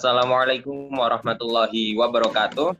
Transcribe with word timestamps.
Assalamualaikum 0.00 0.96
warahmatullahi 0.96 1.92
wabarakatuh. 1.92 2.72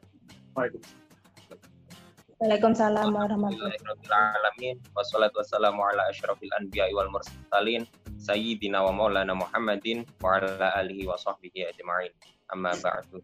Waalaikumsalam 2.41 3.13
warahmatullahi 3.13 3.77
Alamin. 4.09 4.81
Wassalatu 4.97 5.45
wassalamu 5.45 5.85
ala 5.85 6.09
asyrafil 6.09 6.49
anbiya 6.57 6.89
wal 6.97 7.13
mursalin. 7.13 7.85
Sayyidina 8.17 8.81
wa 8.81 8.97
maulana 8.97 9.37
Muhammadin 9.37 10.09
wa 10.25 10.41
ala 10.41 10.73
alihi 10.81 11.05
wa 11.05 11.21
sahbihi 11.21 11.69
ajma'in. 11.69 12.09
Amma 12.57 12.73
ba'du. 12.81 13.21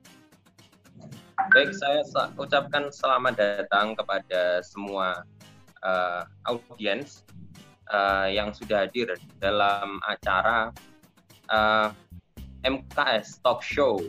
Baik, 1.57 1.73
saya 1.73 2.05
ucapkan 2.37 2.93
selamat 2.93 3.41
datang 3.41 3.97
kepada 3.97 4.61
semua 4.61 5.25
uh, 5.81 6.29
audiens 6.45 7.25
uh, 7.89 8.29
yang 8.29 8.53
sudah 8.53 8.85
hadir 8.85 9.17
dalam 9.41 10.05
acara 10.05 10.69
uh, 11.49 11.97
MKS 12.67 13.39
Talk 13.47 13.63
Show. 13.63 14.03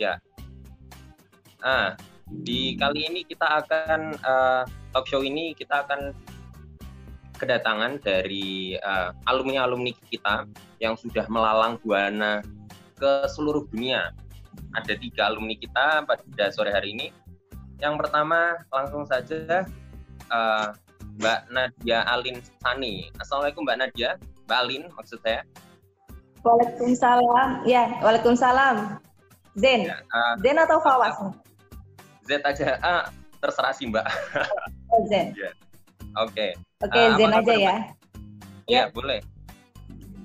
Ya. 0.00 0.18
Ah, 1.60 1.94
di 2.28 2.74
kali 2.80 3.04
ini 3.04 3.20
kita 3.28 3.62
akan 3.64 4.16
uh, 4.24 4.64
talk 4.90 5.06
show 5.06 5.20
ini 5.20 5.52
kita 5.52 5.84
akan 5.84 6.16
kedatangan 7.36 8.00
dari 8.00 8.78
uh, 8.80 9.12
alumni-alumni 9.28 9.92
kita 10.08 10.48
yang 10.80 10.96
sudah 10.96 11.28
melalang 11.28 11.76
buana 11.84 12.40
ke 12.96 13.28
seluruh 13.28 13.68
dunia. 13.68 14.12
Ada 14.74 14.96
tiga 14.98 15.30
alumni 15.30 15.54
kita 15.58 16.06
pada 16.06 16.44
sore 16.50 16.70
hari 16.72 16.94
ini. 16.94 17.08
Yang 17.82 18.06
pertama 18.06 18.60
langsung 18.70 19.04
saja 19.04 19.66
uh, 20.30 20.68
Mbak 21.14 21.40
Nadia 21.54 22.02
Alin 22.10 22.42
Sani. 22.58 23.06
Assalamualaikum 23.22 23.62
Mbak 23.62 23.78
Nadia, 23.78 24.18
Mbak 24.50 24.58
Alin 24.66 24.82
maksud 24.98 25.18
saya. 25.22 25.46
Waalaikumsalam. 26.42 27.62
Ya, 27.64 28.02
Waalaikumsalam. 28.02 28.98
Zen. 29.54 29.86
Ya, 29.86 30.02
uh, 30.10 30.34
Zen 30.42 30.58
atau 30.58 30.82
Fawas? 30.82 31.14
Z 32.26 32.42
aja. 32.42 32.76
Ah, 32.82 33.02
terserah 33.38 33.72
sih 33.72 33.86
Mbak. 33.88 34.06
Oh, 34.94 35.02
Zen. 35.10 35.34
yeah. 35.34 35.50
Oke. 36.22 36.30
Okay. 36.30 36.50
Oke, 36.86 36.94
okay, 36.94 37.04
uh, 37.10 37.14
Zen 37.18 37.32
aja 37.34 37.54
ya. 37.54 37.74
Iya, 38.70 38.82
ya, 38.86 38.94
boleh. 38.94 39.18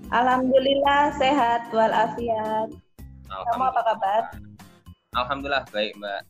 Alhamdulillah 0.10 1.14
sehat 1.18 1.70
walafiat. 1.74 2.70
Kamu 3.30 3.66
apa 3.66 3.82
kabar? 3.86 4.22
Alhamdulillah 5.14 5.66
baik 5.70 5.98
Mbak. 5.98 6.22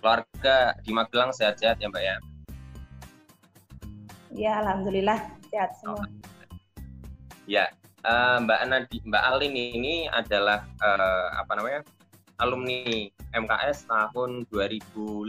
Keluarga 0.00 0.56
di 0.84 0.90
Magelang 0.92 1.32
sehat-sehat 1.32 1.80
ya 1.80 1.88
Mbak 1.88 2.04
ya. 2.04 2.16
Ya, 4.36 4.60
alhamdulillah 4.60 5.16
sehat 5.48 5.80
semua. 5.80 6.04
Ya, 7.48 7.72
uh, 8.04 8.36
Mbak 8.44 8.60
Nadi, 8.68 9.00
Mbak 9.08 9.22
Alin 9.32 9.56
ini 9.56 10.12
adalah 10.12 10.68
uh, 10.84 11.40
apa 11.40 11.56
namanya? 11.56 11.80
alumni 12.36 13.08
MKS 13.32 13.88
tahun 13.88 14.44
2015. 14.52 15.24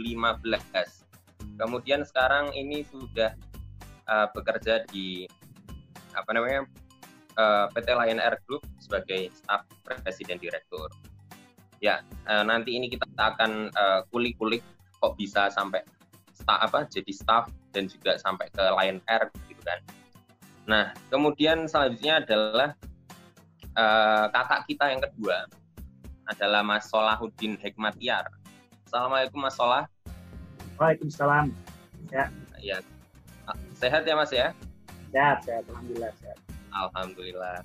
Kemudian 1.56 2.04
sekarang 2.04 2.52
ini 2.52 2.84
sudah 2.84 3.32
uh, 4.12 4.28
bekerja 4.36 4.84
di 4.92 5.24
apa 6.12 6.28
namanya? 6.36 6.68
PT 7.70 7.94
Lion 7.94 8.18
Air 8.18 8.34
Group 8.50 8.66
sebagai 8.82 9.30
staf 9.30 9.62
presiden 9.86 10.42
direktur. 10.42 10.90
Ya, 11.78 12.02
nanti 12.26 12.74
ini 12.74 12.90
kita 12.90 13.06
akan 13.14 13.70
kulik-kulik 14.10 14.58
kok 14.98 15.14
bisa 15.14 15.46
sampai 15.46 15.86
staff 16.34 16.58
apa 16.58 16.90
jadi 16.90 17.14
staff 17.14 17.46
dan 17.78 17.86
juga 17.86 18.18
sampai 18.18 18.50
ke 18.50 18.58
Lion 18.58 18.98
Air 19.06 19.30
gitu 19.46 19.62
kan. 19.62 19.78
Nah, 20.66 20.84
kemudian 21.14 21.70
selanjutnya 21.70 22.26
adalah 22.26 22.74
uh, 23.78 24.26
kakak 24.34 24.66
kita 24.66 24.84
yang 24.90 24.98
kedua 24.98 25.46
adalah 26.26 26.66
Mas 26.66 26.90
Solahuddin 26.90 27.54
Hikmatiar. 27.62 28.26
Assalamualaikum 28.90 29.38
Mas 29.38 29.54
Solah. 29.54 29.86
Waalaikumsalam. 30.76 31.54
Ya. 32.10 32.26
Ya. 32.58 32.82
Sehat 33.78 34.02
ya 34.04 34.18
Mas 34.18 34.34
ya? 34.34 34.50
Sehat, 35.14 35.46
sehat. 35.46 35.62
Alhamdulillah 35.70 36.12
sehat. 36.18 36.38
Alhamdulillah. 36.74 37.56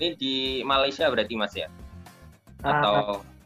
Ini 0.00 0.16
di 0.16 0.34
Malaysia 0.64 1.06
berarti 1.12 1.36
Mas 1.36 1.52
ya? 1.52 1.68
Ah, 2.64 2.80
Atau 2.80 2.96
uh, 2.96 3.39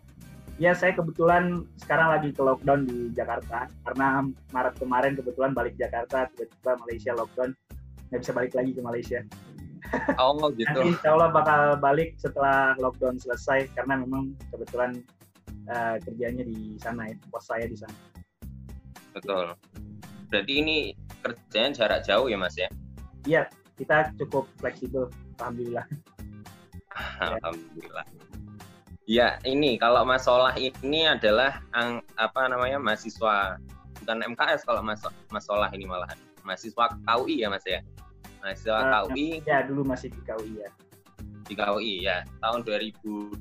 Ya, 0.55 0.71
saya 0.71 0.95
kebetulan 0.95 1.67
sekarang 1.83 2.15
lagi 2.15 2.31
ke 2.31 2.39
lockdown 2.39 2.87
di 2.87 3.11
Jakarta 3.11 3.67
karena 3.83 4.23
Maret 4.55 4.79
kemarin 4.79 5.19
kebetulan 5.19 5.51
balik 5.51 5.75
Jakarta 5.75 6.31
tiba-tiba 6.31 6.79
Malaysia 6.79 7.11
lockdown 7.11 7.51
nggak 8.11 8.21
bisa 8.23 8.33
balik 8.33 8.55
lagi 8.55 8.71
ke 8.71 8.83
Malaysia. 8.83 9.21
Oh 10.23 10.49
gitu. 10.55 10.71
Nanti 10.71 10.95
insya 10.95 11.11
Allah 11.19 11.31
bakal 11.35 11.61
balik 11.83 12.15
setelah 12.23 12.79
lockdown 12.79 13.19
selesai 13.19 13.67
karena 13.75 13.99
memang 13.99 14.39
kebetulan 14.55 15.03
uh, 15.67 15.99
kerjanya 16.07 16.47
di 16.47 16.79
sana 16.79 17.11
ya, 17.11 17.19
pos 17.35 17.51
saya 17.51 17.67
di 17.67 17.75
sana. 17.75 17.95
Betul. 19.11 19.59
Berarti 20.31 20.53
ini 20.55 20.95
kerjanya 21.19 21.71
jarak 21.75 22.01
jauh 22.07 22.31
ya 22.31 22.39
mas 22.39 22.55
ya? 22.55 22.71
Iya, 23.27 23.43
kita 23.75 24.15
cukup 24.23 24.47
fleksibel, 24.63 25.11
alhamdulillah. 25.43 25.87
Alhamdulillah. 27.27 28.07
Ya, 28.07 28.24
ini 29.45 29.77
kalau 29.77 30.03
Mas 30.09 30.25
Solah 30.25 30.57
ini 30.57 31.05
adalah 31.05 31.61
ang, 31.77 32.01
apa 32.17 32.49
namanya 32.49 32.81
mahasiswa 32.81 33.61
bukan 34.01 34.19
MKS 34.33 34.65
kalau 34.65 34.81
Mas 34.81 35.05
Mas 35.29 35.45
Solah 35.45 35.69
ini 35.77 35.85
malahan 35.85 36.17
mahasiswa 36.45 36.85
KUI 37.09 37.43
ya 37.43 37.49
Mas 37.49 37.65
ya. 37.65 37.81
Mahasiswa 38.45 38.77
uh, 38.77 38.85
eh, 38.85 38.93
KUI. 38.93 39.27
Ya, 39.49 39.59
dulu 39.65 39.83
masih 39.83 40.13
di 40.13 40.21
KUI 40.23 40.53
ya. 40.61 40.71
Di 41.49 41.55
KUI 41.57 41.95
ya, 42.05 42.23
tahun 42.45 42.61
2012. 42.63 43.41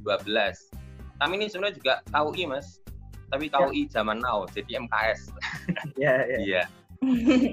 Kami 1.19 1.33
ini 1.37 1.45
sebenarnya 1.51 1.75
juga 1.77 1.93
KUI 2.09 2.43
Mas. 2.47 2.79
Tapi 3.29 3.51
KUI 3.51 3.91
ya. 3.91 3.99
zaman 4.01 4.23
now, 4.23 4.47
jadi 4.49 4.79
MKS. 4.87 5.21
Iya, 5.99 6.13
iya. 6.25 6.39
Iya. 6.47 6.63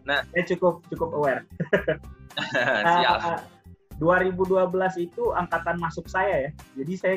Nah, 0.06 0.22
saya 0.30 0.46
cukup 0.54 0.86
cukup 0.94 1.10
aware. 1.10 1.42
Siap. 2.94 3.42
Uh, 4.00 4.32
2012 4.32 5.12
itu 5.12 5.24
angkatan 5.36 5.76
masuk 5.76 6.08
saya 6.08 6.48
ya. 6.48 6.50
Jadi 6.80 6.92
saya 6.96 7.14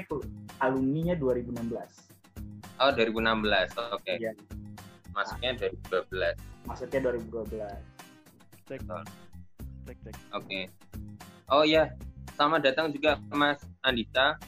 alumninya 0.60 1.16
2016. 1.16 1.72
Oh, 2.84 2.92
2016. 2.92 3.00
Oke. 3.96 4.04
Okay. 4.04 4.16
Ya. 4.20 4.32
Masuknya 5.16 5.72
2012. 5.88 6.36
Masuknya 6.68 7.00
2012. 7.08 7.72
Cek. 8.68 8.82
Cek, 9.88 9.98
cek. 10.04 10.16
Oke. 10.36 10.44
Okay. 10.44 10.64
Oh 11.52 11.64
iya, 11.68 11.92
sama 12.40 12.58
datang 12.58 12.90
juga 12.90 13.20
Mas 13.30 13.62
Andita. 13.84 14.40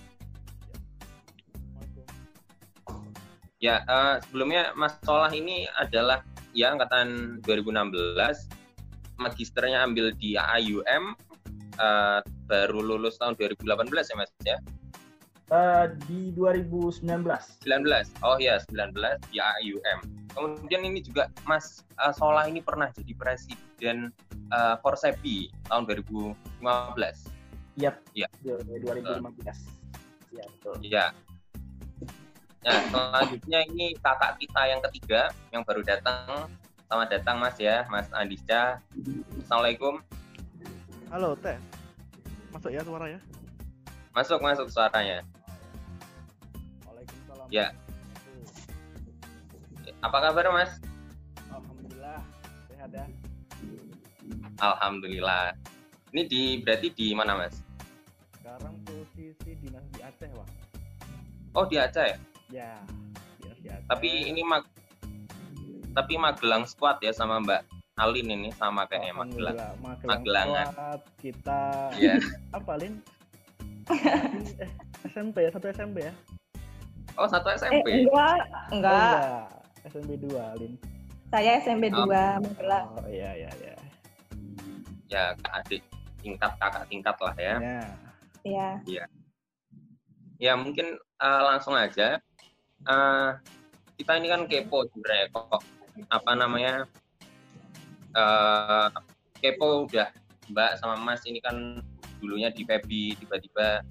Ya, 3.64 3.82
uh, 3.88 4.20
sebelumnya 4.28 4.76
Mas 4.76 5.00
Solah 5.04 5.32
ini 5.32 5.70
adalah 5.80 6.22
ya 6.52 6.76
angkatan 6.76 7.40
2016. 7.44 7.96
Magisternya 9.16 9.88
ambil 9.88 10.12
di 10.20 10.36
AIUM, 10.36 11.16
uh, 11.80 12.20
baru 12.48 12.80
lulus 12.82 13.18
tahun 13.20 13.36
2018 13.40 13.66
ya 14.12 14.16
Mas 14.16 14.32
ya? 14.44 14.58
Uh, 15.54 15.94
di 16.10 16.34
2019. 16.34 17.06
19. 17.06 18.26
Oh 18.26 18.38
ya, 18.42 18.58
19 18.66 18.98
di 19.30 19.38
AIUM. 19.38 20.00
Kemudian 20.34 20.82
ini 20.82 21.06
juga 21.06 21.30
Mas 21.46 21.86
uh, 22.02 22.10
Sola 22.10 22.50
ini 22.50 22.66
pernah 22.66 22.90
jadi 22.90 23.14
presiden 23.14 24.10
uh, 24.50 24.76
Forsepi 24.82 25.54
tahun 25.70 25.86
2015. 25.86 26.66
Yap. 27.78 27.96
Ya. 28.18 28.28
2015. 28.42 29.86
Ya, 30.34 30.44
betul. 30.50 30.76
Ya. 30.82 31.06
Nah, 32.66 32.82
selanjutnya 32.90 33.60
ini 33.70 33.94
kakak 34.02 34.42
kita 34.42 34.62
yang 34.66 34.82
ketiga 34.90 35.30
yang 35.54 35.62
baru 35.62 35.86
datang. 35.86 36.50
Selamat 36.90 37.10
datang 37.22 37.38
Mas 37.38 37.58
ya, 37.62 37.86
Mas 37.94 38.10
Andisca. 38.10 38.82
Assalamualaikum. 39.46 40.02
Halo, 41.16 41.32
Teh. 41.40 41.56
Masuk 42.52 42.76
ya 42.76 42.84
suaranya? 42.84 43.24
Masuk, 44.12 44.36
masuk 44.44 44.68
suaranya. 44.68 45.24
Ya. 47.48 47.72
Apa 50.04 50.18
kabar 50.20 50.52
Mas? 50.52 50.76
Alhamdulillah 51.48 52.20
sehat 52.68 52.92
ya. 52.92 53.08
Alhamdulillah. 54.60 55.56
Ini 56.12 56.28
di 56.28 56.42
berarti 56.60 56.92
di 56.92 57.16
mana 57.16 57.40
Mas? 57.40 57.64
Sekarang 58.36 58.76
posisi 58.84 59.56
dinas 59.64 59.88
di 59.96 60.04
Aceh 60.04 60.28
Pak. 60.36 60.48
Oh 61.56 61.64
di 61.64 61.80
Aceh? 61.80 62.20
Ya. 62.52 62.76
Di 63.40 63.72
Aceh. 63.72 63.88
Tapi 63.88 64.36
ini 64.36 64.44
mag 64.44 64.68
tapi 65.96 66.20
Magelang 66.20 66.68
squad 66.68 67.00
ya 67.00 67.16
sama 67.16 67.40
Mbak 67.40 67.75
Alin 67.96 68.28
ini 68.28 68.52
sama 68.52 68.84
kayaknya 68.92 69.16
Magelang. 69.16 69.56
Magelang 69.80 70.20
Magelangan. 70.20 70.68
Kita 71.16 71.62
yeah. 71.96 72.20
apa 72.58 72.74
Lin? 72.76 73.00
SMP 75.16 75.48
ya, 75.48 75.50
satu 75.56 75.72
SMP 75.72 76.04
ya? 76.04 76.14
Oh, 77.16 77.24
satu 77.24 77.48
SMP. 77.56 77.88
Eh, 77.88 78.04
enggak, 78.04 78.44
enggak. 78.76 79.16
Oh, 79.48 79.88
SMP 79.88 80.20
2, 80.20 80.60
Lin. 80.60 80.76
Saya 81.32 81.64
SMP 81.64 81.88
2, 81.88 82.04
oh. 82.04 82.08
Magelang. 82.44 82.88
Oh, 83.00 83.08
iya, 83.08 83.32
iya, 83.32 83.52
iya. 83.64 83.76
Ya, 85.08 85.24
adik 85.56 85.80
tingkat 86.20 86.52
kakak 86.60 86.84
tingkat 86.92 87.16
lah 87.24 87.36
ya. 87.40 87.56
Ya. 87.64 87.80
Iya. 88.44 88.70
Iya. 88.84 89.06
Ya 90.36 90.54
mungkin 90.60 91.00
uh, 91.24 91.42
langsung 91.48 91.80
aja. 91.80 92.20
Uh, 92.84 93.40
kita 93.96 94.20
ini 94.20 94.28
kan 94.28 94.44
kepo 94.52 94.84
sebenarnya 94.92 95.32
kok 95.32 95.64
apa 96.12 96.32
namanya 96.36 96.84
uh, 98.16 98.90
kepo 99.40 99.86
udah 99.86 100.10
Mbak 100.50 100.72
sama 100.82 100.96
Mas 101.02 101.22
ini 101.28 101.42
kan 101.42 101.82
dulunya 102.22 102.50
di 102.50 102.64
Febi 102.64 103.14
tiba-tiba 103.20 103.84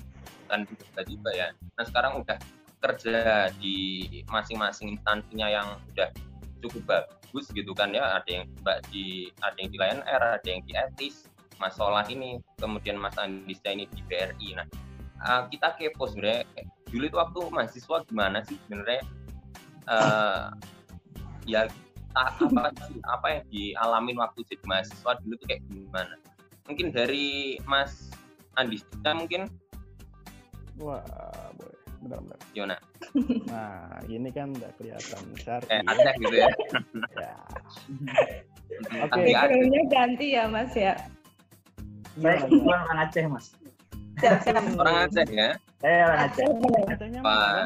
kan 0.49 0.67
tiba-tiba 0.67 1.31
ya. 1.35 1.49
Nah 1.77 1.85
sekarang 1.85 2.25
udah 2.25 2.39
kerja 2.85 3.49
di 3.59 4.07
masing-masing 4.29 4.99
instansinya 4.99 5.49
yang 5.49 5.69
udah 5.95 6.09
cukup 6.61 6.83
bagus 6.89 7.47
gitu 7.53 7.73
kan 7.77 7.93
ya. 7.93 8.19
Ada 8.19 8.43
yang 8.43 8.45
Mbak 8.63 8.79
di 8.91 9.31
ada 9.43 9.57
yang 9.59 9.71
di 9.71 9.79
Lion 9.79 10.01
Air, 10.09 10.23
ada 10.41 10.49
yang 10.49 10.63
di 10.65 10.73
Etis, 10.73 11.29
Mas 11.61 11.77
Solah 11.77 12.07
ini, 12.09 12.41
kemudian 12.61 12.97
Mas 13.01 13.17
Andisa 13.21 13.73
ini 13.73 13.89
di 13.91 14.01
BRI. 14.07 14.49
Nah 14.57 14.67
uh, 15.25 15.43
kita 15.49 15.75
kepo 15.77 16.09
sebenarnya 16.09 16.45
dulu 16.93 17.05
itu 17.11 17.17
waktu 17.19 17.41
mahasiswa 17.51 17.97
gimana 18.07 18.39
sih 18.47 18.57
sebenarnya 18.67 19.03
uh, 19.91 20.55
ya 21.49 21.67
apa 22.15 22.71
apa 23.11 23.27
yang 23.27 23.45
dialamin 23.51 24.17
waktu 24.19 24.41
jadi 24.47 24.65
mahasiswa 24.65 25.13
dulu 25.23 25.35
tuh 25.39 25.47
kayak 25.51 25.63
gimana? 25.71 26.15
Mungkin 26.71 26.95
dari 26.95 27.59
Mas 27.67 28.15
Andisa 28.55 29.11
mungkin 29.13 29.51
Wah, 30.79 31.03
boleh. 31.55 31.79
Benar-benar. 32.05 32.39
Gimana? 32.53 32.77
Nah, 33.49 33.97
ini 34.13 34.29
kan 34.29 34.53
udah 34.53 34.71
kelihatan 34.77 35.23
syari. 35.41 35.67
Eh, 35.73 35.81
ada 35.89 36.11
gitu 36.21 36.37
ya. 36.37 36.51
ya. 37.17 37.35
Oke. 39.09 39.33
Okay. 39.33 39.83
Ganti 39.89 40.27
ya, 40.37 40.45
Mas 40.51 40.75
ya. 40.77 40.99
Saya 42.21 42.37
kebetulan 42.45 42.81
orang 42.85 42.99
Aceh, 43.09 43.25
Mas. 43.25 43.47
Siap, 44.21 44.39
siap. 44.45 44.65
Orang 44.77 44.97
Aceh 45.09 45.27
ya? 45.33 45.57
Saya 45.81 45.99
orang 46.13 46.21
Aceh. 46.29 46.45
Acehnya 46.93 47.21
Pak. 47.25 47.33
mana? 47.33 47.65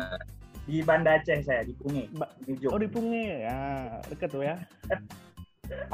Di 0.68 0.84
Banda 0.84 1.16
Aceh 1.16 1.40
saya, 1.48 1.64
di 1.64 1.72
Pungi. 1.72 2.12
Ba- 2.12 2.28
Di 2.44 2.52
Oh, 2.68 2.76
di 2.76 2.84
Pungi. 2.84 3.24
Ya, 3.40 3.88
deket 4.12 4.28
tuh 4.28 4.44
ya. 4.44 4.60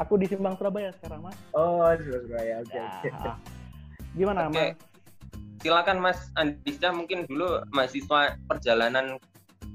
Aku 0.03 0.19
di 0.19 0.27
Simbang 0.27 0.59
Surabaya 0.59 0.91
sekarang, 0.99 1.23
Mas. 1.23 1.39
Oh, 1.55 1.87
Surabaya. 1.95 2.59
Oke, 2.59 2.75
Ya. 2.75 2.91
oke. 3.07 3.31
Gimana, 4.19 4.51
Oke. 4.51 4.75
Mas? 4.75 4.75
Silakan 5.63 5.97
Mas 6.03 6.19
Andisa 6.35 6.91
mungkin 6.91 7.23
dulu 7.25 7.63
mahasiswa 7.71 8.35
perjalanan 8.51 9.15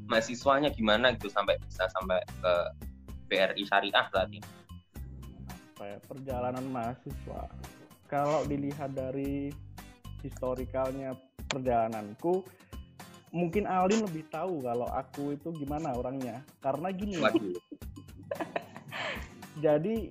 mahasiswanya 0.06 0.70
gimana 0.70 1.16
gitu 1.16 1.32
sampai 1.32 1.56
bisa 1.64 1.88
sampai 1.96 2.20
ke 2.38 2.52
BRI 3.26 3.64
Syariah 3.64 4.06
tadi. 4.12 4.38
Apa 5.74 5.96
ya, 5.96 5.98
perjalanan 6.04 6.62
mahasiswa. 6.68 7.48
Kalau 8.06 8.44
dilihat 8.44 8.92
dari 8.92 9.48
historikalnya 10.20 11.16
perjalananku, 11.48 12.44
mungkin 13.30 13.66
Alin 13.66 14.02
lebih 14.06 14.26
tahu 14.30 14.66
kalau 14.66 14.86
aku 14.90 15.34
itu 15.34 15.54
gimana 15.54 15.94
orangnya. 15.94 16.42
Karena 16.58 16.90
gini, 16.90 17.18
Waduh. 17.18 17.54
jadi 19.64 20.10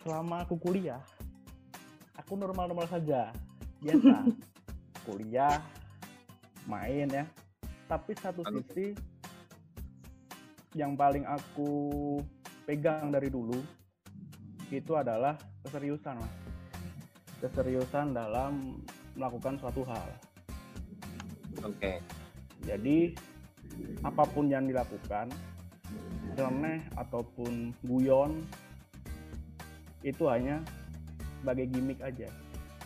selama 0.00 0.44
aku 0.44 0.56
kuliah, 0.56 1.00
aku 2.16 2.36
normal-normal 2.36 2.88
saja, 2.88 3.32
biasa. 3.84 4.24
kuliah, 5.06 5.60
main 6.64 7.08
ya. 7.08 7.24
Tapi 7.88 8.12
satu 8.16 8.40
Oke. 8.44 8.64
sisi 8.64 8.86
yang 10.78 10.94
paling 10.94 11.26
aku 11.26 11.72
pegang 12.62 13.10
dari 13.10 13.26
dulu 13.26 13.58
itu 14.70 14.92
adalah 14.94 15.34
keseriusan, 15.66 16.14
Mas. 16.14 16.34
Keseriusan 17.42 18.14
dalam 18.14 18.78
melakukan 19.18 19.58
suatu 19.58 19.82
hal. 19.82 20.06
Oke. 21.66 21.98
Jadi 22.64 23.14
apa 24.04 24.24
pun 24.28 24.48
yang 24.52 24.68
dilakukan, 24.68 25.32
remeh 26.36 26.84
ataupun 26.96 27.72
guyon, 27.84 28.44
itu 30.04 30.28
hanya 30.28 30.60
sebagai 31.40 31.68
gimmick 31.72 32.00
aja. 32.04 32.28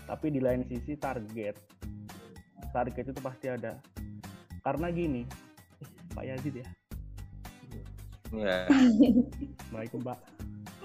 Tapi 0.05 0.35
di 0.35 0.41
lain 0.43 0.63
sisi 0.69 0.95
target, 0.99 1.57
target 2.71 3.05
itu 3.11 3.21
pasti 3.23 3.47
ada. 3.51 3.79
Karena 4.63 4.89
gini, 4.93 5.23
eh, 5.83 5.91
Pak 6.13 6.25
Yazid 6.25 6.55
ya, 6.61 6.69
Ya. 8.35 8.67
Assalamualaikum 8.67 10.01
Pak. 10.03 10.19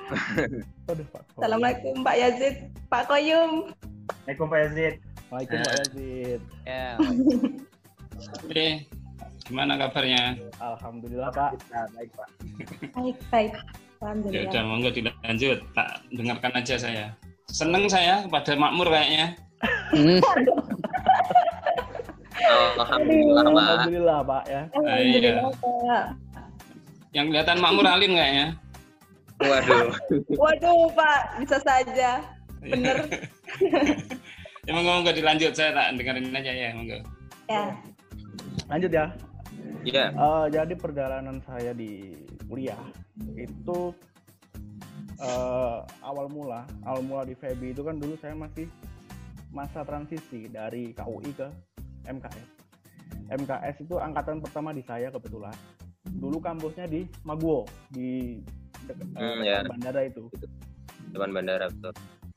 Aduh 0.94 1.08
Pak. 1.10 1.22
Koyum. 1.34 1.42
Assalamualaikum 1.42 1.96
Pak 2.06 2.16
Yazid, 2.22 2.56
Pak 2.86 3.04
Koyum. 3.10 3.52
Assalamualaikum 3.74 4.46
Pak 4.46 4.60
Yazid. 4.62 4.94
Waalaikumsalam 5.30 5.66
Pak 5.66 5.78
Yazid. 5.82 6.42
Ya. 6.66 6.90
Oke, 8.50 8.82
gimana 9.46 9.78
kabarnya? 9.78 10.34
Alhamdulillah 10.58 11.30
Pak. 11.30 11.54
Kita 11.54 11.86
baik 11.94 12.10
Pak. 12.18 12.30
Baik, 12.98 13.18
baik. 13.30 13.54
Ya 13.54 13.62
Alhamdulillah. 14.02 14.50
udah, 14.50 14.64
monggo 14.66 14.90
dilanjut. 14.90 15.58
Tak 15.78 15.90
dengarkan 16.10 16.52
aja 16.58 16.76
saya. 16.82 17.06
Seneng 17.46 17.86
saya 17.86 18.26
pada 18.26 18.58
makmur 18.58 18.90
kayaknya. 18.90 19.38
Alhamdulillah 22.82 23.46
Pak. 23.54 23.70
Alhamdulillah 23.70 24.20
Pak 24.26 24.44
ya. 24.50 24.62
Alhamdulillah, 24.74 25.54
Pak. 25.62 26.04
Yang 27.14 27.26
kelihatan 27.30 27.58
makmur 27.62 27.86
alim 27.86 28.12
kayaknya. 28.18 28.48
Waduh. 29.46 29.94
Waduh, 30.42 30.90
Pak, 30.98 31.22
bisa 31.38 31.62
saja. 31.62 32.26
Bener. 32.66 32.98
ya 34.66 34.72
monggo 34.74 34.90
monggo 35.06 35.14
dilanjut 35.14 35.54
saya 35.54 35.70
tak 35.70 36.02
dengerin 36.02 36.34
aja 36.34 36.50
ya 36.50 36.74
monggo. 36.74 36.98
Ya. 37.46 37.78
Lanjut 38.70 38.92
ya. 38.94 39.06
Iya. 39.82 40.06
Eh, 40.14 40.46
jadi 40.54 40.74
perjalanan 40.76 41.42
saya 41.42 41.74
di 41.74 42.14
kuliah 42.46 42.80
itu 43.36 43.92
eh, 45.20 45.78
awal 46.02 46.30
mula, 46.30 46.64
awal 46.86 47.02
mula 47.02 47.24
di 47.26 47.34
FEBI 47.34 47.74
itu 47.74 47.82
kan 47.82 47.98
dulu 47.98 48.16
saya 48.16 48.36
masih 48.36 48.70
masa 49.50 49.82
transisi 49.82 50.46
dari 50.48 50.94
KUI 50.94 51.32
ke 51.34 51.48
MKS. 52.06 52.50
MKS 53.30 53.76
itu 53.84 53.96
angkatan 53.98 54.40
pertama 54.40 54.70
di 54.72 54.82
saya 54.82 55.10
kebetulan. 55.10 55.54
Dulu 56.06 56.38
kampusnya 56.40 56.86
di 56.86 57.06
Maguwo 57.24 57.66
di 57.90 58.38
dek- 58.86 59.02
eh, 59.02 59.22
Hmm, 59.22 59.42
dekat 59.42 59.46
ya. 59.46 59.60
bandara 59.66 60.02
itu. 60.06 60.24
Depan 61.10 61.30
bandara 61.34 61.66
betul. 61.70 61.94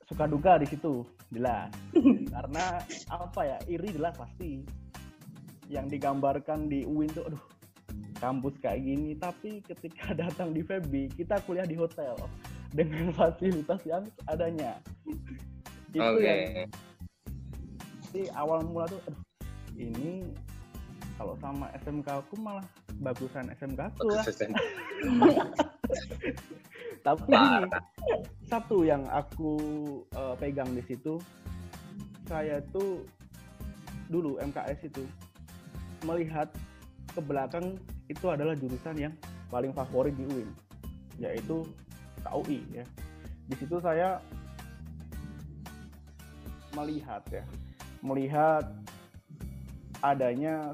Suka 0.09 0.25
duka 0.29 0.53
di 0.61 0.67
situ 0.69 1.05
jelas. 1.31 1.73
Karena 2.35 2.81
apa 3.09 3.41
ya 3.45 3.57
iri 3.67 3.89
jelas 3.93 4.17
pasti. 4.17 4.65
Yang 5.71 5.99
digambarkan 5.99 6.67
di 6.67 6.83
UIN 6.87 7.11
tuh, 7.13 7.29
aduh 7.29 7.45
kampus 8.23 8.55
kayak 8.63 8.87
gini. 8.87 9.19
Tapi 9.19 9.59
ketika 9.67 10.15
datang 10.23 10.55
di 10.55 10.63
FEBI 10.63 11.11
kita 11.19 11.43
kuliah 11.43 11.67
di 11.67 11.75
hotel 11.75 12.15
dengan 12.71 13.11
fasilitas 13.19 13.83
yang 13.83 14.07
adanya. 14.31 14.79
Itu 15.93 16.01
Oke. 16.01 16.25
yang 16.25 16.71
di 18.13 18.29
awal 18.37 18.61
mula 18.69 18.85
tuh 18.93 19.01
aduh 19.09 19.25
ini 19.81 20.21
kalau 21.17 21.33
sama 21.41 21.73
SMK 21.81 22.09
aku 22.13 22.37
malah 22.41 22.65
bagusan 23.01 23.49
SMK 23.57 23.89
aku 23.89 24.13
lah. 24.13 24.25
Tapi 27.07 27.35
gini 27.35 27.67
satu 28.47 28.85
yang 28.85 29.09
aku 29.09 29.57
eh, 30.13 30.35
pegang 30.41 30.77
di 30.77 30.83
situ. 30.85 31.19
Saya 32.29 32.61
tuh 32.73 33.05
dulu 34.09 34.41
MKS 34.41 34.89
itu 34.89 35.05
melihat 36.03 36.49
ke 37.13 37.21
belakang 37.21 37.77
itu 38.09 38.27
adalah 38.31 38.57
jurusan 38.57 38.97
yang 38.97 39.15
paling 39.53 39.75
favorit 39.77 40.17
di 40.17 40.25
UIN 40.25 40.51
yaitu 41.21 41.67
KUI 42.25 42.61
ya. 42.73 42.85
Di 43.51 43.55
situ 43.59 43.77
saya 43.83 44.23
melihat 46.73 47.21
ya 47.29 47.45
melihat 48.01 48.65
adanya 50.03 50.73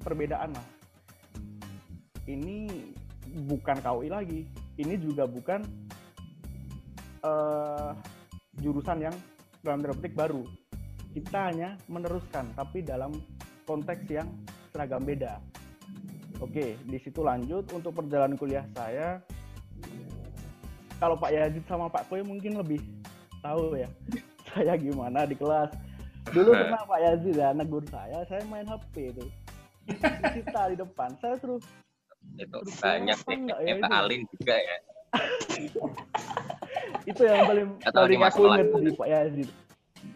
perbedaan 0.00 0.54
lah. 0.54 0.66
Ini 2.28 2.70
bukan 3.50 3.76
KUI 3.82 4.08
lagi 4.08 4.40
ini 4.78 4.94
juga 4.96 5.26
bukan 5.26 5.60
eh, 7.26 7.90
jurusan 8.62 8.98
yang 9.02 9.16
dalam 9.60 9.82
tanda 9.82 10.08
baru. 10.14 10.46
Kita 11.12 11.50
hanya 11.50 11.74
meneruskan 11.90 12.54
tapi 12.54 12.86
dalam 12.86 13.10
konteks 13.68 14.08
yang 14.08 14.28
seragam 14.72 15.04
beda. 15.04 15.36
Oke 16.40 16.80
di 16.88 16.98
situ 17.04 17.20
lanjut. 17.20 17.68
Untuk 17.76 17.92
perjalanan 17.92 18.40
kuliah 18.40 18.64
saya 18.72 19.20
kalau 20.96 21.14
Pak 21.14 21.30
Yazid 21.30 21.64
sama 21.68 21.92
Pak 21.92 22.08
Koy 22.08 22.24
mungkin 22.24 22.56
lebih 22.56 22.80
tahu 23.44 23.76
ya 23.76 23.92
saya 24.56 24.72
gimana 24.80 25.28
di 25.28 25.36
kelas. 25.36 25.68
Dulu 26.32 26.56
pernah 26.64 26.82
Pak 26.88 27.00
Yazid 27.04 27.36
ya 27.36 27.52
negur 27.52 27.84
saya 27.92 28.24
saya 28.24 28.40
main 28.48 28.64
HP 28.64 29.12
itu. 29.12 29.24
Kita 30.32 30.72
di 30.72 30.76
depan 30.80 31.12
saya 31.20 31.36
suruh 31.36 31.60
itu 32.36 32.58
banyak 32.82 33.18
ya 33.24 33.56
itu? 33.72 33.82
Pak 33.84 33.92
Alin 33.92 34.22
juga 34.36 34.56
ya. 34.56 34.76
Itu 37.08 37.24
yang 37.24 37.48
paling 37.48 37.68
paling 37.80 38.20
aku 38.20 38.40
ingat 38.52 38.68
di 38.84 38.92
Pak 38.92 39.08
Yazid 39.08 39.48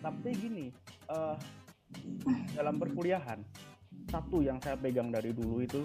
tapi 0.03 0.31
gini 0.35 0.67
eh, 1.11 1.35
dalam 2.55 2.77
perkuliahan 2.79 3.41
satu 4.13 4.45
yang 4.45 4.61
saya 4.61 4.77
pegang 4.77 5.09
dari 5.09 5.33
dulu 5.33 5.65
itu 5.65 5.83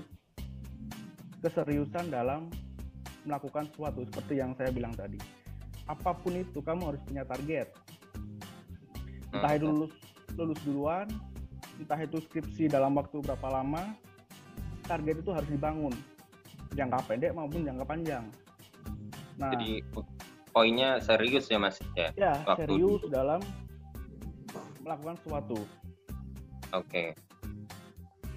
keseriusan 1.40 2.12
dalam 2.12 2.52
melakukan 3.24 3.68
sesuatu 3.72 4.04
seperti 4.08 4.40
yang 4.40 4.52
saya 4.56 4.72
bilang 4.72 4.96
tadi. 4.96 5.20
Apa 5.88 6.16
pun 6.16 6.36
itu 6.36 6.60
kamu 6.60 6.96
harus 6.96 7.02
punya 7.08 7.24
target. 7.24 7.72
Entah 9.32 9.54
itu 9.56 9.68
lulus 9.68 9.94
lulus 10.36 10.60
duluan, 10.64 11.08
entah 11.80 12.00
itu 12.00 12.20
skripsi 12.24 12.72
dalam 12.72 12.96
waktu 12.96 13.20
berapa 13.24 13.48
lama, 13.48 13.96
target 14.88 15.24
itu 15.24 15.32
harus 15.32 15.50
dibangun 15.52 15.94
jangka 16.76 17.00
pendek 17.08 17.32
maupun 17.36 17.64
jangka 17.64 17.86
panjang. 17.88 18.26
Nah, 19.38 19.52
jadi 19.54 19.84
poinnya 20.52 20.98
serius 21.00 21.48
ya 21.48 21.60
mas 21.62 21.78
ya? 21.94 22.10
Ya 22.18 22.34
waktu 22.44 22.66
serius 22.66 23.02
itu. 23.04 23.08
dalam 23.12 23.40
melakukan 24.82 25.16
sesuatu. 25.22 25.60
Oke. 26.74 27.16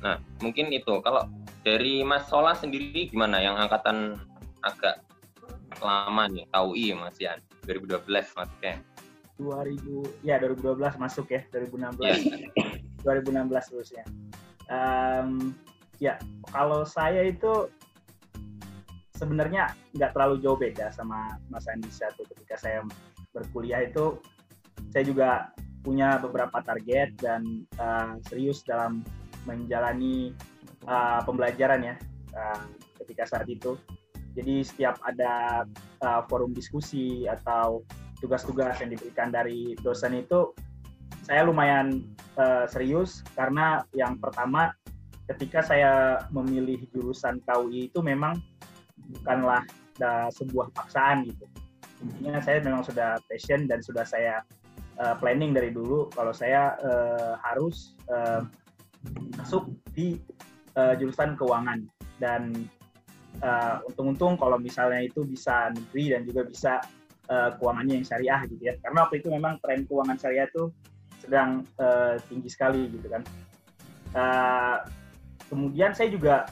Nah 0.04 0.20
mungkin 0.42 0.70
itu. 0.70 1.00
Kalau 1.02 1.26
dari 1.66 2.02
Mas 2.06 2.28
Sola 2.28 2.52
sendiri 2.54 3.10
gimana? 3.10 3.40
Yang 3.40 3.56
angkatan 3.68 3.98
agak 4.60 5.02
lama 5.80 6.28
nih 6.28 6.44
iya 6.76 6.94
Mas 6.98 7.16
Yan 7.16 7.38
2012 7.64 8.04
maksudnya. 8.36 8.76
2000 9.40 10.20
ya 10.20 10.36
2012 10.36 11.00
masuk 11.00 11.32
ya 11.32 11.40
2016 11.48 11.96
ya. 12.04 12.48
2016 13.00 13.72
lulusnya 13.72 14.04
um, 14.68 15.56
ya 15.96 16.20
kalau 16.52 16.84
saya 16.84 17.24
itu 17.24 17.72
sebenarnya 19.16 19.72
nggak 19.96 20.12
terlalu 20.12 20.44
jauh 20.44 20.56
beda 20.60 20.92
sama 20.92 21.40
Mas 21.48 21.64
Andi 21.68 21.88
satu 21.88 22.24
ketika 22.36 22.56
saya 22.56 22.84
berkuliah 23.32 23.84
itu 23.84 24.20
saya 24.92 25.04
juga 25.04 25.52
punya 25.80 26.20
beberapa 26.20 26.60
target 26.60 27.16
dan 27.20 27.64
uh, 27.80 28.16
serius 28.28 28.60
dalam 28.64 29.00
menjalani 29.48 30.36
uh, 30.84 31.24
pembelajaran 31.24 31.80
ya 31.80 31.94
uh, 32.36 32.64
ketika 33.00 33.24
saat 33.36 33.48
itu 33.48 33.76
jadi 34.36 34.62
setiap 34.62 35.00
ada 35.02 35.64
uh, 36.04 36.22
forum 36.30 36.54
diskusi 36.54 37.26
atau 37.26 37.82
tugas-tugas 38.20 38.78
yang 38.78 38.92
diberikan 38.92 39.32
dari 39.32 39.74
dosen 39.80 40.20
itu 40.20 40.52
saya 41.24 41.48
lumayan 41.48 42.04
uh, 42.36 42.68
serius 42.68 43.24
karena 43.34 43.82
yang 43.96 44.20
pertama 44.20 44.70
ketika 45.32 45.64
saya 45.64 46.22
memilih 46.34 46.84
jurusan 46.92 47.40
KUI 47.46 47.88
itu 47.88 48.02
memang 48.02 48.34
bukanlah 49.20 49.62
sebuah 50.32 50.72
paksaan 50.72 51.28
gitu. 51.28 51.44
Intinya 52.00 52.40
saya 52.40 52.64
memang 52.64 52.80
sudah 52.80 53.20
passion 53.28 53.68
dan 53.68 53.84
sudah 53.84 54.02
saya 54.02 54.40
uh, 55.00 55.16
planning 55.18 55.56
dari 55.56 55.72
dulu 55.72 56.12
kalau 56.12 56.30
saya 56.30 56.76
uh, 56.84 57.40
harus 57.40 57.96
uh, 58.12 58.44
masuk 59.40 59.72
di 59.96 60.20
uh, 60.76 60.94
jurusan 61.00 61.34
keuangan. 61.40 61.88
Dan 62.20 62.68
uh, 63.40 63.80
untung-untung 63.88 64.36
kalau 64.36 64.60
misalnya 64.60 65.00
itu 65.00 65.24
bisa 65.24 65.72
negeri 65.72 66.12
dan 66.12 66.20
juga 66.28 66.42
bisa 66.44 66.72
uh, 67.32 67.56
keuangannya 67.56 68.04
yang 68.04 68.06
syariah 68.06 68.40
gitu 68.46 68.62
ya. 68.62 68.74
Karena 68.84 69.08
waktu 69.08 69.24
itu 69.24 69.28
memang 69.32 69.56
tren 69.64 69.88
keuangan 69.88 70.20
syariah 70.20 70.46
itu 70.52 70.68
sedang 71.20 71.64
uh, 71.80 72.20
tinggi 72.28 72.48
sekali 72.52 72.92
gitu 72.92 73.08
kan. 73.08 73.22
Uh, 74.10 74.76
kemudian 75.48 75.96
saya 75.96 76.12
juga 76.12 76.50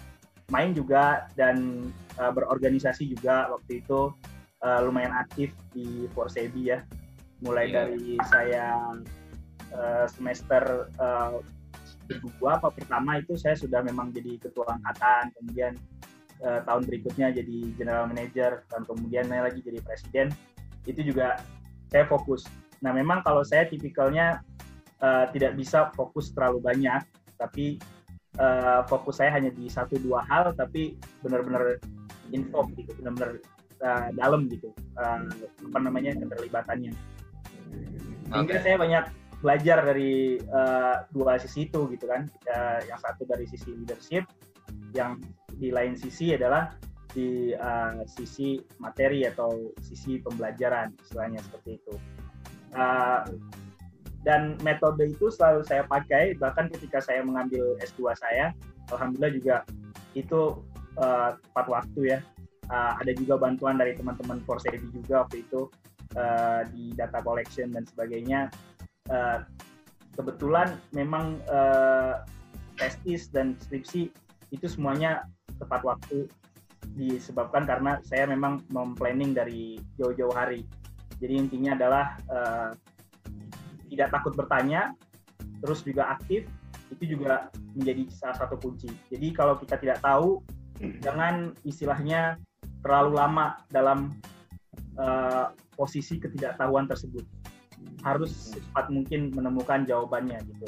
main 0.48 0.72
juga 0.72 1.28
dan 1.36 1.84
uh, 2.16 2.32
berorganisasi 2.32 3.12
juga 3.12 3.52
waktu 3.52 3.84
itu 3.84 4.14
uh, 4.64 4.80
lumayan 4.80 5.12
aktif 5.12 5.52
di 5.76 6.08
Forsebi 6.16 6.72
ya 6.72 6.80
mulai 7.44 7.70
yeah. 7.70 7.86
dari 7.86 8.18
saya 8.28 8.66
uh, 9.74 10.06
semester 10.10 10.90
uh, 10.98 11.38
kedua 12.08 12.56
apa 12.56 12.72
pertama 12.72 13.20
itu 13.20 13.36
saya 13.36 13.52
sudah 13.54 13.84
memang 13.84 14.10
jadi 14.10 14.40
ketua 14.40 14.80
angkatan 14.80 15.28
kemudian 15.36 15.72
uh, 16.42 16.60
tahun 16.64 16.82
berikutnya 16.88 17.36
jadi 17.36 17.58
general 17.76 18.08
manager 18.08 18.64
dan 18.72 18.82
kemudian 18.88 19.28
lagi 19.28 19.60
jadi 19.60 19.78
presiden 19.84 20.32
itu 20.88 21.04
juga 21.04 21.36
saya 21.92 22.04
fokus. 22.08 22.48
Nah 22.80 22.94
memang 22.94 23.24
kalau 23.24 23.42
saya 23.42 23.66
tipikalnya 23.66 24.40
uh, 25.02 25.26
tidak 25.34 25.56
bisa 25.58 25.90
fokus 25.96 26.30
terlalu 26.32 26.62
banyak, 26.62 27.02
tapi 27.36 27.80
uh, 28.38 28.84
fokus 28.86 29.20
saya 29.20 29.34
hanya 29.34 29.50
di 29.52 29.66
satu 29.66 29.98
dua 29.98 30.22
hal, 30.28 30.54
tapi 30.54 30.96
benar-benar 31.24 31.80
info 32.30 32.68
gitu, 32.76 32.92
benar-benar 33.00 33.40
uh, 33.82 34.08
dalam 34.14 34.46
gitu, 34.52 34.70
uh, 35.00 35.26
apa 35.72 35.78
namanya 35.80 36.14
keterlibatannya. 36.16 36.92
Sehingga 38.28 38.54
okay. 38.60 38.64
saya 38.64 38.76
banyak 38.76 39.04
belajar 39.38 39.78
dari 39.86 40.42
uh, 40.50 41.06
dua 41.14 41.38
sisi 41.38 41.70
itu 41.70 41.86
gitu 41.94 42.04
kan, 42.10 42.26
uh, 42.50 42.78
yang 42.84 42.98
satu 42.98 43.24
dari 43.24 43.46
sisi 43.46 43.70
leadership, 43.72 44.26
yang 44.92 45.22
di 45.58 45.70
lain 45.70 45.94
sisi 45.94 46.34
adalah 46.34 46.74
di 47.14 47.56
uh, 47.56 48.04
sisi 48.04 48.60
materi 48.78 49.24
atau 49.24 49.72
sisi 49.80 50.20
pembelajaran 50.20 50.92
istilahnya 51.02 51.40
seperti 51.40 51.80
itu. 51.80 51.94
Uh, 52.76 53.24
dan 54.26 54.60
metode 54.60 55.08
itu 55.08 55.32
selalu 55.32 55.64
saya 55.64 55.88
pakai 55.88 56.36
bahkan 56.36 56.68
ketika 56.68 57.00
saya 57.00 57.24
mengambil 57.24 57.78
S2 57.80 58.12
saya 58.18 58.52
alhamdulillah 58.92 59.32
juga 59.32 59.56
itu 60.12 60.60
uh, 61.00 61.38
tepat 61.38 61.66
waktu 61.66 62.00
ya. 62.18 62.20
Uh, 62.68 62.92
ada 63.00 63.16
juga 63.16 63.40
bantuan 63.40 63.80
dari 63.80 63.96
teman-teman 63.96 64.44
Forsebi 64.44 64.92
juga 64.92 65.24
waktu 65.24 65.40
itu 65.40 65.72
uh, 66.18 66.66
di 66.74 66.90
data 66.98 67.22
collection 67.22 67.70
dan 67.70 67.86
sebagainya 67.86 68.50
uh, 69.14 69.46
kebetulan 70.18 70.74
memang 70.90 71.38
uh, 71.46 72.26
testis 72.74 73.30
dan 73.30 73.54
skripsi 73.62 74.10
itu 74.50 74.66
semuanya 74.66 75.22
tepat 75.62 75.86
waktu 75.86 76.26
disebabkan 76.98 77.62
karena 77.66 78.02
saya 78.02 78.26
memang 78.26 78.62
memplanning 78.74 79.30
dari 79.30 79.78
jauh-jauh 79.94 80.34
hari. 80.34 80.66
Jadi 81.18 81.34
intinya 81.38 81.78
adalah 81.78 82.06
uh, 82.30 82.70
tidak 83.90 84.08
takut 84.14 84.34
bertanya, 84.34 84.94
terus 85.62 85.82
juga 85.82 86.14
aktif, 86.14 86.46
itu 86.94 87.18
juga 87.18 87.50
menjadi 87.74 88.06
salah 88.14 88.36
satu 88.38 88.58
kunci. 88.58 88.90
Jadi 89.10 89.34
kalau 89.34 89.58
kita 89.58 89.78
tidak 89.78 89.98
tahu, 90.02 90.42
jangan 91.02 91.54
istilahnya 91.66 92.38
terlalu 92.82 93.18
lama 93.18 93.58
dalam 93.70 94.14
uh, 94.94 95.50
posisi 95.78 96.18
ketidaktahuan 96.18 96.90
tersebut. 96.90 97.22
Harus 98.02 98.34
secepat 98.34 98.90
mungkin 98.90 99.30
menemukan 99.30 99.86
jawabannya 99.86 100.42
gitu. 100.42 100.66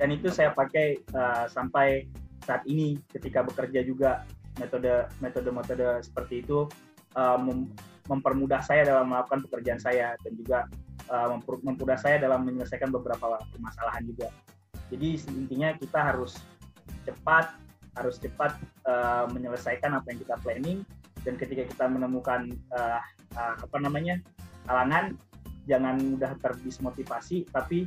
Dan 0.00 0.16
itu 0.16 0.32
saya 0.32 0.56
pakai 0.56 0.96
uh, 1.12 1.44
sampai 1.52 2.08
saat 2.42 2.64
ini 2.64 2.96
ketika 3.12 3.44
bekerja 3.44 3.84
juga 3.84 4.24
metode 4.58 5.06
metode 5.22 5.48
metode 5.52 5.86
seperti 6.02 6.42
itu 6.42 6.66
uh, 7.14 7.38
mem 7.38 7.70
mempermudah 8.10 8.58
saya 8.58 8.82
dalam 8.82 9.14
melakukan 9.14 9.46
pekerjaan 9.46 9.78
saya 9.78 10.18
dan 10.26 10.32
juga 10.34 10.66
uh, 11.06 11.38
mempermudah 11.38 11.94
saya 11.94 12.18
dalam 12.18 12.42
menyelesaikan 12.42 12.90
beberapa 12.90 13.38
permasalahan 13.54 14.02
juga. 14.10 14.28
Jadi 14.90 15.22
intinya 15.30 15.70
kita 15.78 16.10
harus 16.10 16.42
cepat 17.06 17.54
harus 17.94 18.18
cepat 18.18 18.58
uh, 18.88 19.30
menyelesaikan 19.30 19.94
apa 19.94 20.06
yang 20.10 20.18
kita 20.24 20.34
planning 20.42 20.78
dan 21.22 21.34
ketika 21.38 21.62
kita 21.66 21.84
menemukan 21.86 22.50
uh, 22.74 23.00
uh, 23.38 23.54
apa 23.58 23.76
namanya 23.78 24.18
halangan 24.66 25.14
jangan 25.70 25.98
mudah 25.98 26.34
terdismotivasi 26.42 27.46
tapi 27.54 27.86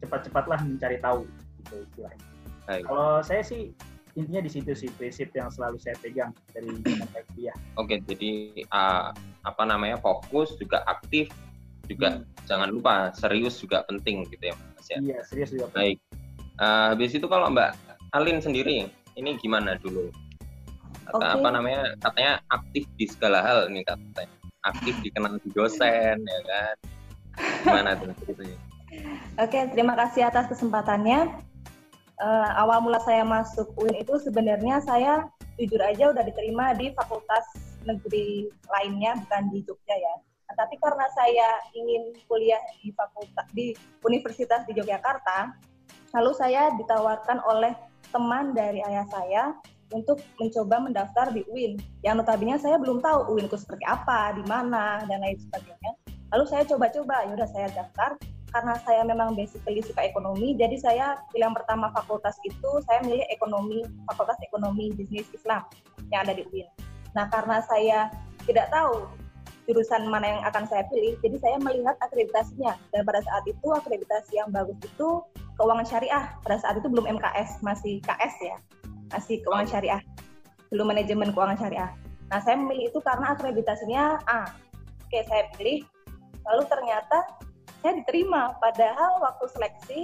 cepat-cepatlah 0.00 0.60
mencari 0.64 1.00
tahu 1.00 1.24
gitu 1.60 1.84
istilahnya. 1.84 2.26
Kalau 2.86 3.20
saya 3.24 3.42
sih 3.42 3.74
intinya 4.18 4.42
di 4.42 4.50
situ 4.50 4.72
sih 4.74 4.90
prinsip 4.94 5.30
yang 5.34 5.50
selalu 5.50 5.78
saya 5.78 5.94
pegang 5.98 6.30
dari 6.50 6.70
zaman 6.98 7.22
kuliah. 7.34 7.56
Oke, 7.78 8.02
jadi 8.04 8.64
uh, 8.70 9.14
apa 9.46 9.62
namanya 9.64 9.96
fokus 10.00 10.54
juga 10.58 10.82
aktif 10.88 11.30
juga 11.90 12.22
hmm. 12.22 12.46
jangan 12.46 12.68
lupa 12.70 13.10
serius 13.18 13.58
juga 13.58 13.82
penting 13.90 14.22
gitu 14.30 14.52
ya 14.52 14.54
Mas 14.76 14.86
ya. 14.86 14.98
Iya, 15.02 15.18
serius 15.26 15.50
juga. 15.50 15.66
Baik. 15.74 15.98
Uh, 16.60 16.94
habis 16.94 17.16
itu 17.16 17.26
kalau 17.26 17.50
Mbak 17.50 17.74
Alin 18.14 18.38
sendiri 18.38 18.90
ini 19.18 19.30
gimana 19.40 19.78
dulu? 19.80 20.10
Kata, 21.06 21.16
okay. 21.16 21.30
Apa 21.40 21.48
namanya? 21.52 21.80
Katanya 22.02 22.32
aktif 22.52 22.84
di 22.98 23.06
segala 23.08 23.38
hal 23.40 23.72
ini 23.72 23.86
katanya. 23.86 24.36
Aktif 24.60 24.94
dikenal 25.00 25.40
di 25.40 25.50
dosen 25.56 26.16
ya 26.20 26.40
kan. 26.44 26.76
Gimana 27.64 27.90
tuh 27.96 28.12
ceritanya? 28.24 28.58
Oke, 29.40 29.56
okay, 29.56 29.62
terima 29.72 29.94
kasih 29.96 30.28
atas 30.28 30.50
kesempatannya 30.50 31.30
uh, 32.20 32.50
awal 32.60 32.84
mula 32.84 33.00
saya 33.02 33.24
masuk 33.24 33.72
UIN 33.80 34.04
itu 34.04 34.14
sebenarnya 34.20 34.84
saya 34.84 35.24
jujur 35.56 35.80
aja 35.80 36.12
udah 36.12 36.24
diterima 36.24 36.76
di 36.76 36.92
fakultas 36.92 37.44
negeri 37.84 38.48
lainnya 38.68 39.16
bukan 39.24 39.42
di 39.52 39.64
Jogja 39.64 39.96
ya. 39.96 40.14
Nah, 40.20 40.54
tapi 40.66 40.76
karena 40.82 41.06
saya 41.16 41.48
ingin 41.72 42.12
kuliah 42.28 42.60
di 42.80 42.92
fakultas 42.92 43.46
di 43.54 43.72
Universitas 44.04 44.66
di 44.68 44.76
Yogyakarta, 44.76 45.54
lalu 46.16 46.32
saya 46.36 46.74
ditawarkan 46.76 47.40
oleh 47.46 47.72
teman 48.10 48.52
dari 48.52 48.82
ayah 48.82 49.06
saya 49.08 49.54
untuk 49.90 50.22
mencoba 50.38 50.76
mendaftar 50.82 51.34
di 51.34 51.42
UIN. 51.50 51.78
Yang 52.06 52.22
notabene 52.22 52.56
saya 52.58 52.76
belum 52.78 53.02
tahu 53.02 53.34
UIN 53.34 53.46
itu 53.50 53.58
seperti 53.58 53.84
apa, 53.86 54.34
di 54.38 54.44
mana 54.46 55.02
dan 55.06 55.22
lain 55.22 55.38
sebagainya. 55.38 55.92
Lalu 56.30 56.44
saya 56.46 56.62
coba-coba, 56.66 57.26
ya 57.26 57.32
udah 57.34 57.48
saya 57.50 57.68
daftar 57.74 58.14
karena 58.50 58.74
saya 58.82 59.02
memang 59.06 59.38
basically 59.38 59.78
suka 59.78 60.02
ekonomi, 60.02 60.58
jadi 60.58 60.74
saya 60.82 61.06
pilihan 61.30 61.54
pertama 61.54 61.94
fakultas 61.94 62.34
itu 62.42 62.70
saya 62.82 62.98
milih 63.06 63.22
ekonomi, 63.30 63.86
fakultas 64.10 64.38
ekonomi 64.42 64.90
bisnis 64.90 65.30
Islam 65.30 65.62
yang 66.10 66.26
ada 66.26 66.34
di 66.34 66.42
UIN. 66.50 66.66
Nah 67.14 67.30
karena 67.30 67.62
saya 67.62 68.10
tidak 68.46 68.70
tahu 68.74 69.06
jurusan 69.70 70.10
mana 70.10 70.38
yang 70.38 70.42
akan 70.50 70.66
saya 70.66 70.82
pilih, 70.90 71.14
jadi 71.22 71.36
saya 71.38 71.56
melihat 71.62 71.94
akreditasinya. 72.02 72.74
Dan 72.90 73.06
pada 73.06 73.22
saat 73.22 73.46
itu 73.46 73.66
akreditasi 73.70 74.42
yang 74.42 74.50
bagus 74.50 74.74
itu 74.82 75.22
keuangan 75.54 75.86
syariah. 75.86 76.34
Pada 76.42 76.58
saat 76.58 76.82
itu 76.82 76.90
belum 76.90 77.06
MKS, 77.06 77.62
masih 77.62 78.02
KS 78.02 78.34
ya, 78.42 78.56
masih 79.10 79.42
keuangan 79.42 79.68
syariah, 79.68 80.02
belum 80.70 80.90
manajemen 80.90 81.34
keuangan 81.34 81.58
syariah. 81.58 81.90
Nah 82.30 82.38
saya 82.42 82.56
memilih 82.58 82.94
itu 82.94 82.98
karena 83.02 83.34
akreditasinya 83.34 84.22
A. 84.30 84.50
Oke 85.06 85.26
saya 85.26 85.50
pilih, 85.58 85.82
lalu 86.46 86.62
ternyata 86.70 87.18
saya 87.82 87.92
diterima. 87.98 88.54
Padahal 88.62 89.18
waktu 89.18 89.44
seleksi 89.50 90.00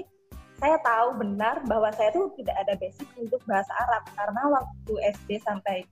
saya 0.57 0.81
tahu 0.81 1.21
benar 1.21 1.61
bahwa 1.69 1.93
saya 1.93 2.11
tuh 2.17 2.33
tidak 2.41 2.57
ada 2.65 2.75
basic 2.81 3.07
untuk 3.21 3.39
bahasa 3.45 3.71
Arab 3.87 4.03
karena 4.17 4.43
waktu 4.49 4.93
SD 5.21 5.31
sampai 5.45 5.85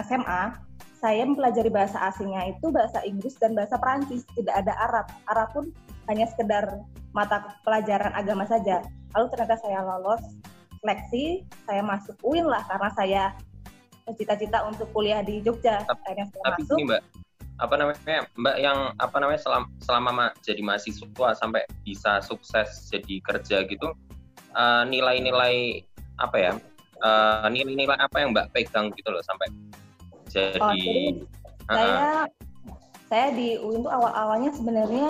SMA 0.00 0.56
saya 0.98 1.22
mempelajari 1.22 1.70
bahasa 1.70 1.94
asingnya 2.10 2.50
itu 2.50 2.74
bahasa 2.74 2.98
Inggris 3.06 3.38
dan 3.38 3.54
bahasa 3.54 3.78
Perancis, 3.78 4.26
tidak 4.34 4.66
ada 4.66 4.74
Arab. 4.82 5.06
Arab 5.30 5.48
pun 5.54 5.64
hanya 6.10 6.26
sekedar 6.26 6.82
mata 7.14 7.54
pelajaran 7.62 8.10
agama 8.18 8.42
saja. 8.50 8.82
Lalu 9.14 9.26
ternyata 9.30 9.56
saya 9.62 9.78
lolos 9.86 10.22
seleksi, 10.80 11.44
saya 11.66 11.82
masuk 11.82 12.14
UIN 12.24 12.46
lah 12.46 12.62
karena 12.66 12.88
saya 12.94 13.22
cita-cita 14.16 14.64
untuk 14.64 14.88
kuliah 14.96 15.20
di 15.20 15.44
Jogja. 15.44 15.84
Tapi, 15.84 16.24
tapi 16.24 16.62
masuk. 16.64 16.76
ini 16.80 16.84
Mbak, 16.88 17.02
apa 17.58 17.74
namanya 17.76 18.18
Mbak 18.38 18.56
yang 18.62 18.78
apa 18.96 19.16
namanya 19.20 19.40
selama, 19.42 19.66
selama 19.84 20.10
ma 20.14 20.26
jadi 20.40 20.62
mahasiswa 20.64 21.28
sampai 21.36 21.62
bisa 21.84 22.24
sukses 22.24 22.88
jadi 22.88 23.20
kerja 23.20 23.66
gitu, 23.68 23.88
eh, 24.56 24.82
nilai-nilai 24.88 25.84
uh, 25.84 26.24
apa 26.24 26.36
ya? 26.38 26.52
Eh, 26.98 27.46
nilai-nilai 27.52 27.98
uh, 27.98 28.06
apa 28.08 28.16
yang 28.22 28.30
Mbak 28.32 28.46
pegang 28.56 28.90
gitu 28.96 29.08
loh 29.12 29.22
sampai 29.22 29.46
jadi, 30.28 30.60
oh, 30.60 30.72
jadi 30.76 30.96
uh, 31.70 31.76
saya 31.76 32.12
saya 33.08 33.26
di 33.32 33.56
UIN 33.56 33.86
tuh 33.86 33.92
awal-awalnya 33.92 34.52
sebenarnya 34.52 35.08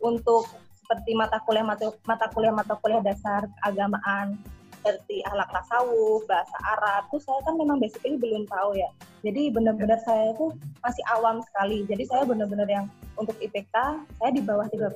untuk 0.00 0.48
seperti 0.86 1.18
mata 1.18 1.42
kuliah 1.42 1.66
mata, 1.66 1.90
mata 2.06 2.30
kuliah 2.30 2.54
mata 2.54 2.78
kuliah 2.78 3.02
dasar 3.02 3.50
keagamaan 3.58 4.38
seperti 4.86 5.18
ahlak 5.26 5.50
tasawuf, 5.50 6.22
bahasa 6.30 6.54
Arab, 6.78 7.10
tuh 7.10 7.18
saya 7.18 7.42
kan 7.42 7.58
memang 7.58 7.82
basically 7.82 8.14
belum 8.14 8.46
tahu 8.46 8.78
ya. 8.78 8.86
Jadi 9.26 9.50
benar-benar 9.50 9.98
saya 10.06 10.30
itu 10.30 10.54
masih 10.78 11.02
awam 11.10 11.42
sekali. 11.42 11.82
Jadi 11.90 12.06
saya 12.06 12.22
benar-benar 12.22 12.70
yang 12.70 12.86
untuk 13.18 13.34
IPK 13.42 13.74
saya 14.22 14.30
di 14.30 14.38
bawah 14.46 14.70
3,5. 14.70 14.94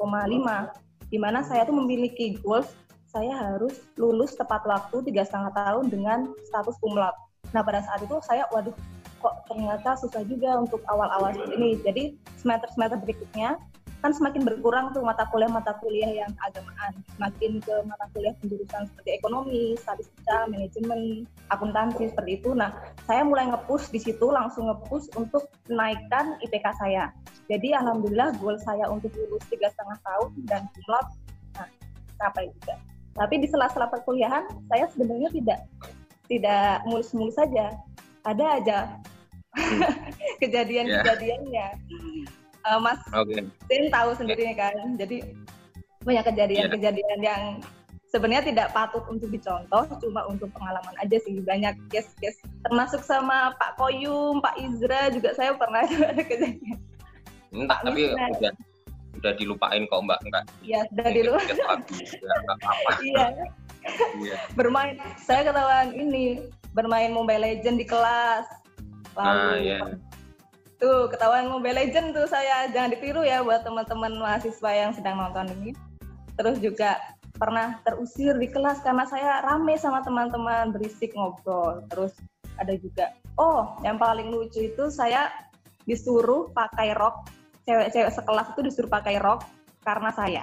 Di 1.10 1.18
mana 1.18 1.42
saya 1.42 1.66
tuh 1.66 1.74
memiliki 1.74 2.38
goals 2.38 2.70
saya 3.10 3.34
harus 3.34 3.82
lulus 3.98 4.38
tepat 4.38 4.62
waktu 4.62 5.02
tiga 5.10 5.26
setengah 5.26 5.50
tahun 5.50 5.90
dengan 5.90 6.30
status 6.46 6.78
kumlot. 6.78 7.10
Nah 7.50 7.66
pada 7.66 7.82
saat 7.82 8.06
itu 8.06 8.14
saya 8.22 8.46
waduh 8.54 8.70
kok 9.18 9.34
ternyata 9.50 9.98
susah 9.98 10.22
juga 10.30 10.62
untuk 10.62 10.78
awal-awal 10.86 11.34
seperti 11.34 11.54
ini. 11.58 11.70
Jadi 11.82 12.04
semester-semester 12.38 13.02
berikutnya 13.02 13.58
kan 14.00 14.16
semakin 14.16 14.48
berkurang 14.48 14.96
tuh 14.96 15.04
mata 15.04 15.28
kuliah-mata 15.28 15.76
kuliah 15.84 16.24
yang 16.24 16.32
agamaan, 16.40 16.96
semakin 17.16 17.60
ke 17.60 17.74
mata 17.84 18.08
kuliah 18.16 18.32
penjurusan 18.40 18.88
seperti 18.88 19.10
ekonomi, 19.20 19.76
statistika, 19.76 20.48
manajemen, 20.48 21.28
akuntansi 21.52 22.08
seperti 22.08 22.40
itu. 22.40 22.56
Nah, 22.56 22.72
saya 23.04 23.22
mulai 23.28 23.52
ngepush 23.52 23.92
di 23.92 24.00
situ, 24.00 24.32
langsung 24.32 24.72
ngepush 24.72 25.12
untuk 25.20 25.52
menaikkan 25.68 26.40
IPK 26.40 26.66
saya. 26.80 27.12
Jadi 27.52 27.76
alhamdulillah 27.76 28.40
goal 28.40 28.56
saya 28.64 28.88
untuk 28.88 29.12
lulus 29.12 29.44
tiga 29.52 29.68
setengah 29.68 29.98
tahun 30.00 30.30
dan 30.48 30.62
kumlot, 30.72 31.06
nah 31.60 31.68
capai 32.16 32.48
juga. 32.48 32.80
Tapi 33.20 33.34
di 33.42 33.46
sela-sela 33.52 33.90
perkuliahan 33.92 34.48
saya 34.70 34.88
sebenarnya 34.88 35.28
tidak 35.34 35.60
tidak 36.30 36.86
mulus-mulus 36.86 37.34
saja 37.34 37.74
ada 38.24 38.46
aja 38.60 38.78
hmm. 39.56 39.82
kejadian-kejadiannya. 40.42 41.66
Uh, 42.68 42.80
Mas 42.80 43.00
okay. 43.12 43.46
Tin 43.68 43.88
tahu 43.88 44.12
sendiri 44.16 44.52
kan. 44.56 44.74
Jadi 45.00 45.24
banyak 46.04 46.24
kejadian-kejadian 46.32 47.20
yang 47.20 47.42
sebenarnya 48.10 48.50
tidak 48.50 48.68
patut 48.74 49.06
untuk 49.06 49.30
dicontoh, 49.30 49.86
cuma 50.02 50.26
untuk 50.26 50.50
pengalaman 50.52 50.94
aja 51.00 51.16
sih. 51.22 51.38
Banyak 51.40 51.76
case-case 51.88 52.42
termasuk 52.66 53.00
sama 53.06 53.54
Pak 53.56 53.78
Koyum, 53.78 54.42
Pak 54.42 54.58
Izra 54.58 55.08
juga 55.14 55.32
saya 55.32 55.54
pernah 55.54 55.86
ada 56.10 56.22
kejadian. 56.22 56.78
Enggak, 57.50 57.78
tapi 57.82 58.00
udah 58.14 58.52
udah 59.20 59.32
dilupain 59.36 59.82
kok 59.90 60.00
Mbak 60.06 60.20
enggak. 60.26 60.44
Iya, 60.64 60.80
sudah 60.92 61.06
dilupain. 61.10 61.56
Iya. 63.00 63.26
Iya. 64.20 64.36
Bermain 64.54 65.00
saya 65.16 65.48
ketahuan 65.48 65.96
ini 65.96 66.52
bermain 66.76 67.10
Mobile 67.16 67.42
Legend 67.42 67.80
di 67.80 67.86
kelas. 67.88 68.44
Lalu, 69.16 69.40
ah, 69.40 69.56
yeah. 69.58 69.82
Tuh, 70.80 71.12
ketahuan 71.12 71.52
Mobile 71.52 71.76
Legend 71.76 72.16
tuh 72.16 72.24
saya 72.24 72.64
jangan 72.72 72.96
ditiru 72.96 73.20
ya 73.20 73.44
buat 73.44 73.60
teman-teman 73.60 74.16
mahasiswa 74.16 74.70
yang 74.72 74.96
sedang 74.96 75.20
nonton 75.20 75.52
ini. 75.60 75.76
Terus 76.40 76.56
juga 76.56 76.96
pernah 77.36 77.84
terusir 77.84 78.32
di 78.40 78.48
kelas 78.48 78.80
karena 78.80 79.04
saya 79.04 79.44
rame 79.44 79.76
sama 79.76 80.00
teman-teman 80.00 80.72
berisik 80.72 81.12
ngobrol. 81.12 81.84
Terus 81.92 82.16
ada 82.56 82.72
juga, 82.80 83.12
oh 83.36 83.76
yang 83.84 84.00
paling 84.00 84.32
lucu 84.32 84.72
itu 84.72 84.88
saya 84.88 85.28
disuruh 85.84 86.48
pakai 86.56 86.96
rok, 86.96 87.28
cewek-cewek 87.68 88.12
sekelas 88.16 88.48
itu 88.56 88.60
disuruh 88.64 88.88
pakai 88.88 89.20
rok 89.20 89.44
karena 89.84 90.08
saya. 90.16 90.42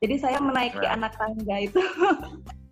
Jadi 0.00 0.16
saya 0.16 0.40
menaiki 0.40 0.80
nah. 0.80 0.96
anak 0.96 1.12
tangga 1.16 1.56
itu 1.60 1.80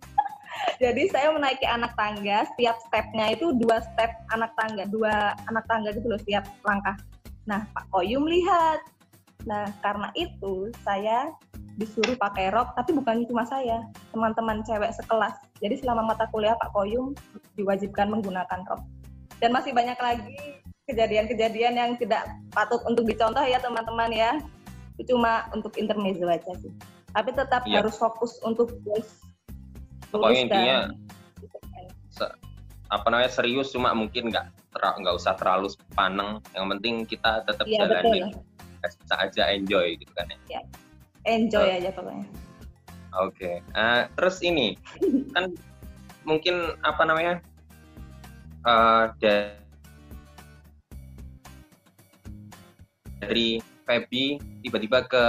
Jadi 0.83 1.07
saya 1.07 1.31
menaiki 1.31 1.63
anak 1.63 1.95
tangga, 1.95 2.43
setiap 2.51 2.75
stepnya 2.83 3.31
itu 3.31 3.55
dua 3.55 3.79
step 3.79 4.11
anak 4.35 4.51
tangga, 4.59 4.83
dua 4.91 5.31
anak 5.47 5.63
tangga 5.71 5.95
gitu 5.95 6.11
loh 6.11 6.19
setiap 6.19 6.43
langkah. 6.67 6.99
Nah, 7.47 7.63
Pak 7.71 7.87
Koyum 7.87 8.27
lihat. 8.27 8.83
Nah, 9.47 9.71
karena 9.79 10.11
itu 10.19 10.75
saya 10.83 11.31
disuruh 11.79 12.19
pakai 12.19 12.51
rok, 12.51 12.75
tapi 12.75 12.91
bukan 12.99 13.23
cuma 13.31 13.47
saya, 13.47 13.87
teman-teman 14.11 14.59
cewek 14.67 14.91
sekelas. 14.91 15.39
Jadi 15.63 15.79
selama 15.79 16.11
mata 16.11 16.27
kuliah 16.35 16.59
Pak 16.59 16.75
Koyum 16.75 17.15
diwajibkan 17.55 18.11
menggunakan 18.11 18.67
rok. 18.67 18.83
Dan 19.39 19.55
masih 19.55 19.71
banyak 19.71 19.95
lagi 20.03 20.35
kejadian-kejadian 20.91 21.79
yang 21.79 21.91
tidak 21.95 22.27
patut 22.51 22.83
untuk 22.83 23.07
dicontoh 23.07 23.43
ya 23.47 23.55
teman-teman 23.63 24.11
ya. 24.11 24.35
Itu 24.99 25.15
cuma 25.15 25.47
untuk 25.55 25.79
intermezzo 25.79 26.27
aja 26.27 26.51
sih. 26.59 26.75
Tapi 27.15 27.31
tetap 27.31 27.63
iya. 27.71 27.79
harus 27.79 27.95
fokus 27.95 28.35
untuk 28.43 28.67
pokoknya 30.13 30.41
intinya 30.45 30.77
apa 32.93 33.09
namanya 33.09 33.33
serius 33.33 33.73
cuma 33.73 33.89
mungkin 33.97 34.29
nggak 34.29 34.53
nggak 34.77 35.15
usah 35.17 35.33
terlalu 35.33 35.73
paneng. 35.97 36.37
Yang 36.53 36.65
penting 36.77 36.95
kita 37.09 37.41
tetap 37.49 37.65
ya, 37.65 37.89
jalanin 37.89 38.37
bisa 38.83 39.15
aja 39.15 39.43
enjoy 39.47 39.95
gitu 39.95 40.11
kan 40.11 40.27
ya, 40.27 40.59
ya. 40.59 40.61
enjoy 41.23 41.71
uh, 41.71 41.77
aja 41.79 41.89
pokoknya. 41.95 42.27
Oke. 43.23 43.31
Okay. 43.33 43.55
uh, 43.73 44.11
terus 44.19 44.43
ini 44.43 44.75
kan 45.33 45.55
mungkin 46.27 46.75
apa 46.83 47.01
namanya 47.07 47.39
uh, 48.67 49.07
dari 53.23 53.63
Feby 53.87 54.39
tiba-tiba 54.67 55.07
ke 55.07 55.23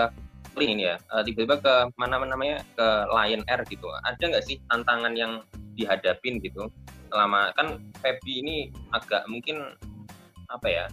ini 0.62 0.94
ya. 0.94 0.96
Uh, 1.10 1.26
tiba-tiba 1.26 1.58
ke 1.58 1.74
mana 1.98 2.22
namanya? 2.22 2.62
Ke 2.78 2.86
Lion 3.10 3.42
Air 3.50 3.66
gitu. 3.66 3.90
Ada 4.06 4.22
nggak 4.22 4.44
sih 4.46 4.62
tantangan 4.70 5.18
yang 5.18 5.42
dihadapin 5.74 6.38
gitu? 6.38 6.70
Selama 7.10 7.50
kan 7.58 7.82
Feby 7.98 8.34
ini 8.44 8.56
agak 8.94 9.26
mungkin 9.26 9.74
apa 10.52 10.68
ya 10.70 10.84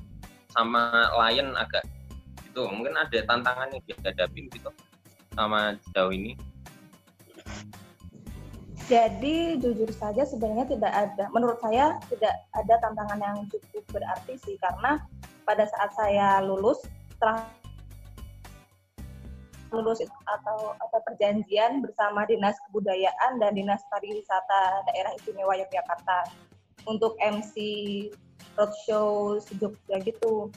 sama 0.58 1.12
Lion 1.14 1.54
agak 1.54 1.86
gitu. 2.50 2.66
Mungkin 2.66 2.98
ada 2.98 3.20
tantangan 3.30 3.70
yang 3.70 3.84
dihadapin 3.86 4.50
gitu 4.50 4.70
sama 5.38 5.78
jauh 5.94 6.10
ini. 6.10 6.34
Jadi 8.90 9.62
jujur 9.62 9.88
saja 9.94 10.28
sebenarnya 10.28 10.68
tidak 10.68 10.92
ada 10.92 11.32
menurut 11.32 11.56
saya 11.64 11.96
tidak 12.12 12.34
ada 12.52 12.76
tantangan 12.84 13.20
yang 13.22 13.38
cukup 13.48 13.84
berarti 13.94 14.36
sih. 14.42 14.58
Karena 14.60 15.00
pada 15.48 15.64
saat 15.70 15.96
saya 15.96 16.44
lulus 16.44 16.84
setelah 17.16 17.46
lulus 19.72 20.04
atau 20.04 20.76
atau 20.78 21.00
perjanjian 21.08 21.80
bersama 21.80 22.28
Dinas 22.28 22.60
Kebudayaan 22.68 23.40
dan 23.40 23.56
Dinas 23.56 23.82
Pariwisata 23.88 24.86
Daerah 24.92 25.16
Istimewa 25.16 25.56
Yogyakarta 25.56 26.28
untuk 26.86 27.16
MC 27.24 27.56
roadshow 28.60 29.40
Jogja 29.58 29.98
gitu. 30.04 30.52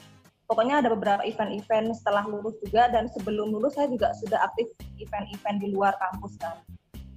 Pokoknya 0.45 0.77
ada 0.83 0.93
beberapa 0.93 1.25
event-event 1.25 1.97
setelah 1.97 2.21
lulus 2.29 2.53
juga 2.61 2.85
dan 2.93 3.09
sebelum 3.09 3.49
lulus 3.49 3.73
saya 3.73 3.89
juga 3.89 4.13
sudah 4.21 4.45
aktif 4.45 4.69
event-event 5.01 5.57
di 5.57 5.73
luar 5.73 5.97
kampus 5.97 6.37
kan. 6.37 6.61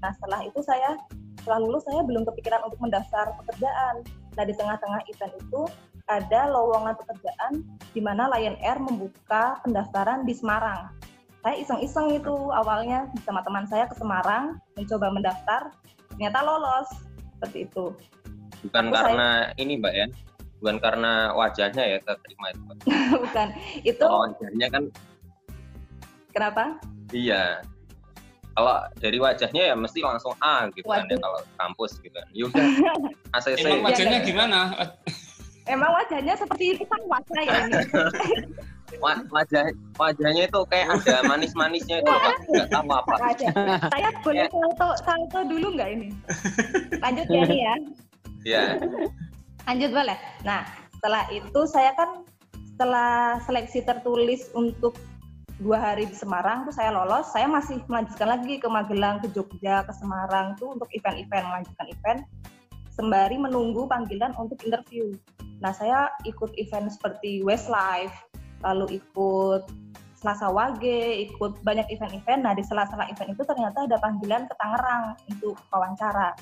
Nah 0.01 0.15
setelah 0.17 0.41
itu 0.49 0.65
saya 0.65 0.97
setelah 1.43 1.61
lulus 1.61 1.85
saya 1.85 2.01
belum 2.09 2.25
kepikiran 2.25 2.65
untuk 2.65 2.81
mendaftar 2.81 3.37
pekerjaan. 3.45 4.01
Nah 4.33 4.45
di 4.49 4.55
tengah-tengah 4.57 5.03
event 5.13 5.35
itu 5.45 5.63
ada 6.09 6.49
lowongan 6.49 6.97
pekerjaan 6.97 7.53
di 7.93 8.01
mana 8.01 8.33
Lion 8.33 8.57
Air 8.65 8.81
membuka 8.81 9.61
pendaftaran 9.61 10.25
di 10.25 10.33
Semarang 10.33 10.89
saya 11.43 11.57
iseng-iseng 11.63 12.19
itu 12.19 12.35
awalnya 12.51 13.07
sama 13.23 13.41
teman 13.47 13.65
saya 13.71 13.87
ke 13.87 13.95
Semarang 13.95 14.59
mencoba 14.75 15.07
mendaftar 15.15 15.71
ternyata 16.11 16.39
lolos 16.43 16.89
seperti 17.39 17.71
itu. 17.71 17.95
Bukan 18.67 18.91
Aku 18.91 18.95
karena 18.95 19.29
ini 19.55 19.79
mbak 19.79 19.95
ya? 19.95 20.07
Bukan 20.59 20.77
karena 20.83 21.31
wajahnya 21.39 21.85
ya 21.87 21.99
keterima 22.03 22.47
itu 22.51 22.61
Mbak. 22.67 22.77
bukan. 23.23 23.49
Itu 23.87 24.03
kalau 24.03 24.27
wajahnya 24.27 24.67
kan 24.67 24.83
kenapa? 26.35 26.65
Iya. 27.15 27.63
Kalau 28.59 28.75
dari 28.99 29.19
wajahnya 29.23 29.63
ya 29.71 29.75
mesti 29.79 30.03
langsung 30.03 30.35
A 30.43 30.67
gitu 30.75 30.91
kan 30.91 31.07
ya 31.07 31.15
kalau 31.23 31.41
kampus 31.63 32.03
gitu 32.03 32.19
kan. 32.19 32.27
Yaudah 32.35 32.67
ACC 33.39 33.63
Emang 33.71 33.87
wajahnya 33.87 34.19
gimana? 34.27 34.61
emang 35.69 35.93
wajahnya 35.93 36.35
seperti 36.35 36.75
itu 36.75 36.85
kan 36.89 37.01
wajah 37.07 37.43
ya 37.45 37.59
ini 37.69 37.77
wajah 39.31 39.69
wajahnya 40.01 40.49
itu 40.49 40.61
kayak 40.73 40.87
ada 40.97 41.17
manis-manisnya 41.31 42.01
itu 42.01 42.13
nggak 42.49 42.69
tahu 42.73 42.89
apa 42.89 43.15
saya 43.93 44.09
boleh 44.25 44.47
Ya. 44.47 44.49
salto 44.49 44.89
salto 45.05 45.39
dulu 45.45 45.67
nggak 45.77 45.91
ini? 45.93 46.09
Lanjut 47.03 47.27
ya 47.29 47.45
ya. 47.45 47.75
Ya 48.47 48.65
lanjut 49.69 49.91
boleh. 49.93 50.19
Nah 50.47 50.65
setelah 50.97 51.29
itu 51.35 51.61
saya 51.69 51.93
kan 51.99 52.25
setelah 52.75 53.43
seleksi 53.45 53.83
tertulis 53.85 54.49
untuk 54.55 54.95
dua 55.59 55.91
hari 55.91 56.07
di 56.07 56.15
Semarang 56.15 56.63
tuh 56.63 56.71
saya 56.71 56.95
lolos 56.95 57.35
saya 57.35 57.51
masih 57.51 57.83
melanjutkan 57.91 58.31
lagi 58.31 58.63
ke 58.63 58.71
Magelang 58.71 59.19
ke 59.19 59.27
Jogja 59.35 59.83
ke 59.83 59.91
Semarang 59.91 60.55
tuh 60.57 60.79
untuk 60.79 60.87
event-event 60.95 61.45
melanjutkan 61.51 61.87
event. 61.91 62.21
Sembari 62.95 63.39
menunggu 63.39 63.87
panggilan 63.87 64.35
untuk 64.39 64.59
interview. 64.67 65.15
Nah 65.59 65.75
saya 65.75 66.11
ikut 66.27 66.55
event 66.59 66.91
seperti 66.91 67.43
Westlife 67.43 68.15
lalu 68.65 68.99
ikut 68.99 69.63
Selasa 70.19 70.51
Wage, 70.51 71.31
ikut 71.31 71.63
banyak 71.63 71.87
event-event. 71.95 72.43
Nah, 72.43 72.51
di 72.51 72.67
sela-sela 72.67 73.07
event 73.07 73.31
itu 73.39 73.43
ternyata 73.47 73.87
ada 73.87 74.03
panggilan 74.03 74.51
ke 74.51 74.55
Tangerang 74.59 75.15
untuk 75.31 75.55
wawancara. 75.71 76.35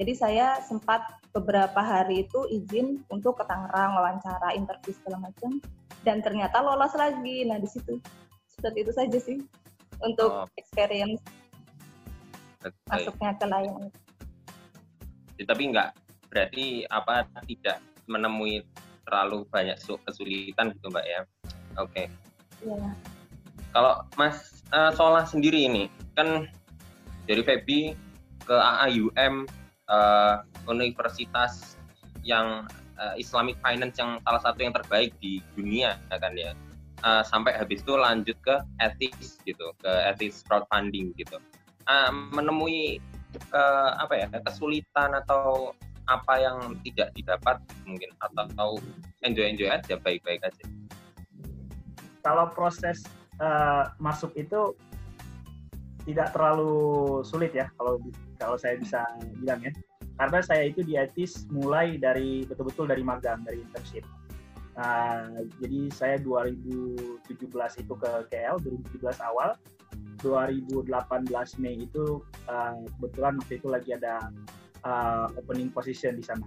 Jadi 0.00 0.12
saya 0.16 0.56
sempat 0.64 1.04
beberapa 1.36 1.76
hari 1.76 2.24
itu 2.24 2.48
izin 2.48 3.04
untuk 3.12 3.36
ke 3.36 3.44
Tangerang 3.44 4.00
wawancara, 4.00 4.56
interview 4.56 4.96
segala 4.96 5.28
macam 5.28 5.60
dan 6.08 6.24
ternyata 6.24 6.64
lolos 6.64 6.96
lagi. 6.96 7.44
Nah, 7.44 7.60
di 7.60 7.68
situ 7.68 8.00
seperti 8.48 8.78
itu 8.88 8.92
saja 8.96 9.18
sih 9.20 9.38
untuk 10.00 10.30
Oh. 10.32 10.46
experience 10.56 11.20
masuknya 12.88 13.36
ke 13.36 13.44
layanan. 13.44 13.90
Ya, 15.38 15.44
tapi 15.46 15.62
nggak 15.70 15.90
berarti 16.32 16.88
apa 16.90 17.28
tidak 17.46 17.78
menemui 18.08 18.64
terlalu 19.06 19.44
banyak 19.48 19.78
su- 19.80 20.00
kesulitan 20.04 20.74
gitu 20.74 20.90
mbak 20.90 21.06
ya 21.06 21.20
oke. 21.78 22.04
Iya. 22.58 22.90
kalau 23.70 24.02
Mas 24.18 24.64
eh, 24.74 24.90
Solah 24.98 25.22
sendiri 25.22 25.70
ini 25.70 25.86
kan 26.18 26.50
dari 27.30 27.42
Febi 27.46 27.94
ke 28.42 28.56
AAUM 28.56 29.46
eh, 29.88 30.36
universitas 30.66 31.76
yang 32.24 32.66
eh, 32.98 33.14
Islamic 33.20 33.60
Finance 33.62 34.00
yang 34.00 34.18
salah 34.26 34.42
satu 34.42 34.58
yang 34.64 34.74
terbaik 34.74 35.14
di 35.22 35.44
dunia 35.54 35.96
ya 36.10 36.16
kan 36.18 36.34
ya. 36.34 36.52
Eh, 36.98 37.22
sampai 37.22 37.54
habis 37.54 37.86
itu 37.86 37.94
lanjut 37.94 38.34
ke 38.42 38.58
ethics 38.82 39.38
gitu 39.46 39.70
ke 39.78 39.90
ethics 40.10 40.42
crowdfunding 40.48 41.14
gitu. 41.14 41.38
Eh, 41.86 42.10
menemui 42.34 42.98
eh, 43.54 43.90
apa 44.02 44.14
ya 44.18 44.26
kesulitan 44.42 45.14
atau 45.14 45.70
apa 46.08 46.40
yang 46.40 46.58
tidak 46.88 47.12
didapat 47.12 47.60
mungkin 47.84 48.08
atau 48.24 48.80
enjoy 49.20 49.44
enjoy 49.44 49.68
aja 49.68 50.00
baik 50.00 50.24
baik 50.24 50.40
aja 50.40 50.64
kalau 52.22 52.50
proses 52.52 53.02
eh, 53.38 53.84
masuk 53.98 54.34
itu 54.34 54.74
tidak 56.08 56.32
terlalu 56.32 57.20
sulit 57.20 57.52
ya 57.52 57.68
kalau 57.76 58.00
kalau 58.40 58.56
saya 58.56 58.80
bisa 58.80 59.04
bilang 59.42 59.60
ya. 59.60 59.72
Karena 60.18 60.42
saya 60.42 60.66
itu 60.66 60.82
di 60.82 60.98
ITIS 60.98 61.46
mulai 61.54 61.94
dari 61.94 62.42
betul-betul 62.42 62.90
dari 62.90 63.06
magang 63.06 63.46
dari 63.46 63.62
internship. 63.62 64.02
Nah, 64.74 65.30
jadi 65.62 65.90
saya 65.90 66.16
2017 66.22 67.26
itu 67.82 67.94
ke 67.94 68.10
KL 68.30 68.56
2017 68.62 69.18
awal. 69.22 69.54
2018 70.18 70.90
Mei 71.62 71.86
itu 71.86 72.22
eh, 72.50 72.74
kebetulan 72.98 73.38
waktu 73.38 73.54
itu 73.62 73.68
lagi 73.70 73.90
ada 73.94 74.26
eh, 74.82 75.26
opening 75.38 75.70
position 75.70 76.18
di 76.18 76.24
sana. 76.26 76.46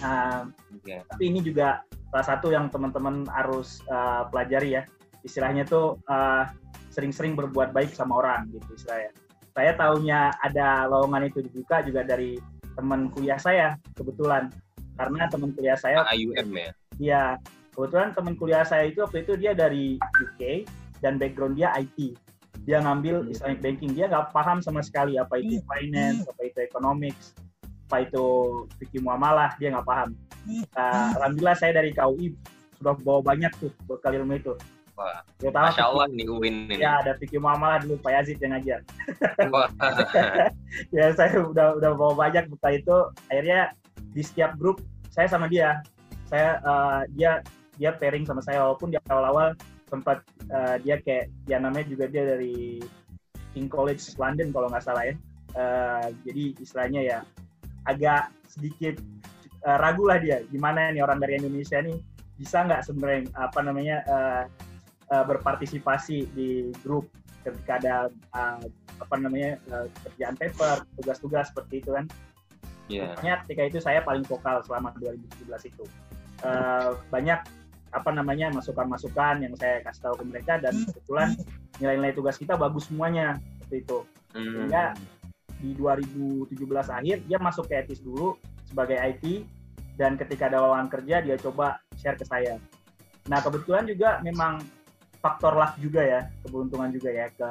Nah, 0.00 0.48
Oke. 0.72 1.04
tapi 1.04 1.22
ini 1.28 1.44
juga 1.44 1.84
salah 2.10 2.26
satu 2.26 2.50
yang 2.50 2.66
teman-teman 2.68 3.24
harus 3.30 3.80
uh, 3.86 4.26
pelajari 4.28 4.78
ya. 4.78 4.82
Istilahnya 5.22 5.62
tuh 5.64 6.02
uh, 6.10 6.44
sering-sering 6.90 7.38
berbuat 7.38 7.70
baik 7.70 7.94
sama 7.94 8.18
orang 8.18 8.50
gitu 8.50 8.66
istilahnya. 8.74 9.14
Saya 9.54 9.72
tahunya 9.78 10.20
ada 10.42 10.90
lowongan 10.90 11.30
itu 11.30 11.42
dibuka 11.42 11.82
juga 11.86 12.02
dari 12.02 12.38
teman 12.74 13.10
kuliah 13.14 13.38
saya 13.38 13.78
kebetulan. 13.94 14.50
Karena 14.98 15.30
teman 15.30 15.54
kuliah 15.54 15.78
saya 15.78 16.02
AAUM 16.06 16.50
ya? 16.52 16.70
Dia 16.98 17.22
kebetulan 17.72 18.12
teman 18.12 18.34
kuliah 18.34 18.66
saya 18.66 18.90
itu 18.90 19.00
waktu 19.06 19.22
itu 19.22 19.38
dia 19.38 19.54
dari 19.54 19.96
UK 19.98 20.66
dan 21.00 21.16
background 21.16 21.56
dia 21.56 21.72
IT 21.78 22.18
dia 22.68 22.78
ngambil 22.84 23.24
Hmm. 23.24 23.32
Islamic 23.32 23.58
banking. 23.64 23.90
Dia 23.96 24.06
nggak 24.10 24.36
paham 24.36 24.60
sama 24.60 24.84
sekali 24.84 25.16
apa 25.16 25.40
itu 25.40 25.62
finance 25.64 26.28
apa 26.28 26.40
itu 26.44 26.58
economics 26.60 27.32
apa 27.90 28.06
itu 28.06 28.24
fikih 28.78 29.02
muamalah. 29.02 29.56
Dia 29.56 29.74
nggak 29.74 29.86
paham 29.88 30.14
Nah, 30.48 31.16
alhamdulillah 31.20 31.56
saya 31.58 31.72
dari 31.76 31.92
KUI 31.92 32.32
sudah 32.80 32.96
bawa 33.04 33.20
banyak 33.20 33.52
tuh 33.60 33.70
bekal 33.84 34.16
ilmu 34.16 34.40
itu. 34.40 34.54
Wah, 35.00 35.24
terutama 35.40 35.72
Masya 35.72 35.84
Allah 35.88 36.06
nih 36.12 36.28
Uwin 36.28 36.68
ini. 36.68 36.84
Ya 36.84 37.00
ada 37.00 37.16
fikih 37.16 37.40
muamalah 37.40 37.80
dulu 37.80 37.96
Pak 38.04 38.20
Yazid 38.20 38.36
yang 38.36 38.52
ngajar. 38.52 38.80
Wah, 39.48 39.68
ya 40.96 41.08
saya 41.16 41.40
udah 41.40 41.80
udah 41.80 41.90
bawa 41.96 42.28
banyak 42.28 42.52
bekal 42.52 42.72
itu. 42.76 42.96
Akhirnya 43.32 43.72
di 44.12 44.20
setiap 44.20 44.60
grup 44.60 44.84
saya 45.08 45.24
sama 45.28 45.48
dia. 45.48 45.80
Saya 46.28 46.60
eh, 46.60 47.00
dia 47.16 47.40
dia 47.80 47.96
pairing 47.96 48.28
sama 48.28 48.44
saya. 48.44 48.60
Walaupun 48.60 48.92
di 48.92 49.00
awal-awal 49.08 49.56
sempat 49.88 50.20
eh, 50.52 50.76
dia 50.84 51.00
kayak 51.00 51.32
ya 51.48 51.56
namanya 51.56 51.88
juga 51.88 52.04
dia 52.04 52.36
dari 52.36 52.84
King 53.56 53.72
College 53.72 54.04
London 54.20 54.52
kalau 54.52 54.68
nggak 54.68 54.84
salah 54.84 55.08
ya. 55.08 55.16
Eh, 55.56 56.06
jadi 56.28 56.44
istilahnya 56.60 57.00
ya 57.00 57.18
agak 57.88 58.28
sedikit 58.52 59.00
eh, 59.66 59.78
ragu 59.80 60.04
lah 60.08 60.18
dia 60.20 60.40
gimana 60.48 60.92
nih 60.92 61.02
orang 61.04 61.18
dari 61.20 61.40
Indonesia 61.40 61.80
nih 61.80 61.96
bisa 62.40 62.64
nggak 62.64 62.82
sebenarnya 62.88 63.28
apa 63.36 63.60
namanya 63.60 63.96
eh, 64.04 64.44
eh, 65.12 65.24
berpartisipasi 65.26 66.16
di 66.32 66.48
grup 66.80 67.08
ketika 67.44 67.80
ada 67.80 67.94
eh, 68.12 68.64
apa 69.00 69.14
namanya 69.16 69.56
eh, 69.56 69.86
kerjaan 70.08 70.36
paper 70.36 70.84
tugas-tugas 70.96 71.52
seperti 71.52 71.84
itu 71.84 71.92
kan 71.96 72.08
Iya. 72.90 73.14
Makanya 73.14 73.34
ketika 73.46 73.62
itu 73.70 73.78
saya 73.78 74.02
paling 74.02 74.26
vokal 74.26 74.60
selama 74.66 74.90
2017 74.98 75.70
itu. 75.70 75.84
Eh, 76.42 76.90
banyak 77.08 77.40
apa 77.90 78.10
namanya 78.14 78.50
masukan-masukan 78.54 79.42
yang 79.42 79.54
saya 79.58 79.82
kasih 79.82 80.02
tahu 80.10 80.14
ke 80.22 80.24
mereka 80.26 80.62
dan 80.62 80.74
kebetulan 80.86 81.28
nilai-nilai 81.82 82.14
tugas 82.14 82.38
kita 82.38 82.58
bagus 82.58 82.90
semuanya 82.90 83.38
seperti 83.62 83.86
itu. 83.86 83.98
Hmm. 84.34 84.42
Sehingga 84.42 84.84
di 85.60 85.70
2017 85.76 86.56
akhir 86.88 87.16
dia 87.28 87.38
masuk 87.38 87.68
ke 87.68 87.78
etis 87.78 88.00
dulu 88.00 88.34
sebagai 88.70 88.96
IT 88.96 89.44
dan 89.98 90.16
ketika 90.16 90.48
ada 90.48 90.62
lowongan 90.62 90.88
kerja 90.88 91.20
dia 91.20 91.36
coba 91.36 91.82
share 91.98 92.16
ke 92.16 92.24
saya. 92.24 92.56
Nah 93.28 93.42
kebetulan 93.42 93.84
juga 93.84 94.22
memang 94.24 94.62
faktor 95.20 95.58
luck 95.58 95.76
juga 95.76 96.00
ya 96.00 96.20
keberuntungan 96.46 96.94
juga 96.94 97.10
ya 97.12 97.26
ke 97.34 97.50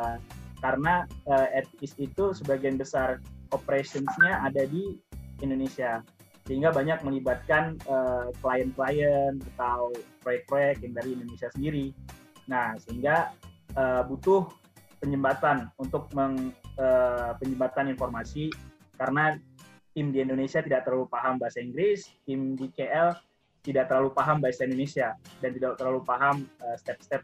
karena 0.59 1.05
eh, 1.29 1.63
etis 1.63 1.93
itu 2.01 2.33
sebagian 2.35 2.75
besar 2.75 3.21
operationsnya 3.53 4.43
ada 4.43 4.65
di 4.65 4.97
Indonesia 5.39 6.03
sehingga 6.49 6.73
banyak 6.73 7.05
melibatkan 7.05 7.77
eh, 7.85 8.27
klien-klien 8.41 9.37
atau 9.55 9.93
proyek-proyek 10.25 10.81
yang 10.81 10.93
dari 10.97 11.13
Indonesia 11.13 11.47
sendiri. 11.53 11.93
Nah 12.49 12.73
sehingga 12.81 13.31
eh, 13.77 14.01
butuh 14.09 14.49
penyembatan 14.99 15.71
untuk 15.79 16.11
meng, 16.17 16.51
eh, 16.75 17.31
penyembatan 17.39 17.93
informasi 17.93 18.51
karena 18.99 19.39
tim 19.99 20.15
di 20.15 20.23
Indonesia 20.23 20.63
tidak 20.63 20.87
terlalu 20.87 21.11
paham 21.11 21.35
bahasa 21.35 21.59
Inggris, 21.59 22.07
tim 22.23 22.55
di 22.55 22.71
KL 22.71 23.19
tidak 23.67 23.91
terlalu 23.91 24.15
paham 24.15 24.39
bahasa 24.39 24.63
Indonesia 24.63 25.11
dan 25.43 25.51
tidak 25.51 25.75
terlalu 25.75 25.99
paham 26.07 26.47
eh, 26.63 26.77
step-step 26.79 27.19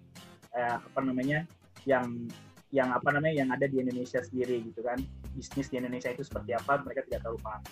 eh, 0.52 0.76
apa 0.76 1.00
namanya 1.00 1.48
yang 1.88 2.28
yang 2.76 2.92
apa 2.92 3.16
namanya 3.16 3.40
yang 3.40 3.50
ada 3.56 3.64
di 3.72 3.80
Indonesia 3.80 4.20
sendiri 4.20 4.60
gitu 4.68 4.84
kan. 4.84 5.00
Bisnis 5.32 5.72
di 5.72 5.80
Indonesia 5.80 6.12
itu 6.12 6.28
seperti 6.28 6.52
apa 6.52 6.84
mereka 6.84 7.08
tidak 7.08 7.24
terlalu 7.24 7.40
paham. 7.40 7.64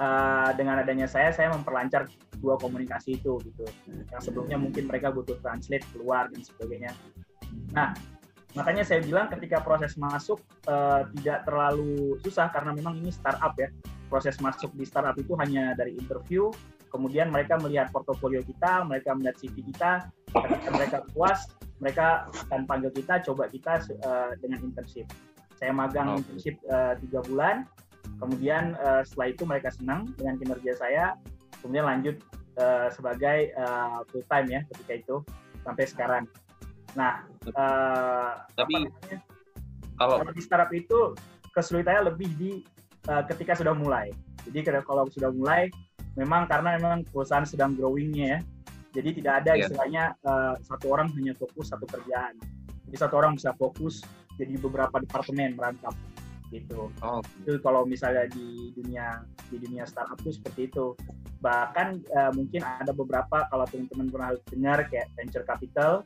Eh, 0.00 0.50
dengan 0.56 0.80
adanya 0.80 1.04
saya 1.04 1.28
saya 1.28 1.52
memperlancar 1.52 2.08
dua 2.40 2.56
komunikasi 2.56 3.20
itu 3.20 3.36
gitu. 3.44 3.68
Yang 4.08 4.32
sebelumnya 4.32 4.56
mungkin 4.56 4.88
mereka 4.88 5.12
butuh 5.12 5.36
translate 5.44 5.84
keluar 5.92 6.32
dan 6.32 6.40
sebagainya. 6.40 6.96
Nah 7.76 7.92
makanya 8.56 8.80
saya 8.80 9.04
bilang 9.04 9.28
ketika 9.28 9.60
proses 9.60 9.92
masuk 10.00 10.40
eh, 10.64 11.04
tidak 11.20 11.44
terlalu 11.44 12.16
susah 12.24 12.48
karena 12.48 12.72
memang 12.72 12.96
ini 12.96 13.12
startup 13.12 13.52
ya 13.60 13.68
proses 14.08 14.40
masuk 14.40 14.72
di 14.74 14.88
startup 14.88 15.14
itu 15.20 15.36
hanya 15.38 15.76
dari 15.76 15.94
interview 15.94 16.48
kemudian 16.88 17.28
mereka 17.28 17.60
melihat 17.60 17.92
portofolio 17.92 18.40
kita 18.40 18.82
mereka 18.88 19.12
melihat 19.12 19.36
CV 19.36 19.60
kita 19.68 20.08
ketika 20.32 20.70
mereka 20.72 20.96
puas 21.12 21.52
mereka 21.78 22.26
akan 22.46 22.66
panggil 22.66 22.90
kita, 22.90 23.22
coba 23.22 23.46
kita 23.50 23.78
uh, 24.02 24.34
dengan 24.42 24.62
internship. 24.66 25.06
Saya 25.58 25.74
magang 25.74 26.14
Oh. 26.14 26.18
internship 26.18 26.58
uh, 26.70 26.94
tiga 26.98 27.22
bulan, 27.26 27.56
kemudian 28.22 28.78
uh, 28.82 29.02
setelah 29.02 29.28
itu 29.34 29.42
mereka 29.46 29.70
senang 29.74 30.10
dengan 30.18 30.38
kinerja 30.38 30.72
saya, 30.78 31.04
kemudian 31.62 31.86
lanjut 31.86 32.16
uh, 32.58 32.90
sebagai 32.90 33.54
uh, 33.58 34.02
full 34.10 34.22
time 34.26 34.46
ya 34.50 34.60
ketika 34.74 34.92
itu 35.02 35.16
sampai 35.66 35.84
sekarang. 35.86 36.24
Nah, 36.94 37.26
uh, 37.54 38.42
Tapi 38.54 38.74
kalau 39.98 40.22
di 40.30 40.42
startup 40.42 40.70
itu 40.70 41.14
kesulitannya 41.54 42.14
lebih 42.14 42.30
di 42.38 42.52
uh, 43.08 43.22
ketika 43.26 43.56
sudah 43.56 43.72
mulai. 43.74 44.12
Jadi 44.46 44.64
kalau- 44.84 45.08
sudah 45.10 45.32
mulai, 45.32 45.72
memang 46.14 46.46
karena 46.46 46.76
memang 46.78 47.04
perusahaan 47.08 47.44
sedang 47.48 47.74
growingnya 47.74 48.38
ya. 48.38 48.40
Jadi 48.96 49.20
tidak 49.20 49.34
ada 49.44 49.52
Iya. 49.54 49.60
istilahnya 49.68 50.04
uh, 50.24 50.54
satu 50.64 50.86
orang 50.92 51.12
hanya 51.16 51.36
fokus 51.36 51.68
satu 51.72 51.84
kerjaan. 51.84 52.36
Jadi 52.88 52.96
satu 52.96 53.14
orang 53.20 53.36
bisa 53.36 53.52
fokus 53.56 54.00
jadi 54.40 54.56
beberapa 54.56 54.96
departemen 55.02 55.58
merangkap 55.58 55.92
gitu. 56.48 56.88
oh, 57.04 57.20
Itu 57.44 57.60
kalau 57.60 57.84
misalnya 57.84 58.24
di 58.32 58.72
dunia 58.72 59.20
di 59.52 59.60
dunia 59.60 59.84
startup 59.84 60.16
itu 60.24 60.40
seperti 60.40 60.72
itu. 60.72 60.96
Bahkan 61.44 61.88
uh, 62.16 62.32
mungkin 62.32 62.64
ada 62.64 62.90
beberapa 62.96 63.44
kalau 63.52 63.68
teman-teman 63.68 64.08
pernah 64.08 64.30
dengar 64.48 64.78
kayak 64.88 65.12
venture 65.20 65.44
capital 65.44 66.02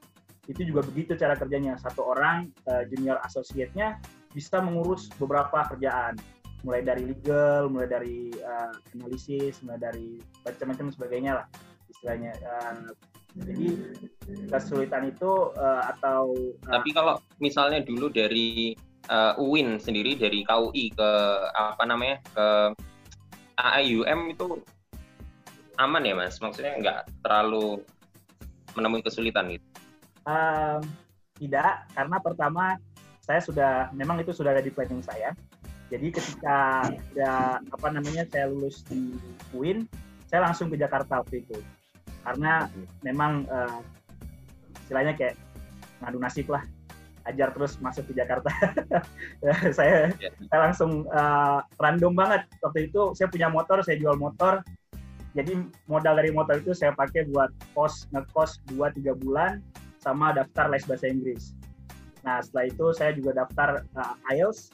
itu 0.51 0.67
juga 0.67 0.83
begitu 0.83 1.15
cara 1.15 1.39
kerjanya. 1.39 1.79
Satu 1.79 2.03
orang 2.03 2.51
uh, 2.67 2.83
junior 2.91 3.23
associate-nya 3.23 4.03
bisa 4.35 4.59
mengurus 4.59 5.07
beberapa 5.23 5.63
kerjaan 5.71 6.19
mulai 6.63 6.83
dari 6.83 7.05
legal, 7.07 7.67
mulai 7.67 7.89
dari 7.91 8.31
uh, 8.43 8.73
analisis, 8.95 9.59
mulai 9.67 9.79
dari 9.83 10.23
macam-macam 10.47 10.87
sebagainya 10.95 11.33
lah 11.43 11.47
istilahnya. 11.91 12.33
Uh, 12.43 12.91
jadi 13.33 13.69
kesulitan 14.53 15.09
itu 15.09 15.57
uh, 15.57 15.83
atau 15.97 16.37
uh, 16.69 16.73
tapi 16.77 16.93
kalau 16.93 17.17
misalnya 17.41 17.81
dulu 17.81 18.13
dari 18.13 18.77
eh, 19.09 19.35
UIN 19.41 19.81
sendiri 19.81 20.21
dari 20.21 20.45
KUI 20.45 20.93
ke 20.93 21.11
apa 21.57 21.85
namanya 21.89 22.21
ke 22.37 22.47
AIUM 23.57 24.37
itu 24.37 24.61
aman 25.81 26.05
ya 26.05 26.15
mas? 26.15 26.39
Maksudnya 26.39 26.77
nggak 26.79 27.01
terlalu 27.25 27.81
menemui 28.77 29.01
kesulitan 29.01 29.49
gitu? 29.53 29.65
Um, 30.23 30.85
tidak, 31.41 31.89
karena 31.97 32.17
pertama 32.23 32.65
saya 33.23 33.41
sudah 33.43 33.73
memang 33.95 34.23
itu 34.23 34.31
sudah 34.31 34.55
ada 34.55 34.63
di 34.63 34.71
planning 34.71 35.03
saya. 35.03 35.35
Jadi 35.93 36.09
ketika 36.09 36.89
ada 36.89 37.61
apa 37.61 37.89
namanya 37.93 38.25
saya 38.33 38.49
lulus 38.49 38.81
di 38.89 39.13
UIN, 39.53 39.85
saya 40.25 40.49
langsung 40.49 40.73
ke 40.73 40.81
Jakarta 40.81 41.21
waktu 41.21 41.45
itu. 41.45 41.61
Karena 42.25 42.65
memang 43.05 43.45
eh, 43.45 43.79
istilahnya 44.81 45.13
kayak 45.13 45.37
ngadu 46.01 46.17
nasib 46.17 46.49
lah, 46.49 46.65
ajar 47.29 47.53
terus 47.53 47.77
masuk 47.85 48.09
ke 48.09 48.17
Jakarta. 48.17 48.49
saya 49.77 50.17
Ya. 50.17 50.33
saya 50.49 50.61
langsung 50.73 51.05
eh, 51.05 51.59
random 51.77 52.17
banget 52.17 52.49
waktu 52.65 52.89
itu 52.89 53.13
saya 53.13 53.29
punya 53.29 53.53
motor, 53.53 53.85
saya 53.85 54.01
jual 54.01 54.17
motor. 54.17 54.65
Jadi 55.37 55.61
modal 55.89 56.17
dari 56.17 56.33
motor 56.33 56.61
itu 56.61 56.73
saya 56.73 56.97
pakai 56.97 57.29
buat 57.29 57.53
kos 57.77 58.09
ngekos 58.13 58.65
2-3 58.77 59.13
bulan 59.17 59.61
sama 60.01 60.33
daftar 60.33 60.73
les 60.73 60.85
bahasa 60.89 61.09
Inggris. 61.09 61.53
Nah, 62.23 62.39
setelah 62.43 62.65
itu 62.71 62.87
saya 62.95 63.11
juga 63.15 63.35
daftar 63.35 63.83
uh, 63.99 64.15
IELTS. 64.31 64.71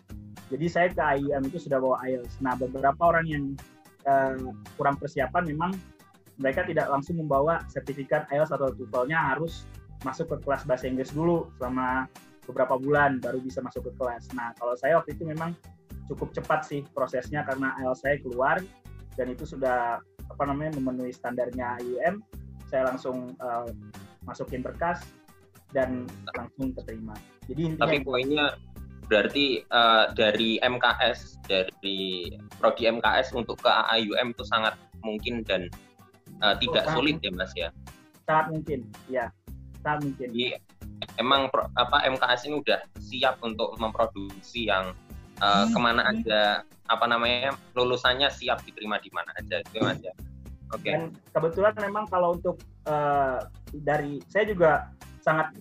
Jadi 0.49 0.67
saya 0.69 0.89
ke 0.89 1.01
IEM 1.01 1.49
itu 1.49 1.61
sudah 1.61 1.81
bawa 1.81 2.01
IELTS. 2.05 2.41
Nah, 2.41 2.57
beberapa 2.57 3.01
orang 3.01 3.27
yang 3.29 3.45
uh, 4.09 4.53
kurang 4.77 4.97
persiapan 5.01 5.45
memang 5.49 5.73
mereka 6.39 6.63
tidak 6.65 6.87
langsung 6.89 7.19
membawa 7.19 7.65
sertifikat 7.69 8.29
IELTS 8.31 8.55
atau 8.55 8.71
TOEFL-nya 8.73 9.19
harus 9.35 9.67
masuk 10.07 10.31
ke 10.31 10.37
kelas 10.47 10.63
bahasa 10.63 10.87
Inggris 10.87 11.11
dulu 11.11 11.51
selama 11.59 12.07
beberapa 12.47 12.79
bulan 12.79 13.19
baru 13.19 13.43
bisa 13.43 13.61
masuk 13.61 13.91
ke 13.91 13.93
kelas. 13.99 14.31
Nah, 14.33 14.55
kalau 14.57 14.79
saya 14.79 15.03
waktu 15.03 15.19
itu 15.19 15.27
memang 15.27 15.53
cukup 16.09 16.33
cepat 16.33 16.65
sih 16.65 16.81
prosesnya 16.97 17.45
karena 17.45 17.75
IELTS 17.83 18.01
saya 18.07 18.17
keluar 18.23 18.57
dan 19.19 19.27
itu 19.35 19.45
sudah 19.45 19.99
apa 20.29 20.43
namanya 20.47 20.79
memenuhi 20.79 21.11
standarnya 21.11 21.81
IUM. 21.83 22.23
Saya 22.69 22.87
langsung 22.93 23.33
uh, 23.41 23.67
masukin 24.29 24.61
berkas 24.61 25.03
dan 25.73 26.05
langsung 26.37 26.73
keterima. 26.77 27.17
Jadi 27.49 27.61
intinya 27.65 27.83
Tapi 27.89 27.97
poinnya 28.05 28.47
berarti 29.09 29.65
eh, 29.65 30.05
dari 30.13 30.61
MKS 30.61 31.41
dari 31.49 32.29
prodi 32.61 32.85
MKS 32.85 33.33
untuk 33.33 33.57
ke 33.65 33.73
AIUM 33.73 34.37
itu 34.37 34.45
sangat 34.45 34.77
mungkin 35.01 35.41
dan 35.49 35.73
eh, 36.45 36.55
tidak 36.61 36.85
sangat 36.85 36.97
sulit 37.01 37.17
ya 37.25 37.31
mas 37.33 37.53
ya. 37.57 37.69
sangat 38.29 38.47
mungkin, 38.53 38.81
ya 39.09 39.33
sangat 39.81 40.01
mungkin. 40.05 40.29
Jadi 40.37 40.47
emang 41.17 41.49
pro- 41.49 41.73
apa 41.81 42.05
MKS 42.05 42.53
ini 42.53 42.61
udah 42.61 42.81
siap 43.01 43.41
untuk 43.41 43.73
memproduksi 43.81 44.69
yang 44.69 44.93
eh, 45.41 45.65
ke 45.73 45.79
mana 45.81 46.05
aja 46.05 46.61
apa 46.93 47.05
namanya 47.09 47.57
lulusannya 47.73 48.29
siap 48.29 48.61
diterima 48.69 49.01
di 49.01 49.09
mana 49.17 49.33
aja 49.41 49.65
gitu 49.73 49.81
mas 49.81 49.97
ya. 50.05 50.13
Oke. 50.77 50.93
Dan 50.93 51.17
kebetulan 51.33 51.73
memang 51.81 52.05
kalau 52.13 52.37
untuk 52.37 52.61
eh, 52.85 53.41
dari 53.81 54.21
saya 54.29 54.45
juga 54.53 54.93
sangat 55.25 55.57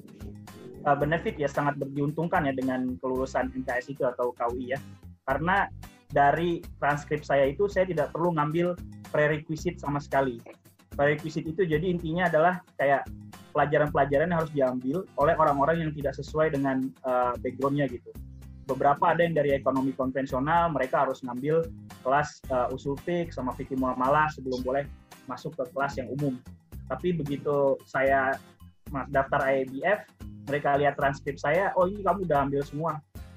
eh, 0.87 0.97
benefit 0.97 1.35
ya, 1.35 1.51
sangat 1.51 1.75
diuntungkan 1.91 2.47
ya 2.47 2.53
dengan 2.55 2.95
kelulusan 3.03 3.51
MKS 3.51 3.91
itu 3.91 4.07
atau 4.07 4.31
KUI 4.31 4.71
ya. 4.71 4.79
Karena 5.27 5.67
dari 6.07 6.63
transkrip 6.79 7.27
saya 7.27 7.51
itu 7.51 7.67
saya 7.67 7.83
tidak 7.83 8.15
perlu 8.15 8.31
ngambil 8.39 8.79
prerequisite 9.11 9.83
sama 9.83 9.99
sekali. 9.99 10.39
Prerequisite 10.95 11.45
itu 11.51 11.67
jadi 11.67 11.83
intinya 11.83 12.31
adalah 12.31 12.63
kayak 12.79 13.05
pelajaran-pelajaran 13.51 14.29
yang 14.31 14.39
harus 14.39 14.53
diambil 14.53 14.97
oleh 15.17 15.35
orang-orang 15.35 15.83
yang 15.83 15.91
tidak 15.93 16.13
sesuai 16.15 16.55
dengan 16.55 16.87
eh, 16.87 17.33
backgroundnya 17.43 17.91
gitu. 17.91 18.13
Beberapa 18.67 19.15
ada 19.15 19.23
yang 19.23 19.31
dari 19.31 19.55
ekonomi 19.55 19.95
konvensional, 19.95 20.71
mereka 20.75 21.07
harus 21.07 21.23
ngambil 21.23 21.67
kelas 22.05 22.39
eh, 22.47 22.75
usul 22.75 22.95
fik 23.03 23.35
sama 23.35 23.51
fikih 23.57 23.75
muamalah 23.75 24.31
sebelum 24.31 24.63
boleh 24.63 24.87
masuk 25.27 25.53
ke 25.59 25.63
kelas 25.75 25.99
yang 25.99 26.07
umum. 26.13 26.39
Tapi 26.87 27.11
begitu 27.11 27.75
saya 27.83 28.39
mas- 28.93 29.09
daftar 29.11 29.41
IABF, 29.47 29.99
mereka 30.47 30.79
lihat 30.79 30.95
transkrip 30.95 31.35
saya, 31.37 31.75
oh 31.75 31.85
ini 31.87 32.01
kamu 32.03 32.23
udah 32.27 32.39
ambil 32.47 32.61
semua. 32.63 32.91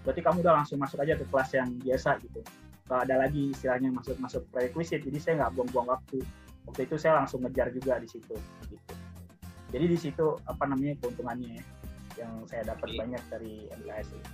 Berarti 0.06 0.20
kamu 0.24 0.40
udah 0.46 0.54
langsung 0.62 0.78
masuk 0.80 1.02
aja 1.02 1.18
ke 1.18 1.24
kelas 1.28 1.50
yang 1.52 1.68
biasa 1.82 2.16
gitu. 2.24 2.40
Gak 2.90 3.06
ada 3.06 3.22
lagi 3.26 3.54
istilahnya 3.54 3.90
masuk-masuk 3.94 4.46
prerequisite, 4.50 5.02
jadi 5.06 5.18
saya 5.18 5.34
nggak 5.44 5.52
buang-buang 5.58 5.88
waktu. 5.94 6.18
Waktu 6.66 6.80
itu 6.86 6.96
saya 6.98 7.22
langsung 7.22 7.42
ngejar 7.42 7.70
juga 7.74 7.98
di 7.98 8.08
situ. 8.08 8.34
Gitu. 8.66 8.92
Jadi 9.70 9.84
di 9.86 9.98
situ 9.98 10.34
apa 10.46 10.66
namanya 10.66 10.98
keuntungannya 10.98 11.58
ya, 11.58 11.64
yang 12.26 12.32
saya 12.50 12.74
dapat 12.74 12.90
banyak 12.98 13.22
dari 13.30 13.70
MKS. 13.70 14.08
ini. 14.14 14.26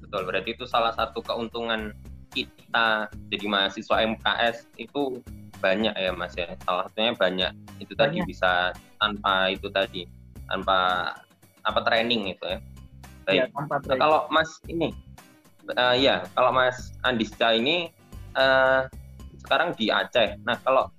Betul, 0.00 0.22
berarti 0.24 0.50
itu 0.56 0.64
salah 0.64 0.94
satu 0.96 1.20
keuntungan 1.20 1.92
kita 2.32 3.08
jadi 3.32 3.46
mahasiswa 3.48 3.96
MKS 4.04 4.68
itu 4.76 5.20
banyak 5.60 5.94
ya 5.96 6.12
Mas 6.12 6.36
ya. 6.36 6.52
Salah 6.64 6.88
satunya 6.88 7.12
banyak. 7.16 7.52
Itu 7.80 7.96
tadi 7.96 8.20
Banyak. 8.20 8.28
bisa 8.28 8.72
tanpa 9.00 9.52
itu 9.52 9.68
tadi, 9.72 10.04
tanpa 10.50 10.78
apa 11.66 11.80
training 11.82 12.34
itu 12.34 12.44
ya. 12.46 12.58
Baik. 13.26 13.36
Ya, 13.36 13.44
tanpa 13.50 13.74
Nah, 13.76 13.82
training. 13.82 14.02
kalau 14.02 14.20
Mas 14.30 14.50
ini 14.70 14.88
eh, 15.74 15.94
ya, 15.98 16.22
kalau 16.38 16.50
Mas 16.54 16.94
Andisca 17.02 17.54
ini 17.54 17.90
eh, 18.38 18.80
sekarang 19.42 19.74
di 19.78 19.90
Aceh. 19.90 20.38
Nah, 20.46 20.58
kalau 20.62 20.90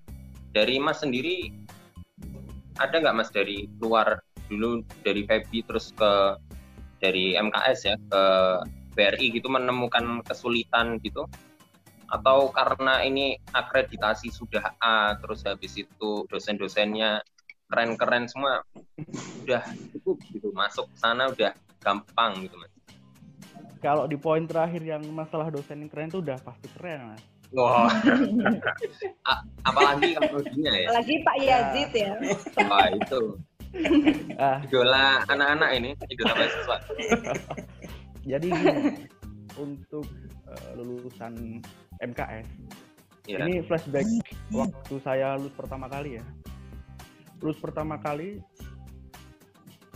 dari 0.51 0.79
Mas 0.79 1.03
sendiri 1.03 1.51
ada 2.77 2.95
nggak 2.97 3.15
Mas 3.15 3.29
dari 3.33 3.65
luar 3.81 4.21
dulu 4.47 4.81
dari 5.03 5.27
Febi 5.27 5.65
terus 5.67 5.91
ke 5.91 6.39
dari 7.03 7.35
MKS 7.35 7.79
ya 7.85 7.95
ke 7.99 8.23
BRI 8.97 9.37
gitu 9.37 9.51
menemukan 9.51 10.25
kesulitan 10.25 10.97
gitu 11.05 11.27
atau 12.07 12.47
karena 12.55 13.03
ini 13.03 13.35
akreditasi 13.51 14.31
sudah 14.31 14.71
A 14.79 15.19
terus 15.19 15.43
habis 15.43 15.75
itu 15.75 16.23
dosen-dosennya 16.31 17.19
keren-keren 17.67 18.25
semua 18.31 18.63
udah 19.43 19.63
cukup 19.95 20.17
gitu. 20.31 20.49
Masuk 20.55 20.87
sana 20.95 21.27
udah 21.31 21.51
gampang 21.83 22.43
gitu 22.43 22.55
mas. 22.57 22.71
Kalau 23.77 24.09
di 24.09 24.17
poin 24.17 24.43
terakhir 24.49 24.81
yang 24.81 25.05
masalah 25.13 25.53
dosen 25.53 25.85
yang 25.85 25.91
keren 25.91 26.09
itu 26.09 26.19
udah 26.19 26.37
pasti 26.41 26.65
keren, 26.73 27.13
Mas. 27.13 27.21
wah. 27.53 27.87
A- 29.23 29.45
apalagi 29.63 30.17
kalau 30.17 30.41
dia 30.49 30.71
ya? 30.73 30.89
Lagi 30.97 31.15
Pak 31.21 31.37
Yazid 31.37 31.91
ya. 31.93 32.11
wah 32.65 32.89
itu. 32.89 33.21
Ah, 34.41 34.57
idola 34.65 35.21
anak-anak 35.29 35.69
ini 35.77 35.89
idola 36.09 36.33
mahasiswa. 36.33 36.77
Jadi 38.33 38.47
gini, 38.49 39.05
untuk 39.55 40.05
eh, 40.49 40.69
lulusan 40.75 41.61
MKS, 42.01 42.47
ya 43.29 43.37
ini 43.45 43.61
flashback 43.63 44.07
waktu 44.51 44.95
saya 45.05 45.37
lulus 45.37 45.53
pertama 45.53 45.85
kali 45.87 46.17
ya. 46.17 46.25
Lulus 47.37 47.59
pertama 47.61 48.01
kali, 48.01 48.41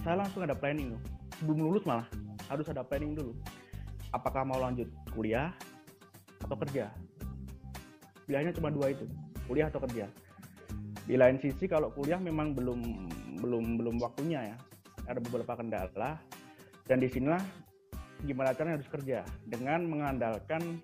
saya 0.05 0.21
langsung 0.21 0.45
ada 0.45 0.53
planning 0.53 0.93
loh. 0.93 1.01
Sebelum 1.41 1.59
lulus 1.69 1.83
malah 1.89 2.05
harus 2.49 2.69
ada 2.69 2.85
planning 2.85 3.17
dulu. 3.17 3.33
Apakah 4.13 4.45
mau 4.45 4.61
lanjut 4.61 4.89
kuliah 5.13 5.49
atau 6.43 6.53
kerja? 6.67 6.93
Pilihannya 8.29 8.53
cuma 8.53 8.69
dua 8.69 8.93
itu, 8.93 9.09
kuliah 9.49 9.73
atau 9.73 9.81
kerja. 9.81 10.05
Di 11.09 11.17
lain 11.17 11.41
sisi 11.41 11.65
kalau 11.65 11.89
kuliah 11.89 12.21
memang 12.21 12.53
belum 12.53 12.79
belum 13.41 13.81
belum 13.81 13.95
waktunya 13.97 14.53
ya. 14.53 14.57
ada 15.09 15.17
beberapa 15.17 15.57
kendala 15.57 16.21
dan 16.85 17.01
di 17.01 17.09
sinilah 17.09 17.41
gimana 18.21 18.53
caranya 18.53 18.77
harus 18.77 18.87
kerja 18.87 19.25
dengan 19.49 19.81
mengandalkan 19.89 20.77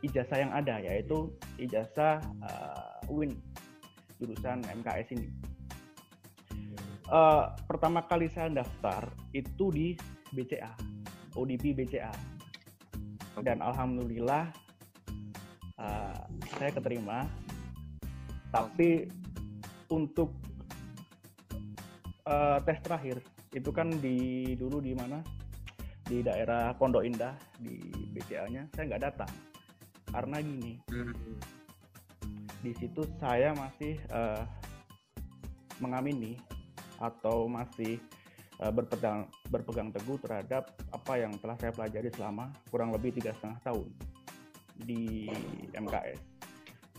ijazah 0.00 0.40
yang 0.40 0.52
ada 0.56 0.80
yaitu 0.80 1.28
ijazah 1.60 2.18
uh, 2.48 3.12
UIN 3.12 3.36
jurusan 4.18 4.64
MKS 4.64 5.14
ini. 5.14 5.28
Uh, 7.08 7.56
pertama 7.64 8.04
kali 8.04 8.28
saya 8.28 8.52
daftar 8.52 9.08
itu 9.32 9.72
di 9.72 9.96
BCA, 10.28 10.76
ODP 11.40 11.72
BCA, 11.72 12.12
dan 13.40 13.64
alhamdulillah 13.64 14.52
uh, 15.80 16.20
saya 16.60 16.68
keterima. 16.68 17.24
Tapi 18.52 19.08
untuk 19.88 20.36
uh, 22.28 22.60
tes 22.60 22.76
terakhir 22.84 23.24
itu 23.56 23.70
kan 23.72 23.88
di 23.88 24.52
dulu 24.60 24.84
di 24.84 24.92
mana 24.92 25.24
di 26.04 26.20
daerah 26.20 26.72
Pondok 26.76 27.04
Indah 27.04 27.36
di 27.60 27.80
BCA-nya 28.12 28.68
saya 28.72 28.84
nggak 28.92 29.04
datang 29.04 29.32
karena 30.08 30.36
gini 30.40 30.80
hmm. 30.88 31.36
di 32.64 32.72
situ 32.76 33.04
saya 33.20 33.52
masih 33.52 34.00
uh, 34.12 34.40
mengamini 35.80 36.36
atau 36.98 37.46
masih 37.46 37.98
uh, 38.62 38.72
berpegang 38.74 39.26
berpegang 39.48 39.88
teguh 39.94 40.18
terhadap 40.22 40.74
apa 40.90 41.12
yang 41.18 41.32
telah 41.38 41.56
saya 41.58 41.72
pelajari 41.74 42.10
selama 42.14 42.50
kurang 42.70 42.90
lebih 42.90 43.14
tiga 43.14 43.34
setengah 43.38 43.58
tahun 43.62 43.88
di 44.78 45.26
MKS. 45.74 46.20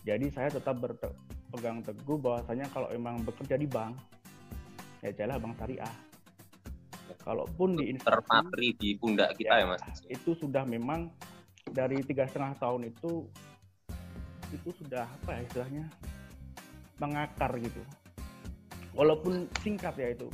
Jadi 0.04 0.28
saya 0.32 0.50
tetap 0.52 0.80
berpegang 0.80 1.84
teguh 1.84 2.18
bahwasanya 2.20 2.68
kalau 2.72 2.88
emang 2.92 3.20
bekerja 3.24 3.56
di 3.60 3.68
bank, 3.68 3.96
ya 5.04 5.12
jalan 5.16 5.40
bank 5.40 5.56
syariah. 5.60 5.96
Kalaupun 7.20 7.76
di 7.78 7.94
terpatri 8.00 8.78
di 8.80 8.96
pundak 8.96 9.36
kita 9.36 9.60
ya, 9.60 9.66
ya 9.66 9.72
mas. 9.76 9.82
Itu 10.08 10.38
sudah 10.40 10.64
memang 10.64 11.12
dari 11.68 12.02
tiga 12.06 12.26
setengah 12.26 12.58
tahun 12.58 12.90
itu 12.90 13.28
itu 14.50 14.70
sudah 14.82 15.06
apa 15.06 15.38
ya 15.38 15.42
istilahnya 15.46 15.86
mengakar 16.98 17.54
gitu 17.62 17.82
walaupun 19.00 19.48
singkat 19.64 19.96
ya 19.96 20.12
itu. 20.12 20.28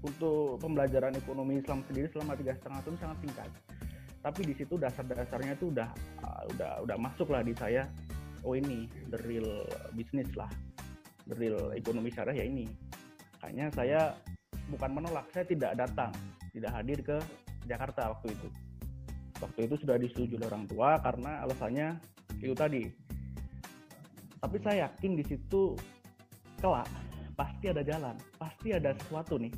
Untuk 0.00 0.60
pembelajaran 0.60 1.12
ekonomi 1.16 1.60
Islam 1.60 1.84
sendiri 1.88 2.08
selama 2.12 2.36
tiga 2.36 2.56
setengah 2.56 2.80
tahun 2.84 2.96
sangat 3.00 3.18
singkat. 3.24 3.50
Tapi 4.20 4.40
di 4.44 4.54
situ 4.56 4.76
dasar-dasarnya 4.76 5.56
itu 5.56 5.72
udah 5.72 5.88
uh, 6.24 6.42
udah 6.56 6.70
udah 6.84 6.96
masuk 7.00 7.32
lah 7.32 7.40
di 7.40 7.56
saya. 7.56 7.88
Oh 8.44 8.56
ini 8.56 8.88
the 9.12 9.20
real 9.24 9.64
business 9.96 10.28
lah. 10.36 10.48
The 11.28 11.36
real 11.36 11.72
ekonomi 11.76 12.12
syariah 12.12 12.44
ya 12.44 12.44
ini. 12.48 12.64
Makanya 13.40 13.66
saya 13.72 14.00
bukan 14.72 14.90
menolak 14.92 15.28
saya 15.32 15.44
tidak 15.48 15.76
datang 15.76 16.12
tidak 16.52 16.72
hadir 16.72 16.98
ke 17.00 17.16
Jakarta 17.68 18.12
waktu 18.16 18.32
itu. 18.32 18.48
Waktu 19.40 19.60
itu 19.68 19.74
sudah 19.84 19.96
disetujui 19.96 20.40
orang 20.44 20.64
tua 20.68 20.96
karena 21.00 21.44
alasannya 21.44 21.96
itu 22.40 22.52
tadi. 22.56 22.88
Tapi 24.40 24.56
saya 24.64 24.88
yakin 24.88 25.12
di 25.20 25.24
situ 25.28 25.76
kelak 26.60 26.88
pasti 27.40 27.72
ada 27.72 27.80
jalan, 27.80 28.12
pasti 28.36 28.76
ada 28.76 28.92
sesuatu 29.00 29.40
nih. 29.40 29.48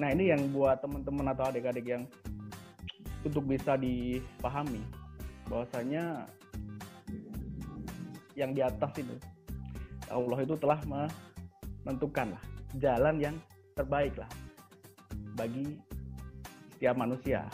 Nah 0.00 0.08
ini 0.16 0.32
yang 0.32 0.48
buat 0.48 0.80
teman-teman 0.80 1.36
atau 1.36 1.52
adik-adik 1.52 1.84
yang 1.84 2.08
untuk 3.20 3.44
bisa 3.44 3.76
dipahami 3.76 4.80
bahwasanya 5.44 6.24
yang 8.32 8.56
di 8.56 8.64
atas 8.64 8.96
itu 8.96 9.12
Allah 10.08 10.40
itu 10.40 10.56
telah 10.56 10.80
menentukan 10.88 12.32
lah 12.32 12.44
jalan 12.80 13.20
yang 13.20 13.36
terbaik 13.76 14.16
lah 14.16 14.30
bagi 15.36 15.76
setiap 16.72 16.96
manusia. 16.96 17.44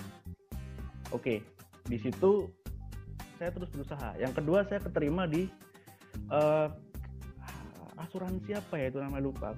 Oke, 1.11 1.43
di 1.91 1.99
situ 1.99 2.47
saya 3.43 3.51
terus 3.51 3.75
berusaha. 3.75 4.15
Yang 4.23 4.39
kedua 4.39 4.63
saya 4.71 4.79
keterima 4.79 5.27
di 5.27 5.51
uh, 6.31 6.71
asuransi 8.01 8.57
apa 8.57 8.75
ya? 8.81 8.87
Itu 8.89 8.99
namanya 9.05 9.25
lupa 9.25 9.49
uh, 9.53 9.57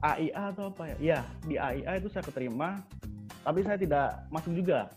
eh, 0.00 0.30
AIA 0.32 0.42
atau 0.56 0.72
apa 0.72 0.82
ya? 0.92 0.96
Ya 0.98 1.20
di 1.44 1.56
AIA 1.60 2.00
itu 2.00 2.08
saya 2.08 2.24
keterima 2.24 2.80
tapi 3.42 3.60
saya 3.66 3.76
tidak 3.76 4.24
masuk 4.32 4.56
juga. 4.56 4.88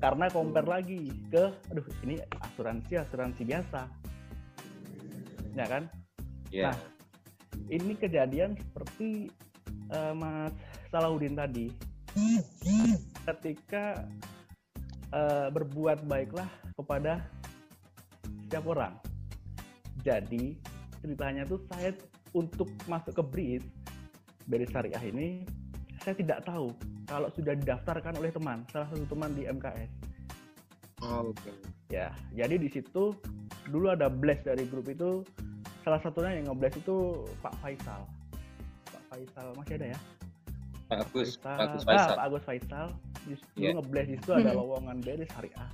Karena 0.00 0.32
compare 0.32 0.64
lagi 0.64 1.12
ke 1.28 1.52
aduh 1.68 1.84
ini 2.02 2.16
asuransi 2.40 2.96
asuransi 2.96 3.42
biasa. 3.44 3.82
Ya 5.54 5.66
kan? 5.66 5.90
Yeah. 6.50 6.74
nah 6.74 6.78
ini 7.70 7.94
kejadian 7.94 8.58
seperti 8.58 9.30
uh, 9.92 10.16
Mas 10.16 10.56
Salahuddin 10.90 11.36
tadi. 11.36 11.70
Ketika 13.28 14.08
uh, 15.14 15.52
berbuat 15.52 16.02
baiklah 16.08 16.48
kepada 16.74 17.22
setiap 18.50 18.66
orang 18.66 19.09
jadi 20.00 20.56
ceritanya 21.00 21.48
tuh 21.48 21.60
saya 21.72 21.96
untuk 22.36 22.70
masuk 22.86 23.16
ke 23.16 23.22
BRIS, 23.24 23.64
dari 24.50 24.66
Syariah 24.66 25.04
ini, 25.06 25.46
saya 26.02 26.18
tidak 26.18 26.42
tahu 26.42 26.74
kalau 27.06 27.30
sudah 27.38 27.54
didaftarkan 27.54 28.18
oleh 28.18 28.34
teman, 28.34 28.66
salah 28.74 28.90
satu 28.90 29.06
teman 29.06 29.30
di 29.38 29.46
MKS. 29.46 29.90
Oh, 31.06 31.30
Oke. 31.32 31.48
Okay. 31.48 31.56
Ya, 31.90 32.14
jadi 32.34 32.58
di 32.58 32.68
situ 32.70 33.14
dulu 33.70 33.86
ada 33.90 34.10
blast 34.10 34.46
dari 34.46 34.66
grup 34.66 34.90
itu, 34.90 35.22
salah 35.86 36.02
satunya 36.02 36.42
yang 36.42 36.50
ngeblast 36.50 36.82
itu 36.82 37.26
Pak 37.42 37.54
Faisal. 37.62 38.02
Pak 38.90 39.02
Faisal 39.10 39.46
masih 39.54 39.74
ada 39.80 39.86
ya? 39.94 40.00
Pak 40.90 40.98
Agus, 41.06 41.38
Faisal. 41.38 41.56
Pak 41.58 41.64
Agus 41.66 41.82
Faisal. 41.86 41.98
Ah, 41.98 42.14
Pak 42.14 42.26
Agus 42.26 42.44
Faisal. 42.46 42.86
Justru 43.26 43.58
yeah. 43.58 43.74
ngeblast 43.78 44.10
itu 44.10 44.30
ada 44.34 44.50
lowongan 44.54 44.96
dari 45.02 45.24
Syariah. 45.30 45.70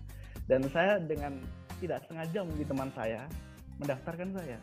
Dan 0.47 0.61
saya 0.71 1.01
dengan 1.03 1.43
tidak 1.81 2.01
sengaja 2.09 2.41
mungkin 2.45 2.67
teman 2.69 2.91
saya 2.97 3.29
mendaftarkan 3.81 4.31
saya. 4.33 4.59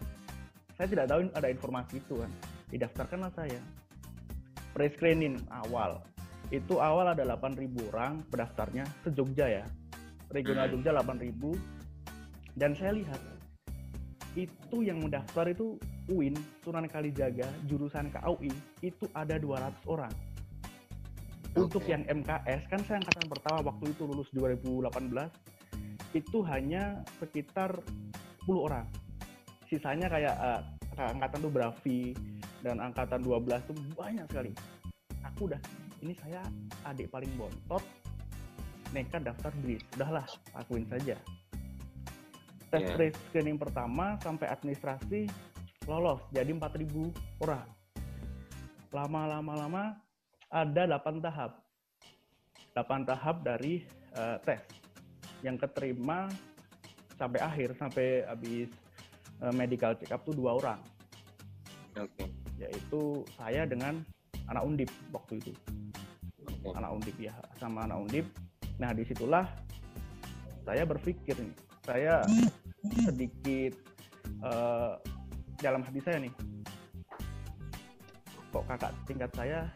Saya 0.73 0.88
tidak 0.89 1.06
tahu 1.10 1.19
ada 1.38 1.47
informasi 1.49 2.02
itu 2.02 2.15
kan. 2.17 2.32
Didaftarkanlah 2.73 3.32
saya. 3.38 3.62
Pre-screening 4.73 5.38
awal. 5.54 6.02
Itu 6.49 6.82
awal 6.82 7.13
ada 7.13 7.21
8.000 7.21 7.93
orang 7.93 8.26
pendaftarnya 8.34 8.86
se-Jogja 9.06 9.62
ya. 9.62 9.65
Regional 10.34 10.65
hmm. 10.69 10.73
Jogja 10.82 10.91
8.000. 10.97 12.58
Dan 12.58 12.73
saya 12.78 12.93
lihat 12.97 13.21
itu 14.34 14.82
yang 14.82 14.97
mendaftar 14.97 15.45
itu 15.45 15.78
UIN, 16.10 16.34
Sunan 16.65 16.89
Kalijaga, 16.89 17.45
jurusan 17.69 18.10
KUI, 18.10 18.49
itu 18.82 19.06
ada 19.13 19.38
200 19.38 19.78
orang. 19.86 20.13
Untuk 21.54 21.86
yang 21.86 22.02
MKS, 22.10 22.65
kan 22.65 22.82
saya 22.82 22.97
angkatan 22.97 23.30
pertama 23.30 23.60
waktu 23.69 23.93
itu 23.93 24.10
lulus 24.10 24.26
2018, 24.34 24.89
itu 26.17 26.38
hanya 26.49 27.06
sekitar 27.21 27.78
10 28.49 28.58
orang 28.58 28.86
sisanya 29.73 30.05
kayak 30.05 30.36
uh, 30.38 30.62
angkatan 31.01 31.39
tuh 31.41 31.49
Bravi 31.49 32.13
dan 32.62 32.77
angkatan 32.77 33.25
12 33.25 33.65
tuh 33.65 33.75
banyak 33.97 34.25
sekali. 34.29 34.51
Aku 35.33 35.49
udah 35.49 35.57
ini 36.05 36.13
saya 36.21 36.45
adik 36.86 37.09
paling 37.09 37.33
bontot 37.33 37.81
nekat 38.93 39.25
daftar 39.25 39.49
BRIS. 39.65 39.81
Udahlah, 39.97 40.27
akuin 40.53 40.86
saja. 40.86 41.17
Tes 42.69 42.86
yeah. 42.86 43.09
screening 43.29 43.57
pertama 43.57 44.17
sampai 44.21 44.49
administrasi 44.53 45.25
lolos 45.89 46.21
jadi 46.29 46.53
4000 46.53 47.41
orang. 47.41 47.65
Lama-lama 48.93 49.53
lama 49.57 49.83
ada 50.53 50.86
8 50.86 51.17
tahap. 51.17 51.51
8 52.77 53.09
tahap 53.09 53.41
dari 53.41 53.81
uh, 54.13 54.38
tes 54.45 54.62
yang 55.41 55.57
keterima 55.57 56.30
sampai 57.17 57.39
akhir 57.41 57.78
sampai 57.78 58.26
habis 58.26 58.69
medical 59.51 59.91
check 59.99 60.15
up 60.15 60.23
tuh 60.23 60.31
dua 60.31 60.55
orang. 60.55 60.79
Oke. 61.99 62.07
Okay. 62.15 62.27
Yaitu 62.63 63.27
saya 63.35 63.67
dengan 63.67 63.99
anak 64.47 64.63
undip 64.63 64.89
waktu 65.11 65.43
itu. 65.43 65.51
Okay. 66.47 66.71
Anak 66.79 66.95
undip 66.95 67.15
ya, 67.19 67.33
sama 67.59 67.83
anak 67.83 68.07
undip. 68.07 68.25
Nah 68.79 68.95
di 68.95 69.03
situlah 69.03 69.43
saya 70.63 70.87
berpikir 70.87 71.35
nih, 71.35 71.55
saya 71.83 72.23
sedikit 73.03 73.75
uh, 74.39 74.95
dalam 75.59 75.83
hati 75.83 75.99
saya 75.99 76.23
nih, 76.23 76.31
kok 78.47 78.63
kakak 78.71 78.91
tingkat 79.03 79.31
saya 79.35 79.67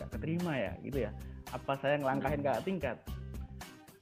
gak 0.00 0.08
keterima 0.16 0.56
ya, 0.56 0.72
gitu 0.80 0.98
ya? 1.04 1.10
Apa 1.52 1.76
saya 1.80 2.00
ngelangkahin 2.00 2.40
kakak 2.40 2.64
tingkat? 2.64 2.96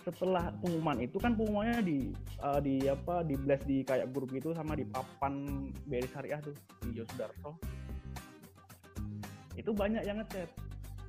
Setelah 0.06 0.54
pengumuman 0.62 1.02
itu 1.02 1.18
kan 1.18 1.34
pengumumannya 1.34 1.82
di 1.82 1.98
uh, 2.38 2.62
di 2.62 2.86
apa 2.86 3.26
di 3.26 3.34
blast 3.34 3.66
di 3.66 3.82
kayak 3.82 4.14
grup 4.14 4.30
itu 4.30 4.54
sama 4.54 4.78
di 4.78 4.86
papan 4.86 5.66
BRI 5.90 6.06
Syariah 6.06 6.38
tuh 6.38 6.54
di 6.86 7.02
Yosudarso 7.02 7.58
itu 9.58 9.74
banyak 9.74 10.06
yang 10.06 10.22
ngechat 10.22 10.46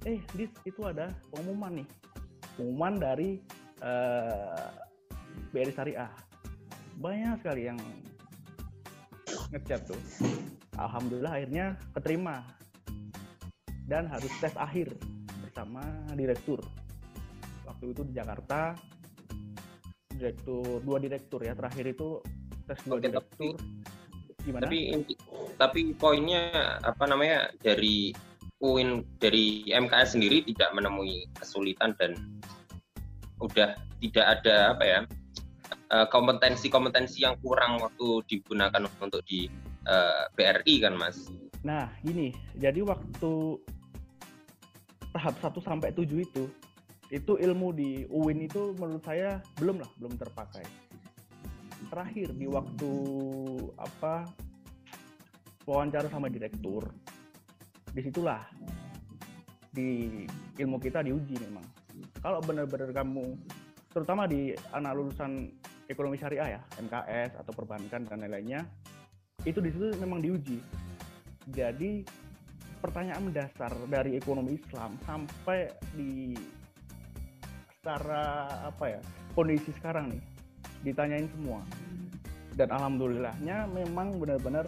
eh 0.07 0.23
dis 0.39 0.51
itu 0.63 0.81
ada 0.87 1.11
pengumuman 1.33 1.83
nih. 1.83 1.87
Pengumuman 2.55 2.93
dari 2.95 3.29
uh, 3.83 4.71
BRI 5.51 5.73
Syariah. 5.75 6.11
Banyak 6.97 7.43
sekali 7.43 7.61
yang 7.67 7.79
ngechat 9.51 9.83
tuh. 9.83 9.99
Alhamdulillah 10.79 11.33
akhirnya 11.41 11.65
keterima 11.97 12.45
dan 13.89 14.07
harus 14.07 14.29
tes 14.39 14.55
akhir 14.55 14.95
bersama 15.43 15.83
direktur. 16.15 16.63
Waktu 17.77 17.93
itu 17.93 18.01
di 18.09 18.13
Jakarta, 18.17 18.73
direktur 20.17 20.81
dua 20.81 20.97
direktur 20.97 21.45
ya 21.45 21.53
terakhir 21.53 21.93
itu 21.93 22.25
tes 22.65 22.81
dua 22.89 22.97
Oke, 22.97 23.05
direktur. 23.05 23.53
Gimana? 24.41 24.65
Tapi 24.65 24.79
tapi 25.61 25.81
poinnya 25.93 26.49
apa 26.81 27.05
namanya 27.05 27.53
dari 27.61 28.17
UIN 28.65 29.05
dari 29.21 29.61
MKS 29.69 30.17
sendiri 30.17 30.41
tidak 30.49 30.73
menemui 30.73 31.29
kesulitan 31.37 31.93
dan 32.01 32.17
udah 33.45 33.77
tidak 34.01 34.25
ada 34.25 34.73
apa 34.73 34.81
ya 34.81 34.99
eh, 35.93 36.07
kompetensi-kompetensi 36.09 37.21
yang 37.21 37.37
kurang 37.45 37.77
waktu 37.77 38.25
digunakan 38.25 38.89
untuk 38.97 39.21
di 39.29 39.45
eh, 39.85 40.23
BRI 40.33 40.81
kan 40.81 40.97
Mas. 40.97 41.29
Nah, 41.61 41.93
gini, 42.01 42.33
jadi 42.57 42.81
waktu 42.81 43.61
tahap 45.13 45.37
1 45.37 45.61
sampai 45.61 45.93
7 45.93 46.25
itu 46.25 46.49
itu 47.07 47.39
ilmu 47.39 47.71
di 47.71 48.03
UIN 48.11 48.43
itu 48.43 48.75
menurut 48.75 49.03
saya 49.03 49.39
belum 49.55 49.79
lah, 49.79 49.91
belum 49.95 50.19
terpakai. 50.19 50.65
Terakhir 51.87 52.35
di 52.35 52.47
waktu 52.51 52.91
apa 53.79 54.27
wawancara 55.63 56.11
sama 56.11 56.27
direktur, 56.27 56.83
di 57.95 58.01
situlah 58.03 58.43
di 59.71 60.23
ilmu 60.59 60.77
kita 60.83 60.99
diuji 61.05 61.39
memang. 61.47 61.63
Kalau 62.19 62.43
benar-benar 62.43 62.91
kamu, 62.91 63.39
terutama 63.93 64.27
di 64.27 64.51
anak 64.75 64.91
lulusan 64.97 65.47
ekonomi 65.87 66.19
syariah 66.19 66.59
ya, 66.59 66.61
MKS 66.83 67.39
atau 67.39 67.51
perbankan 67.55 68.03
dan 68.03 68.19
lain-lainnya, 68.19 68.67
itu 69.47 69.63
di 69.63 69.71
situ 69.71 69.95
memang 70.01 70.19
diuji. 70.19 70.59
Jadi 71.55 72.03
pertanyaan 72.83 73.31
mendasar 73.31 73.71
dari 73.87 74.19
ekonomi 74.19 74.59
Islam 74.59 74.99
sampai 75.07 75.71
di 75.95 76.35
secara 77.87 78.51
apa 78.67 78.99
ya 78.99 79.01
kondisi 79.31 79.71
sekarang 79.79 80.11
nih 80.11 80.19
ditanyain 80.83 81.23
semua. 81.31 81.63
Dan 82.59 82.67
alhamdulillahnya 82.67 83.63
memang 83.71 84.19
benar-benar 84.19 84.67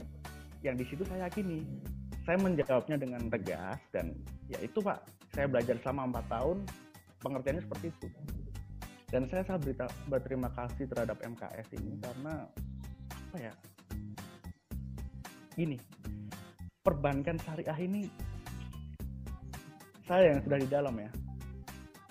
yang 0.64 0.80
di 0.80 0.88
situ 0.88 1.04
saya 1.04 1.28
yakini. 1.28 1.68
Saya 2.24 2.40
menjawabnya 2.40 2.96
dengan 2.96 3.28
tegas 3.28 3.76
dan 3.92 4.16
ya 4.48 4.56
itu 4.64 4.80
pak. 4.80 5.04
Saya 5.36 5.52
belajar 5.52 5.76
selama 5.84 6.16
empat 6.16 6.26
tahun 6.32 6.58
pengertiannya 7.20 7.64
seperti 7.68 7.92
itu. 7.92 8.08
Dan 9.12 9.28
saya 9.28 9.44
sangat 9.44 9.68
berita- 9.68 9.96
berterima 10.08 10.48
kasih 10.56 10.88
terhadap 10.88 11.20
MKS 11.20 11.68
ini 11.76 12.00
karena 12.00 12.48
apa 13.12 13.38
ya 13.38 13.54
gini 15.60 15.78
perbankan 16.82 17.36
syariah 17.44 17.78
ini 17.84 18.08
saya 20.08 20.34
yang 20.34 20.40
sudah 20.42 20.58
di 20.58 20.70
dalam 20.72 20.96
ya 20.98 21.10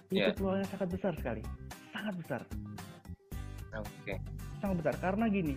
itu 0.09 0.25
Ya. 0.25 0.33
peluangnya 0.33 0.67
sangat 0.73 0.89
besar 0.93 1.13
sekali 1.17 1.43
sangat 1.93 2.15
besar 2.17 2.41
Oke. 3.77 4.15
sangat 4.61 4.77
besar 4.81 4.95
karena 4.99 5.25
gini 5.29 5.55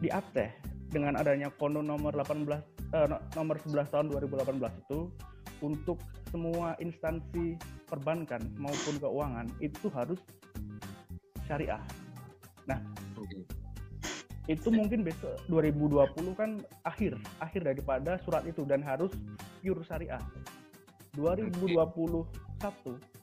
di 0.00 0.08
APTEH 0.10 0.50
dengan 0.90 1.16
adanya 1.16 1.48
konon 1.56 1.86
nomor 1.88 2.12
18 2.16 2.60
eh, 2.92 3.06
no- 3.08 3.22
nomor 3.36 3.56
11 3.60 3.88
tahun 3.88 4.06
2018 4.12 4.72
itu 4.88 5.08
untuk 5.62 6.00
semua 6.32 6.74
instansi 6.82 7.54
perbankan 7.86 8.42
maupun 8.58 8.98
keuangan 8.98 9.46
itu 9.62 9.86
harus 9.92 10.18
syariah. 11.46 11.78
Oke. 13.20 13.46
Itu 14.50 14.74
mungkin 14.74 15.06
besok 15.06 15.38
2020 15.46 16.34
kan 16.34 16.58
akhir 16.82 17.14
akhir 17.38 17.62
daripada 17.62 18.18
surat 18.26 18.42
itu 18.42 18.66
dan 18.66 18.82
harus 18.82 19.12
pure 19.62 19.84
syariah. 19.86 20.18
2021 21.14 22.26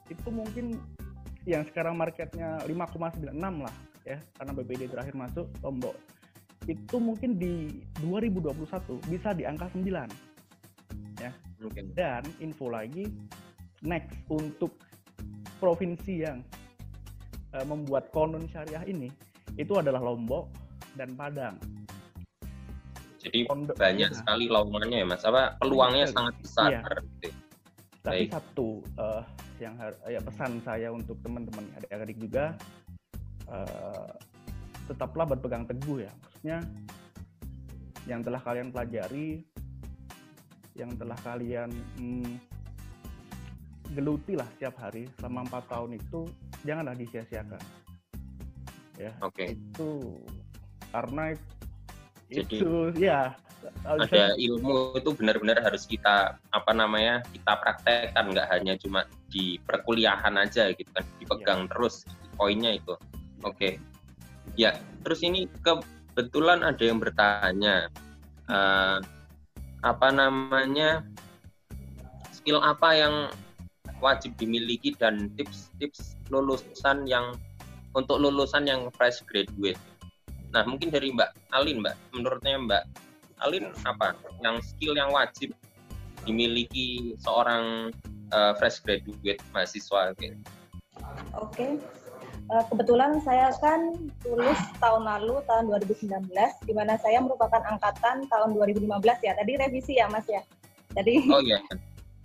itu 0.08 0.28
mungkin 0.28 0.76
yang 1.48 1.64
sekarang 1.64 1.96
marketnya 1.96 2.60
5,96 2.66 3.32
lah 3.38 3.74
ya 4.04 4.18
karena 4.36 4.52
BPD 4.52 4.82
terakhir 4.88 5.14
masuk 5.16 5.48
Lombok 5.60 5.96
itu 6.68 6.96
mungkin 7.00 7.40
di 7.40 7.80
2021 8.04 8.52
bisa 9.08 9.32
di 9.32 9.48
angka 9.48 9.72
9 9.72 9.80
Oke. 11.60 11.80
dan 11.92 12.24
info 12.38 12.68
lagi 12.68 13.08
next 13.80 14.16
untuk 14.28 14.76
provinsi 15.56 16.24
yang 16.24 16.40
eh, 17.52 17.64
membuat 17.64 18.08
konon 18.10 18.44
syariah 18.46 18.84
ini 18.84 19.08
itu 19.56 19.72
adalah 19.74 20.00
Lombok 20.00 20.48
dan 20.94 21.12
Padang. 21.12 21.56
Jadi 23.20 23.44
Pondok- 23.44 23.76
banyak 23.76 24.08
Iya. 24.08 24.16
sekali 24.16 24.48
lowongannya 24.48 25.04
ya 25.04 25.06
Mas. 25.06 25.20
Apa 25.20 25.60
peluangnya 25.60 26.08
sekali. 26.08 26.16
sangat 26.16 26.34
besar 26.40 26.70
Iya. 26.70 26.80
Tapi 28.00 28.26
Baik. 28.26 28.32
satu 28.32 28.80
eh, 28.96 29.22
yang 29.60 29.76
har- 29.76 30.00
ya 30.08 30.20
pesan 30.24 30.56
saya 30.64 30.88
untuk 30.88 31.20
teman-teman 31.20 31.68
adik-adik 31.76 32.16
juga 32.16 32.56
eh, 33.44 34.10
tetaplah 34.88 35.28
berpegang 35.28 35.68
teguh 35.68 36.08
ya. 36.08 36.12
Maksudnya 36.24 36.58
yang 38.08 38.24
telah 38.24 38.40
kalian 38.40 38.72
pelajari, 38.72 39.44
yang 40.74 40.90
telah 40.96 41.18
kalian 41.20 41.68
hmm, 42.00 42.40
geluti 43.92 44.32
lah 44.32 44.48
setiap 44.56 44.80
hari 44.80 45.04
selama 45.20 45.44
empat 45.44 45.68
tahun 45.68 46.00
itu 46.00 46.20
janganlah 46.64 46.96
disia-siakan. 46.96 47.62
Ya, 48.96 49.12
Oke. 49.20 49.56
itu 49.56 49.90
karena 50.88 51.32
it- 51.36 51.44
Jadi- 52.30 52.60
itu 52.62 52.72
ya 52.96 53.34
Ada 53.84 54.36
ilmu 54.36 54.96
itu 54.96 55.10
benar-benar 55.16 55.60
harus 55.64 55.84
kita 55.84 56.36
apa 56.52 56.72
namanya 56.72 57.24
kita 57.32 57.52
praktekkan 57.60 58.32
nggak 58.32 58.48
hanya 58.52 58.76
cuma 58.80 59.04
di 59.28 59.60
perkuliahan 59.64 60.36
aja 60.36 60.72
gitu 60.74 60.88
kan 60.92 61.04
dipegang 61.20 61.60
Iya. 61.66 61.68
terus 61.74 61.94
poinnya 62.36 62.72
itu. 62.76 62.94
Oke. 63.44 63.80
Ya, 64.58 64.76
terus 65.04 65.20
ini 65.22 65.46
kebetulan 65.64 66.64
ada 66.64 66.82
yang 66.82 66.98
bertanya 66.98 67.88
eh, 68.48 68.98
apa 69.80 70.08
namanya 70.12 71.04
skill 72.34 72.60
apa 72.60 72.96
yang 72.96 73.14
wajib 74.00 74.32
dimiliki 74.40 74.96
dan 74.96 75.28
tips-tips 75.36 76.16
lulusan 76.32 77.04
yang 77.04 77.36
untuk 77.92 78.16
lulusan 78.16 78.64
yang 78.64 78.88
fresh 78.96 79.20
graduate. 79.28 79.78
Nah, 80.50 80.66
mungkin 80.66 80.90
dari 80.90 81.14
Mbak 81.14 81.54
Alin, 81.54 81.84
Mbak, 81.84 81.96
menurutnya 82.16 82.58
Mbak 82.58 82.84
Alin 83.44 83.72
apa 83.88 84.16
yang 84.44 84.60
skill 84.60 84.96
yang 84.96 85.10
wajib 85.12 85.52
dimiliki 86.28 87.16
seorang 87.20 87.94
eh, 88.32 88.52
fresh 88.60 88.84
graduate 88.84 89.40
mahasiswa 89.56 90.12
gitu. 90.20 90.36
Oke. 91.38 91.80
Eh, 92.50 92.64
kebetulan 92.66 93.22
saya 93.22 93.54
kan 93.62 93.94
lulus 94.26 94.58
tahun 94.82 95.06
lalu 95.06 95.38
tahun 95.46 95.70
2019 95.70 96.34
di 96.66 96.72
mana 96.74 96.98
saya 96.98 97.22
merupakan 97.22 97.62
angkatan 97.62 98.26
tahun 98.26 98.50
2015 98.58 98.90
ya. 99.22 99.32
Tadi 99.38 99.52
revisi 99.54 99.92
ya 100.02 100.10
Mas 100.10 100.26
ya. 100.26 100.42
Jadi 100.98 101.30
Oh 101.30 101.42
iya. 101.42 101.62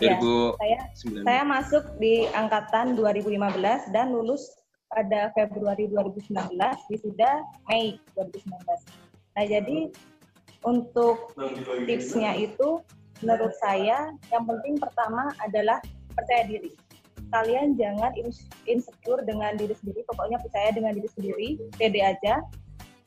Ya, 0.04 0.20
2019. 0.20 0.60
saya 0.60 0.80
saya 1.24 1.44
masuk 1.48 1.84
di 2.04 2.28
angkatan 2.36 3.00
2015 3.00 3.96
dan 3.96 4.12
lulus 4.12 4.60
pada 4.92 5.32
Februari 5.32 5.88
2019 5.88 6.52
wisuda 6.92 7.40
Mei 7.72 7.96
2019. 8.20 8.60
Nah, 9.40 9.46
jadi 9.48 9.88
untuk 10.66 11.38
tipsnya 11.86 12.34
itu 12.36 12.82
menurut 13.24 13.54
saya 13.62 14.12
yang 14.34 14.44
penting 14.44 14.76
pertama 14.82 15.32
adalah 15.40 15.80
percaya 16.18 16.50
diri. 16.50 16.74
Kalian 17.30 17.78
jangan 17.78 18.12
ins- 18.18 18.50
insecure 18.66 19.22
dengan 19.24 19.56
diri 19.56 19.78
sendiri, 19.78 20.02
pokoknya 20.10 20.42
percaya 20.42 20.70
dengan 20.74 20.98
diri 20.98 21.10
sendiri, 21.14 21.48
pede 21.78 22.02
aja. 22.02 22.42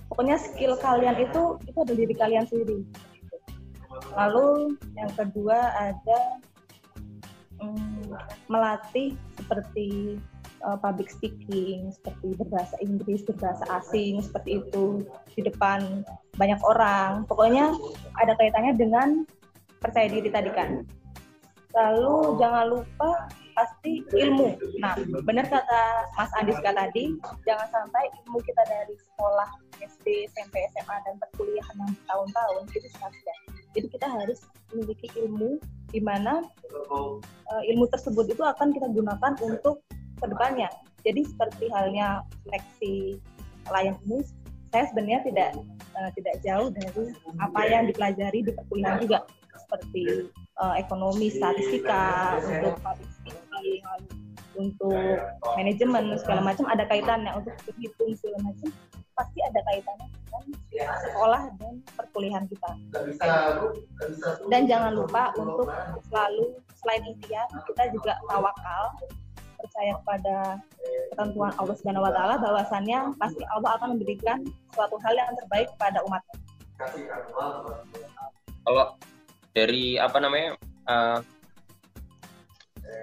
Pokoknya 0.09 0.41
skill 0.41 0.79
kalian 0.81 1.21
itu 1.21 1.61
itu 1.69 1.77
adalah 1.77 1.99
diri 2.01 2.15
kalian 2.17 2.45
sendiri. 2.49 2.79
Lalu 4.17 4.79
yang 4.97 5.13
kedua 5.13 5.59
ada 5.77 6.21
mm, 7.61 8.09
melatih 8.49 9.19
seperti 9.37 10.17
uh, 10.65 10.79
public 10.79 11.11
speaking, 11.11 11.91
seperti 11.93 12.35
berbahasa 12.39 12.77
Inggris, 12.83 13.23
berbahasa 13.27 13.65
asing, 13.83 14.23
seperti 14.23 14.63
itu 14.63 15.07
di 15.35 15.47
depan 15.47 16.03
banyak 16.39 16.61
orang. 16.63 17.27
Pokoknya 17.27 17.75
ada 18.19 18.35
kaitannya 18.39 18.75
dengan 18.79 19.09
percaya 19.79 20.11
diri 20.11 20.31
tadi 20.31 20.51
kan. 20.51 20.83
Lalu 21.77 22.41
jangan 22.43 22.65
lupa 22.73 23.11
pasti 23.59 24.07
ilmu. 24.15 24.55
Nah, 24.79 24.95
benar 25.27 25.51
kata 25.51 25.83
Mas 26.15 26.31
Andiska 26.39 26.71
tadi, 26.71 27.19
jangan 27.43 27.69
sampai 27.75 28.07
ilmu 28.23 28.39
kita 28.47 28.63
dari 28.71 28.95
sekolah 28.95 29.51
SD, 29.83 30.31
SMP, 30.31 30.63
SMA 30.75 30.97
dan 31.03 31.19
perkuliahan 31.19 31.77
yang 31.83 31.93
tahun-tahun 32.07 32.71
itu 32.71 32.87
sia-sia. 32.87 33.37
Jadi 33.75 33.87
kita 33.91 34.07
harus 34.07 34.43
memiliki 34.71 35.11
ilmu 35.19 35.59
di 35.91 36.01
mana 36.03 36.45
uh, 36.93 37.19
ilmu 37.67 37.87
tersebut 37.91 38.31
itu 38.31 38.43
akan 38.45 38.71
kita 38.71 38.87
gunakan 38.93 39.33
untuk 39.43 39.83
ke 40.19 40.27
depannya. 40.27 40.69
Jadi 41.07 41.21
seperti 41.25 41.65
halnya 41.71 42.27
seleksi 42.45 43.23
klien 43.65 43.95
ini, 44.07 44.19
saya 44.75 44.85
sebenarnya 44.93 45.21
tidak 45.25 45.51
uh, 45.97 46.11
tidak 46.19 46.35
jauh 46.45 46.69
dari 46.75 47.05
apa 47.41 47.61
yang 47.71 47.85
dipelajari 47.89 48.45
di 48.45 48.53
perkuliahan 48.53 48.99
juga 49.01 49.25
seperti 49.57 50.33
uh, 50.61 50.75
ekonomi, 50.77 51.29
statistika, 51.33 52.37
untuk 52.41 52.77
public 52.83 53.11
speaking, 53.21 53.83
untuk 54.59 55.23
manajemen 55.55 56.19
segala 56.19 56.41
macam 56.43 56.67
ada 56.67 56.85
kaitannya 56.89 57.31
untuk 57.37 57.55
berhitung 57.69 58.13
segala 58.19 58.51
macam 58.51 58.69
pasti 59.19 59.39
ada 59.43 59.61
kaitannya 59.67 60.09
dengan 60.15 60.43
sekolah 61.11 61.43
dan 61.59 61.75
perkuliahan 61.99 62.45
kita. 62.47 62.71
Dan 64.47 64.71
jangan 64.71 64.95
lupa 64.95 65.35
untuk 65.35 65.67
selalu 66.11 66.55
selain 66.79 67.03
ikhtiar 67.11 67.51
kita 67.67 67.85
juga 67.91 68.15
tawakal 68.31 68.83
percaya 69.59 69.93
kepada 70.03 70.37
ketentuan 71.13 71.53
Allah 71.59 71.75
Subhanahu 71.77 72.07
wa 72.07 72.13
taala 72.15 72.35
bahwasannya 72.39 72.99
pasti 73.19 73.43
Allah 73.51 73.71
akan 73.79 73.99
memberikan 73.99 74.39
suatu 74.73 74.97
hal 75.03 75.15
yang 75.19 75.35
terbaik 75.35 75.69
kepada 75.77 75.99
umatnya. 76.07 76.37
Kalau 78.63 78.95
dari 79.53 79.99
apa 79.99 80.19
namanya 80.23 80.51
uh, 80.87 81.19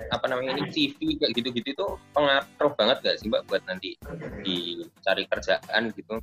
apa 0.10 0.26
namanya 0.30 0.58
ini 0.58 0.64
CV 0.72 1.20
kayak 1.20 1.34
gitu-gitu 1.38 1.76
itu 1.76 1.88
pengaruh 2.14 2.74
banget 2.78 2.98
gak 3.06 3.16
sih 3.22 3.30
mbak 3.30 3.46
buat 3.46 3.62
nanti 3.70 3.98
dicari 4.42 5.24
kerjaan 5.30 5.94
gitu? 5.94 6.18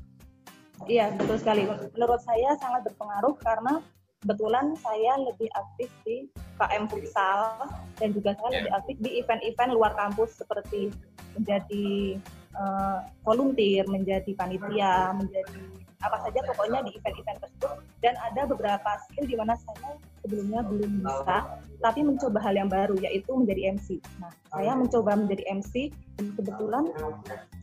Iya 0.90 1.14
betul 1.14 1.38
sekali. 1.38 1.62
Menurut 1.68 2.20
saya 2.26 2.58
sangat 2.58 2.90
berpengaruh 2.90 3.34
karena 3.38 3.78
kebetulan 4.22 4.78
saya 4.78 5.18
lebih 5.18 5.50
aktif 5.58 5.90
di 6.06 6.30
KM 6.56 6.86
futsal 6.86 7.66
dan 7.98 8.08
juga 8.14 8.38
saya 8.38 8.48
yeah. 8.48 8.56
lebih 8.62 8.72
aktif 8.78 8.96
di 9.02 9.10
event-event 9.18 9.70
luar 9.74 9.92
kampus 9.98 10.38
seperti 10.38 10.94
menjadi 11.34 12.16
uh, 12.54 13.02
volunteer, 13.26 13.82
menjadi 13.90 14.30
panitia, 14.38 15.10
menjadi 15.18 15.62
apa 16.02 16.18
saja 16.26 16.42
pokoknya 16.50 16.82
di 16.82 16.90
event-event 16.98 17.38
tersebut 17.46 17.78
dan 18.02 18.14
ada 18.18 18.42
beberapa 18.46 18.90
skill 19.06 19.26
di 19.26 19.38
mana 19.38 19.54
saya 19.54 19.94
sebelumnya 20.22 20.66
belum 20.66 21.02
bisa 21.02 21.38
tapi 21.78 22.00
mencoba 22.02 22.38
hal 22.42 22.54
yang 22.58 22.70
baru 22.70 22.94
yaitu 23.02 23.30
menjadi 23.34 23.74
MC. 23.78 24.02
Nah, 24.18 24.30
saya 24.50 24.74
mencoba 24.74 25.18
menjadi 25.18 25.42
MC 25.50 25.90
dan 26.18 26.26
kebetulan 26.38 26.84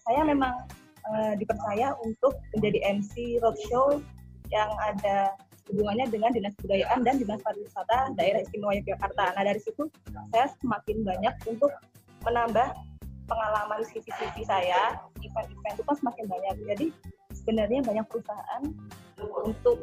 saya 0.07 0.21
memang 0.27 0.55
uh, 1.07 1.33
dipercaya 1.39 1.95
untuk 2.03 2.35
menjadi 2.55 2.99
MC 2.99 3.39
roadshow 3.43 3.99
yang 4.51 4.71
ada 4.87 5.35
hubungannya 5.69 6.09
dengan 6.09 6.33
dinas 6.33 6.53
kebudayaan 6.57 7.05
dan 7.05 7.15
dinas 7.21 7.39
pariwisata 7.45 8.17
daerah 8.17 8.41
istimewa 8.41 8.73
Yogyakarta. 8.77 9.37
Nah 9.37 9.43
dari 9.45 9.61
situ 9.61 9.85
saya 10.33 10.49
semakin 10.59 11.05
banyak 11.05 11.33
untuk 11.45 11.71
menambah 12.25 12.67
pengalaman 13.29 13.81
CV-CV 13.85 14.41
saya, 14.41 14.97
event-event 15.21 15.73
itu 15.77 15.83
kan 15.85 15.95
semakin 16.01 16.25
banyak. 16.25 16.53
Jadi 16.65 16.85
sebenarnya 17.37 17.79
banyak 17.85 18.05
perusahaan 18.09 18.63
untuk 19.45 19.77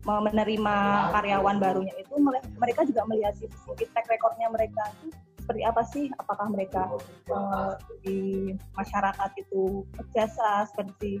menerima 0.00 0.76
karyawan 1.12 1.60
barunya 1.60 1.92
itu 2.00 2.16
mereka 2.56 2.88
juga 2.88 3.04
melihat 3.04 3.36
sisi 3.36 3.84
track 3.92 4.08
recordnya 4.08 4.48
mereka 4.48 4.88
itu 5.04 5.12
seperti 5.50 5.66
apa 5.66 5.82
sih? 5.82 6.06
Apakah 6.22 6.46
mereka 6.46 6.86
uh, 7.34 7.74
di 8.06 8.54
masyarakat 8.78 9.30
itu 9.34 9.82
berjasa 9.98 10.70
seperti 10.70 11.18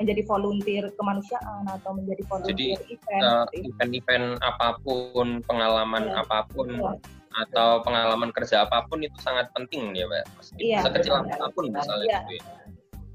menjadi 0.00 0.24
volunteer 0.24 0.88
kemanusiaan 0.96 1.68
atau 1.68 1.92
menjadi 1.92 2.24
volunteer 2.24 2.80
Jadi, 2.80 2.96
event 2.96 3.24
uh, 3.28 3.44
event-event 3.52 4.40
apa 4.40 4.80
pun 4.80 5.44
pengalaman 5.44 6.08
ya, 6.08 6.24
apa 6.24 6.48
pun 6.48 6.72
ya. 6.72 6.96
atau 7.44 7.84
pengalaman 7.84 8.32
kerja 8.32 8.64
apa 8.64 8.88
pun 8.88 9.04
itu 9.04 9.20
sangat 9.20 9.52
penting 9.52 9.92
ya 9.92 10.08
pak 10.08 10.24
iya, 10.56 10.80
sekecil 10.80 11.20
apa 11.20 11.52
pun 11.52 11.68
misalnya 11.68 12.08
iya. 12.08 12.20
gitu 12.32 12.40
ya. 12.40 12.64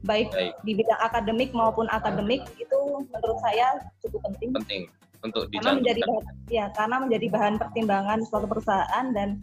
Baik, 0.06 0.30
baik. 0.30 0.54
di 0.62 0.78
bidang 0.78 1.02
akademik 1.02 1.50
maupun 1.58 1.90
akademik 1.90 2.46
itu 2.62 2.80
menurut 3.10 3.38
saya 3.42 3.82
cukup 4.02 4.30
penting. 4.30 4.50
Penting 4.54 4.82
untuk 5.22 5.46
karena 5.54 5.78
menjadi 5.78 6.02
bahan, 6.02 6.24
ya 6.50 6.66
karena 6.74 6.96
menjadi 6.98 7.28
bahan 7.30 7.54
pertimbangan 7.62 8.20
suatu 8.26 8.48
perusahaan 8.50 9.06
dan 9.14 9.38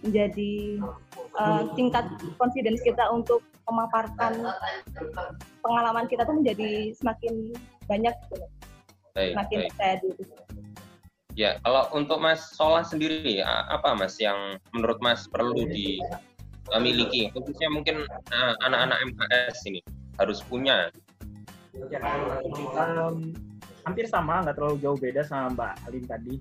menjadi 0.00 0.80
uh, 1.36 1.68
tingkat 1.76 2.08
confidence 2.40 2.80
kita 2.80 3.04
untuk 3.12 3.44
memaparkan 3.68 4.50
pengalaman 5.62 6.08
kita 6.10 6.26
tuh 6.26 6.40
menjadi 6.40 6.90
semakin 6.96 7.54
banyak 7.86 8.14
baik, 9.14 9.36
semakin 9.36 9.58
baik. 9.60 9.68
percaya 9.70 9.94
diri. 10.02 10.24
Ya, 11.38 11.50
kalau 11.62 11.86
untuk 11.94 12.18
Mas 12.18 12.42
Solah 12.58 12.82
sendiri, 12.82 13.38
apa 13.46 13.94
Mas 13.94 14.18
yang 14.18 14.58
menurut 14.74 14.98
Mas 14.98 15.30
perlu 15.30 15.54
dimiliki, 15.70 17.30
khususnya 17.30 17.70
mungkin 17.70 18.02
eh, 18.08 18.54
anak-anak 18.66 18.98
MKS 19.14 19.62
ini? 19.70 19.80
harus 20.20 20.44
punya. 20.44 20.92
Ya, 21.88 22.00
um, 22.76 23.32
hampir 23.88 24.04
sama, 24.04 24.44
nggak 24.44 24.60
terlalu 24.60 24.76
jauh 24.84 24.98
beda 25.00 25.24
sama 25.24 25.56
Mbak 25.56 25.72
Alin 25.88 26.04
tadi. 26.04 26.34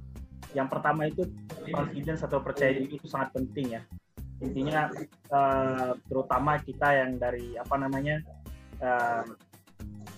Yang 0.58 0.68
pertama 0.74 1.02
itu 1.06 1.30
confidence 1.70 2.26
atau 2.26 2.42
percaya 2.42 2.74
diri 2.74 2.98
itu 2.98 3.06
sangat 3.06 3.34
penting 3.38 3.78
ya. 3.78 3.82
Intinya 4.40 4.90
uh, 5.30 5.92
terutama 6.08 6.58
kita 6.64 6.90
yang 6.96 7.20
dari 7.20 7.60
apa 7.60 7.76
namanya 7.76 8.24
uh, 8.80 9.24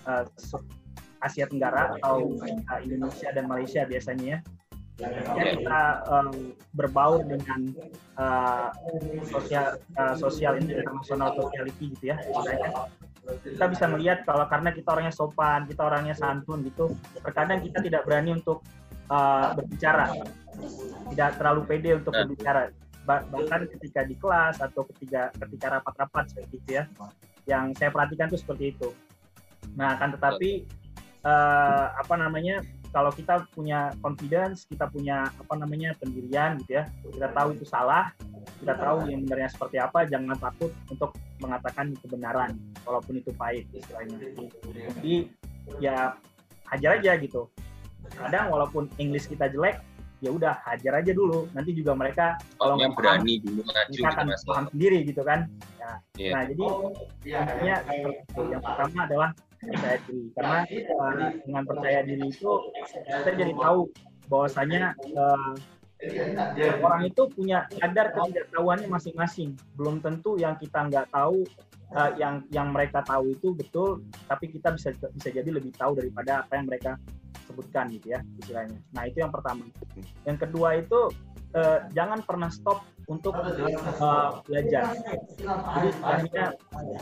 uh, 0.06 0.24
Asia 1.22 1.46
Tenggara 1.46 1.98
atau 1.98 2.32
uh, 2.40 2.80
Indonesia 2.80 3.28
dan 3.34 3.44
Malaysia 3.50 3.84
biasanya 3.84 4.38
ya. 4.38 4.40
Ya 5.00 5.56
kita 5.56 6.04
um, 6.06 6.54
berbaur 6.76 7.24
dengan 7.24 7.74
uh, 8.20 8.70
sosial 9.26 9.80
uh, 9.98 10.14
sosial 10.14 10.60
internasional 10.60 11.34
sociality 11.34 11.96
gitu 11.96 12.12
ya. 12.12 12.16
Kita 13.42 13.66
bisa 13.70 13.88
melihat 13.88 14.22
kalau 14.28 14.46
karena 14.46 14.70
kita 14.70 14.92
orangnya 14.92 15.14
sopan, 15.14 15.64
kita 15.66 15.82
orangnya 15.86 16.14
santun 16.14 16.62
gitu, 16.66 16.92
terkadang 17.22 17.62
kita 17.64 17.78
tidak 17.82 18.02
berani 18.04 18.36
untuk 18.36 18.62
uh, 19.12 19.52
berbicara, 19.52 20.16
tidak 21.12 21.30
terlalu 21.36 21.60
pede 21.68 21.90
untuk 22.00 22.16
berbicara. 22.16 22.72
bahkan 23.02 23.66
ketika 23.66 24.06
di 24.06 24.14
kelas 24.14 24.62
atau 24.62 24.86
ketika 24.94 25.34
ketika 25.34 25.74
rapat-rapat 25.74 26.30
seperti 26.30 26.62
itu 26.62 26.70
ya, 26.78 26.84
yang 27.50 27.74
saya 27.74 27.90
perhatikan 27.90 28.30
tuh 28.30 28.38
seperti 28.38 28.78
itu. 28.78 28.94
Nah, 29.74 29.98
akan 29.98 30.14
tetapi 30.14 30.70
uh, 31.26 31.98
apa 31.98 32.14
namanya 32.14 32.62
kalau 32.94 33.10
kita 33.10 33.42
punya 33.58 33.90
confidence, 34.04 34.70
kita 34.70 34.86
punya 34.86 35.26
apa 35.34 35.54
namanya 35.58 35.98
pendirian 35.98 36.62
gitu 36.62 36.78
ya, 36.78 36.84
kita 37.10 37.28
tahu 37.34 37.58
itu 37.58 37.66
salah, 37.66 38.14
kita 38.62 38.78
tahu 38.78 39.10
yang 39.10 39.26
benarnya 39.26 39.50
seperti 39.50 39.82
apa, 39.82 40.06
jangan 40.06 40.38
takut 40.38 40.70
untuk 40.86 41.10
mengatakan 41.40 41.90
kebenaran, 42.04 42.54
walaupun 42.86 43.18
itu 43.18 43.34
pahit 43.34 43.66
istilahnya. 43.74 44.30
Jadi 44.94 45.14
ya 45.82 46.14
hajar 46.70 47.02
aja 47.02 47.18
gitu. 47.18 47.50
Kadang 48.10 48.50
walaupun 48.50 48.90
English 48.98 49.30
kita 49.30 49.48
jelek, 49.50 49.80
ya 50.22 50.30
udah 50.30 50.54
hajar 50.62 51.02
aja 51.02 51.12
dulu. 51.12 51.50
Nanti 51.52 51.74
juga 51.74 51.92
mereka 51.98 52.38
kalau 52.56 52.78
yang 52.78 52.94
berani 52.94 53.42
dulu 53.42 53.66
maju 53.66 54.00
akan 54.06 54.26
gitu, 54.30 54.46
paham 54.46 54.66
sendiri 54.70 54.98
gitu 55.02 55.22
kan. 55.26 55.50
Nah, 55.82 55.96
yeah. 56.14 56.32
nah 56.32 56.42
jadi 56.46 56.64
intinya 57.26 57.76
yang 58.38 58.62
pertama 58.62 58.98
adalah 59.10 59.30
percaya 59.62 59.98
diri 60.10 60.26
karena 60.34 60.58
uh, 60.66 61.30
dengan 61.46 61.62
percaya 61.66 62.00
diri 62.02 62.26
itu 62.34 62.52
kita 63.06 63.30
jadi 63.38 63.54
tahu 63.54 63.80
bahwasanya 64.26 64.94
uh, 65.14 65.54
orang 66.82 67.02
itu 67.06 67.22
punya 67.30 67.70
kadar 67.78 68.10
ketidaktahuannya 68.14 68.90
masing-masing. 68.90 69.54
Belum 69.78 70.02
tentu 70.02 70.34
yang 70.34 70.58
kita 70.58 70.90
nggak 70.90 71.10
tahu, 71.14 71.46
uh, 71.94 72.10
yang 72.18 72.42
yang 72.50 72.74
mereka 72.74 73.06
tahu 73.06 73.30
itu 73.30 73.54
betul, 73.54 74.02
tapi 74.26 74.50
kita 74.50 74.74
bisa 74.74 74.90
bisa 74.94 75.28
jadi 75.30 75.46
lebih 75.50 75.70
tahu 75.78 75.94
daripada 75.98 76.42
apa 76.42 76.58
yang 76.58 76.66
mereka 76.66 76.98
sebutkan 77.48 77.92
gitu 77.92 78.16
ya 78.16 78.20
istilahnya. 78.40 78.78
Nah 78.96 79.02
itu 79.08 79.22
yang 79.22 79.32
pertama. 79.32 79.66
Yang 80.24 80.38
kedua 80.48 80.68
itu 80.80 81.00
uh, 81.56 81.78
jangan 81.92 82.20
pernah 82.24 82.48
stop 82.48 82.84
untuk 83.10 83.34
uh, 83.36 84.40
belajar. 84.46 84.96
Jadi 84.96 85.88
sebenarnya 85.92 86.46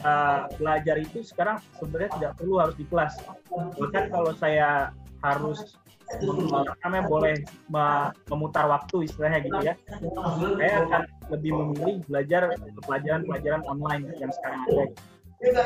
uh, 0.02 0.40
belajar 0.56 0.96
itu 0.98 1.18
sekarang 1.22 1.60
sebenarnya 1.78 2.10
tidak 2.18 2.32
perlu 2.40 2.54
harus 2.58 2.76
di 2.78 2.86
kelas. 2.88 3.14
Bahkan 3.50 4.04
kalau 4.10 4.32
saya 4.36 4.90
harus 5.20 5.76
namanya 6.82 7.06
boleh 7.06 7.34
memutar 8.26 8.66
waktu 8.66 9.06
istilahnya 9.06 9.46
gitu 9.46 9.58
ya 9.62 9.74
saya 10.58 10.74
akan 10.82 11.02
lebih 11.30 11.54
memilih 11.54 12.02
belajar 12.10 12.50
pelajaran-pelajaran 12.82 13.62
online 13.70 14.10
yang 14.18 14.32
sekarang 14.34 14.66
ada 14.66 14.84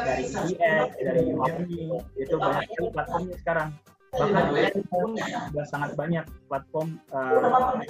dari 0.07 0.25
IES, 0.31 0.91
dari 1.03 1.35
Udemy, 1.35 1.99
itu 2.15 2.35
banyak 2.39 2.62
sekali 2.71 2.89
platformnya 2.95 3.37
sekarang 3.43 3.69
bahkan 4.15 4.79
pun 4.89 5.19
sudah 5.19 5.67
sangat 5.67 5.99
banyak 5.99 6.23
platform 6.47 7.03
uh, 7.11 7.43
maupun 7.43 7.83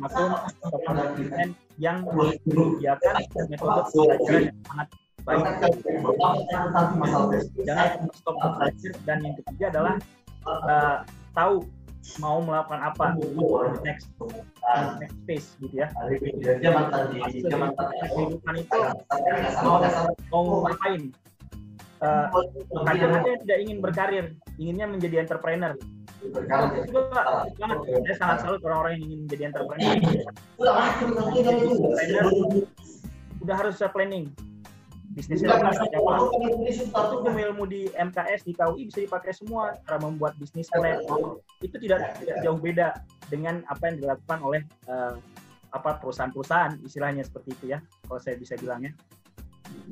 platform 0.00 0.32
yang 1.78 2.02
menyediakan 2.08 3.14
metode 3.52 3.84
pelajaran 3.92 4.48
yang 4.48 4.56
sangat 4.66 4.88
baik. 5.24 5.44
Jangan 7.64 7.88
stop 8.16 8.36
belajar 8.56 8.92
dan 9.04 9.18
yang 9.20 9.34
ketiga 9.42 9.66
adalah 9.76 9.94
uh, 10.48 11.04
tahu 11.36 11.68
mau 12.16 12.40
melakukan 12.40 12.80
apa 12.80 13.20
next 13.84 14.08
uh, 14.64 14.96
next 14.96 15.20
phase 15.28 15.52
gitu 15.60 15.84
ya. 15.84 15.92
Kehidupan 16.08 16.88
itu 18.56 18.80
mau 20.32 20.64
ngapain 20.64 21.12
uh, 22.02 22.26
kadang-kadang 22.86 23.38
tidak 23.46 23.58
ingin 23.62 23.78
berkarir 23.82 24.24
inginnya 24.58 24.86
menjadi 24.90 25.26
entrepreneur. 25.26 25.72
Itu 26.18 26.98
banget 27.58 27.78
saya 27.86 28.16
sangat 28.18 28.36
salut 28.42 28.60
orang-orang 28.66 28.98
yang 28.98 29.04
ingin 29.12 29.18
menjadi 29.26 29.42
entrepreneur. 29.54 29.94
Entrepreneur 30.58 32.26
udah 33.38 33.54
harus 33.54 33.78
planning 33.94 34.34
bisnisnya 35.18 35.50
itu 36.70 37.26
ilmu 37.26 37.64
di 37.66 37.90
MKS 37.90 38.46
di 38.46 38.52
KUI 38.54 38.86
bisa 38.86 39.02
dipakai 39.02 39.34
semua. 39.34 39.74
Cara 39.82 39.98
membuat 39.98 40.38
bisnis 40.38 40.70
plan. 40.70 41.02
Itu 41.58 41.74
tidak, 41.82 42.22
tidak 42.22 42.36
jauh 42.46 42.60
beda 42.60 43.02
dengan 43.26 43.66
apa 43.66 43.90
yang 43.90 43.96
dilakukan 43.98 44.38
oleh 44.46 44.62
uh, 44.86 45.18
apa 45.68 46.00
perusahaan-perusahaan 46.00 46.80
istilahnya 46.80 47.28
seperti 47.28 47.52
itu 47.52 47.64
ya 47.76 47.78
kalau 48.08 48.16
saya 48.16 48.40
bisa 48.40 48.56
bilangnya 48.56 48.96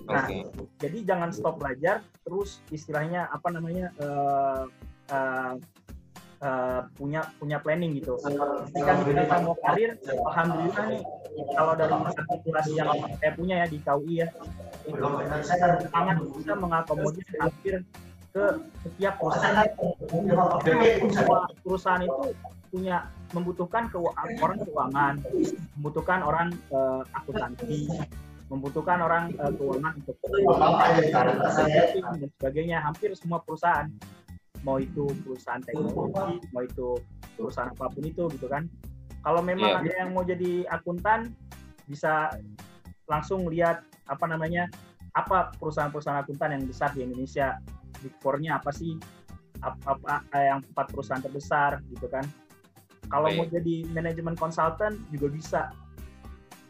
nah 0.04 0.28
okay. 0.28 0.44
jadi 0.76 0.98
jangan 1.08 1.32
stop 1.32 1.56
belajar 1.56 2.04
terus 2.20 2.60
istilahnya 2.68 3.32
apa 3.32 3.48
namanya 3.48 3.88
uh, 3.96 4.68
uh, 5.08 5.56
uh, 6.42 6.80
punya 6.96 7.24
punya 7.40 7.56
planning 7.60 7.96
gitu. 7.96 8.18
Ketika 8.20 8.92
kita 9.04 9.36
mau 9.44 9.56
karir, 9.64 9.96
alhamdulillah 10.04 10.84
nih 10.92 11.02
kalau 11.56 11.72
dari 11.76 11.94
artikulasi 11.94 12.72
yang 12.76 12.88
saya 13.20 13.32
punya 13.36 13.54
ya 13.64 13.66
di 13.68 13.78
KUI 13.80 14.14
ya, 14.24 14.28
itu 14.88 15.06
sangat 15.44 16.16
bisa 16.36 16.52
mengakomodir 16.56 17.26
hampir 17.40 17.74
ke 18.32 18.44
setiap 18.84 19.14
perusahaan. 19.16 19.68
Perusahaan 21.64 22.02
itu 22.04 22.22
punya 22.68 23.08
membutuhkan 23.32 23.88
keuangan, 23.88 24.28
orang 24.42 24.58
keuangan, 24.60 25.14
membutuhkan 25.78 26.20
orang 26.20 26.48
uh, 26.68 27.00
akuntansi, 27.16 27.88
membutuhkan 28.46 29.02
orang 29.02 29.34
uh, 29.42 29.50
keuangan 29.54 29.92
untuk 29.98 30.16
dan 32.20 32.30
sebagainya. 32.38 32.78
Hampir 32.82 33.10
semua 33.18 33.42
perusahaan, 33.42 33.90
mau 34.62 34.78
itu 34.78 35.10
perusahaan 35.26 35.62
teknologi, 35.62 36.38
mau 36.54 36.62
itu 36.62 36.98
perusahaan 37.34 37.70
apa 37.74 37.90
pun 37.90 38.04
itu 38.06 38.24
gitu 38.38 38.46
kan. 38.46 38.70
Kalau 39.26 39.42
memang 39.42 39.82
yeah. 39.82 39.82
ada 39.82 39.90
yang 40.06 40.10
mau 40.14 40.22
jadi 40.22 40.66
akuntan, 40.70 41.34
bisa 41.90 42.30
langsung 43.10 43.46
lihat 43.50 43.82
apa 44.06 44.24
namanya 44.30 44.70
apa 45.18 45.50
perusahaan-perusahaan 45.58 46.22
akuntan 46.22 46.54
yang 46.54 46.62
besar 46.66 46.94
di 46.94 47.02
Indonesia. 47.02 47.58
Big 48.04 48.14
Four-nya 48.22 48.60
apa 48.62 48.70
sih? 48.70 48.94
Apa, 49.64 49.96
apa 50.04 50.38
yang 50.38 50.60
empat 50.60 50.92
perusahaan 50.92 51.24
terbesar 51.24 51.80
gitu 51.88 52.06
kan 52.12 52.28
kalau 53.10 53.28
mau 53.38 53.46
jadi 53.46 53.86
manajemen 53.94 54.34
konsultan 54.34 54.98
juga 55.14 55.26
bisa. 55.30 55.62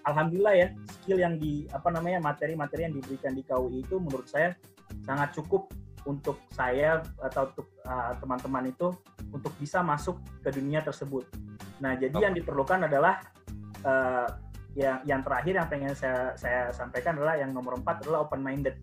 Alhamdulillah 0.07 0.55
ya, 0.55 0.69
skill 0.87 1.19
yang 1.19 1.35
di 1.37 1.67
apa 1.75 1.91
namanya 1.91 2.23
materi-materi 2.23 2.87
yang 2.87 2.95
diberikan 2.95 3.35
di 3.35 3.43
KUI 3.43 3.83
itu 3.83 3.99
menurut 3.99 4.31
saya 4.31 4.55
sangat 5.03 5.35
cukup 5.35 5.67
untuk 6.07 6.39
saya 6.55 7.03
atau 7.19 7.51
untuk 7.51 7.67
uh, 7.83 8.15
teman-teman 8.23 8.71
itu 8.71 8.95
untuk 9.35 9.51
bisa 9.59 9.83
masuk 9.83 10.23
ke 10.47 10.55
dunia 10.55 10.81
tersebut. 10.87 11.27
Nah, 11.83 11.99
jadi 11.99 12.15
oh. 12.15 12.23
yang 12.23 12.35
diperlukan 12.39 12.87
adalah 12.87 13.19
uh, 13.83 14.31
yang 14.79 15.03
yang 15.03 15.21
terakhir 15.27 15.59
yang 15.59 15.67
pengen 15.67 15.93
saya 15.99 16.39
saya 16.39 16.71
sampaikan 16.71 17.19
adalah 17.19 17.35
yang 17.35 17.51
nomor 17.51 17.75
empat 17.75 18.07
adalah 18.07 18.23
open 18.23 18.47
minded. 18.47 18.79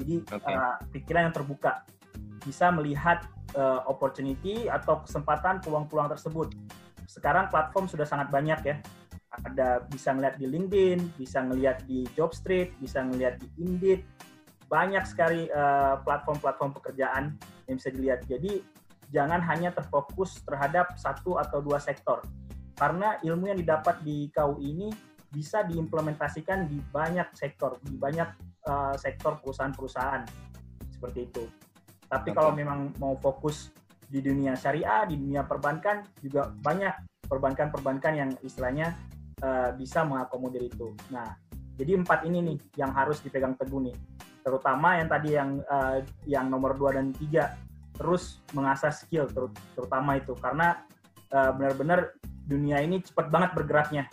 Jadi 0.00 0.24
okay. 0.32 0.54
uh, 0.56 0.80
pikiran 0.96 1.28
yang 1.28 1.34
terbuka, 1.36 1.84
bisa 2.44 2.72
melihat 2.72 3.20
uh, 3.52 3.84
opportunity 3.84 4.68
atau 4.72 5.04
kesempatan 5.04 5.60
peluang-peluang 5.60 6.08
tersebut. 6.16 6.56
Sekarang 7.04 7.52
platform 7.52 7.88
sudah 7.88 8.08
sangat 8.08 8.32
banyak 8.32 8.60
ya. 8.64 8.76
Ada 9.44 9.84
bisa 9.90 10.16
ngeliat 10.16 10.36
di 10.40 10.46
LinkedIn, 10.48 10.98
bisa 11.20 11.44
ngeliat 11.44 11.84
di 11.84 12.06
Jobstreet, 12.16 12.72
bisa 12.80 13.04
ngeliat 13.04 13.36
di 13.42 13.48
Indeed. 13.60 14.00
Banyak 14.66 15.04
sekali 15.06 15.46
uh, 15.50 16.00
platform-platform 16.02 16.70
pekerjaan 16.80 17.36
yang 17.68 17.76
bisa 17.76 17.90
dilihat. 17.92 18.24
Jadi 18.26 18.62
jangan 19.10 19.38
hanya 19.44 19.70
terfokus 19.70 20.42
terhadap 20.42 20.96
satu 20.98 21.38
atau 21.38 21.62
dua 21.62 21.78
sektor. 21.78 22.24
Karena 22.76 23.16
ilmu 23.22 23.52
yang 23.52 23.58
didapat 23.58 24.02
di 24.04 24.28
KU 24.32 24.60
ini 24.60 24.92
bisa 25.30 25.64
diimplementasikan 25.66 26.68
di 26.68 26.80
banyak 26.92 27.28
sektor, 27.36 27.76
di 27.82 27.94
banyak 27.96 28.28
uh, 28.68 28.94
sektor 28.96 29.36
perusahaan-perusahaan 29.40 30.24
seperti 30.92 31.28
itu. 31.28 31.44
Tapi 32.06 32.30
okay. 32.32 32.36
kalau 32.38 32.52
memang 32.54 32.94
mau 33.02 33.18
fokus 33.18 33.74
di 34.06 34.22
dunia 34.22 34.54
syariah, 34.54 35.04
di 35.10 35.18
dunia 35.18 35.42
perbankan 35.42 36.06
juga 36.22 36.48
banyak 36.48 36.94
perbankan-perbankan 37.26 38.12
yang 38.14 38.30
istilahnya 38.40 38.94
uh, 39.42 39.70
bisa 39.76 40.04
mengakomodir 40.04 40.64
itu. 40.64 40.96
Nah, 41.12 41.36
jadi 41.76 42.00
empat 42.00 42.24
ini 42.24 42.40
nih 42.40 42.58
yang 42.80 42.92
harus 42.92 43.20
dipegang 43.20 43.56
teguh 43.56 43.90
nih. 43.90 43.96
Terutama 44.40 44.96
yang 44.96 45.08
tadi 45.10 45.28
yang 45.34 45.50
uh, 45.66 46.00
yang 46.24 46.46
nomor 46.48 46.78
dua 46.78 46.96
dan 46.96 47.12
tiga 47.12 47.58
terus 47.96 48.44
mengasah 48.52 48.92
skill 48.92 49.24
ter 49.24 49.48
terutama 49.72 50.20
itu 50.20 50.36
karena 50.36 50.84
uh, 51.32 51.50
benar-benar 51.56 52.12
dunia 52.44 52.80
ini 52.80 53.02
cepat 53.02 53.28
banget 53.32 53.50
bergeraknya. 53.56 54.04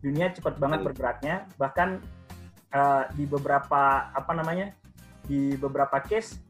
Dunia 0.00 0.32
cepat 0.32 0.56
banget 0.56 0.80
bergeraknya, 0.80 1.44
bahkan 1.60 2.00
uh, 2.72 3.04
di 3.14 3.28
beberapa 3.28 4.10
apa 4.10 4.32
namanya 4.32 4.72
di 5.28 5.54
beberapa 5.60 6.00
case 6.02 6.40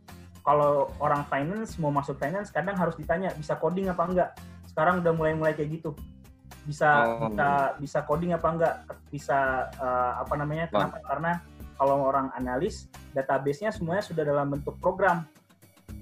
kalau 0.41 0.89
orang 1.03 1.27
finance 1.29 1.77
mau 1.77 1.93
masuk 1.93 2.17
finance 2.17 2.49
kadang 2.49 2.79
harus 2.79 2.97
ditanya 2.97 3.29
bisa 3.37 3.59
coding 3.61 3.93
apa 3.93 4.03
enggak 4.09 4.31
sekarang 4.73 5.05
udah 5.05 5.13
mulai-mulai 5.13 5.53
kayak 5.53 5.83
gitu 5.83 5.93
bisa 6.69 7.17
oh. 7.17 7.33
bisa 7.33 7.49
bisa 7.81 7.99
coding 8.05 8.37
apa 8.37 8.49
enggak 8.53 8.75
bisa 9.09 9.69
uh, 9.81 10.21
apa 10.21 10.35
namanya 10.37 10.69
kenapa? 10.69 11.01
Karena 11.05 11.33
kalau 11.81 12.13
orang 12.13 12.29
analis 12.37 12.93
database-nya 13.17 13.73
semuanya 13.73 14.05
sudah 14.05 14.23
dalam 14.29 14.53
bentuk 14.53 14.77
program. 14.85 15.25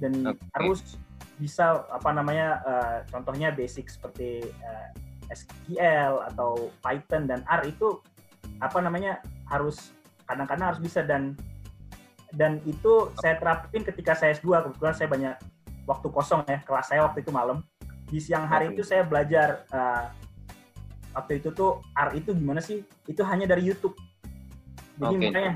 Dan 0.03 0.27
okay. 0.27 0.47
harus 0.59 0.99
bisa 1.39 1.87
apa 1.87 2.11
namanya 2.11 2.59
uh, 2.67 2.97
contohnya 3.15 3.55
basic 3.55 3.87
seperti 3.87 4.43
uh, 4.43 4.91
eh, 5.31 5.39
SQL 5.39 6.27
atau 6.35 6.75
Python 6.83 7.31
dan 7.31 7.47
R 7.47 7.63
itu 7.71 8.03
apa 8.59 8.83
namanya 8.83 9.23
harus 9.47 9.95
kadang-kadang 10.27 10.75
harus 10.75 10.83
bisa. 10.83 11.07
Dan 11.07 11.39
dan 12.35 12.59
itu 12.67 13.15
saya 13.23 13.39
terapin 13.39 13.87
ketika 13.87 14.19
saya 14.19 14.35
S2 14.35 14.67
kebetulan 14.69 14.95
saya 14.99 15.09
banyak 15.09 15.35
waktu 15.89 16.09
kosong 16.13 16.45
ya 16.45 16.61
kelas 16.67 16.91
saya 16.91 17.07
waktu 17.07 17.23
itu 17.23 17.31
malam. 17.31 17.63
Di 18.09 18.19
siang 18.19 18.49
hari 18.51 18.75
itu 18.75 18.83
saya 18.83 19.07
belajar 19.07 19.69
uh, 19.71 20.11
waktu 21.17 21.41
itu 21.41 21.49
tuh 21.55 21.81
R 21.97 22.11
itu 22.17 22.31
gimana 22.35 22.61
sih? 22.61 22.85
Itu 23.09 23.25
hanya 23.25 23.49
dari 23.49 23.65
YouTube. 23.65 23.97
Jadi 24.99 25.15
okay. 25.15 25.29
makanya 25.31 25.53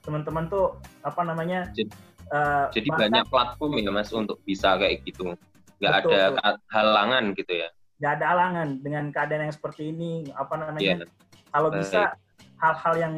teman-teman 0.00 0.44
tuh 0.50 0.80
apa 1.06 1.22
namanya 1.22 1.70
jadi, 1.76 1.92
uh, 2.32 2.66
jadi 2.74 2.88
bahkan, 2.90 3.00
banyak 3.06 3.24
platform 3.30 3.72
ya 3.78 3.90
mas 3.92 4.10
untuk 4.10 4.38
bisa 4.42 4.74
kayak 4.76 5.04
gitu. 5.06 5.36
Nggak 5.80 5.92
ada 6.04 6.18
betul. 6.34 6.56
halangan 6.74 7.24
gitu 7.36 7.52
ya? 7.54 7.68
Nggak 8.02 8.12
ada 8.18 8.24
halangan. 8.34 8.68
Dengan 8.82 9.04
keadaan 9.14 9.42
yang 9.48 9.54
seperti 9.54 9.82
ini 9.94 10.10
apa 10.34 10.54
namanya 10.58 10.80
yeah. 10.80 11.08
kalau 11.54 11.68
bisa 11.70 12.16
hal-hal 12.60 12.94
yang 12.98 13.14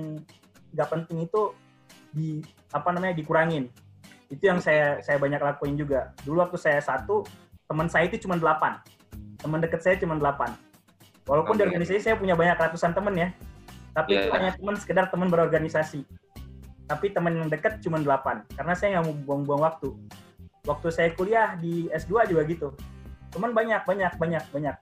nggak 0.73 0.89
penting 0.89 1.19
itu 1.27 1.43
di 2.13 2.45
apa 2.71 2.89
namanya 2.93 3.17
dikurangin. 3.17 3.73
Itu 4.33 4.49
yang 4.49 4.61
saya 4.61 5.01
saya 5.05 5.21
banyak 5.21 5.41
lakuin 5.41 5.77
juga. 5.77 6.13
Dulu 6.25 6.45
waktu 6.45 6.59
saya 6.61 6.81
satu 6.81 7.25
teman 7.69 7.89
saya 7.89 8.09
itu 8.09 8.29
cuma 8.29 8.37
delapan. 8.37 8.81
Teman 9.41 9.59
deket 9.59 9.81
saya 9.81 9.97
cuma 9.99 10.15
delapan 10.17 10.53
walaupun 11.27 11.55
okay. 11.55 11.63
di 11.63 11.67
organisasi 11.71 12.01
saya 12.03 12.17
punya 12.19 12.35
banyak 12.35 12.59
ratusan 12.59 12.95
teman 12.95 13.15
ya. 13.15 13.29
Tapi 13.93 14.11
yeah. 14.17 14.23
itu 14.25 14.29
hanya 14.33 14.51
teman 14.57 14.77
sekedar 14.81 15.07
teman 15.13 15.29
berorganisasi. 15.29 16.03
Tapi 16.89 17.07
teman 17.15 17.37
yang 17.39 17.49
deket 17.49 17.79
cuma 17.85 18.01
delapan. 18.01 18.43
Karena 18.57 18.75
saya 18.75 18.99
nggak 18.99 19.05
mau 19.07 19.17
buang-buang 19.29 19.63
waktu. 19.63 19.89
Waktu 20.67 20.89
saya 20.91 21.09
kuliah 21.15 21.55
di 21.59 21.91
S2 21.93 22.31
juga 22.31 22.43
gitu. 22.49 22.69
Teman 23.33 23.53
banyak 23.53 23.85
banyak 23.85 24.13
banyak 24.17 24.45
banyak. 24.51 24.77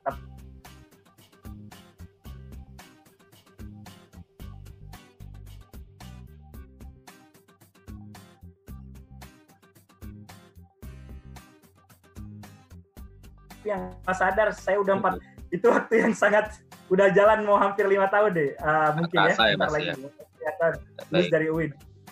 Yang 13.60 13.82
sadar 14.16 14.48
saya 14.56 14.80
udah 14.82 14.98
empat 14.98 15.20
itu 15.50 15.66
waktu 15.66 16.06
yang 16.06 16.14
sangat 16.14 16.58
udah 16.90 17.10
jalan 17.14 17.46
mau 17.46 17.58
hampir 17.58 17.86
lima 17.86 18.10
tahun 18.10 18.30
deh. 18.34 18.50
Uh, 18.58 18.90
mungkin 18.98 19.18
ya, 19.18 19.34
ya 19.34 19.56
lagi 19.58 19.90
ya. 19.90 19.94
ya 20.42 21.22
dari 21.30 21.46
UIN. 21.50 21.70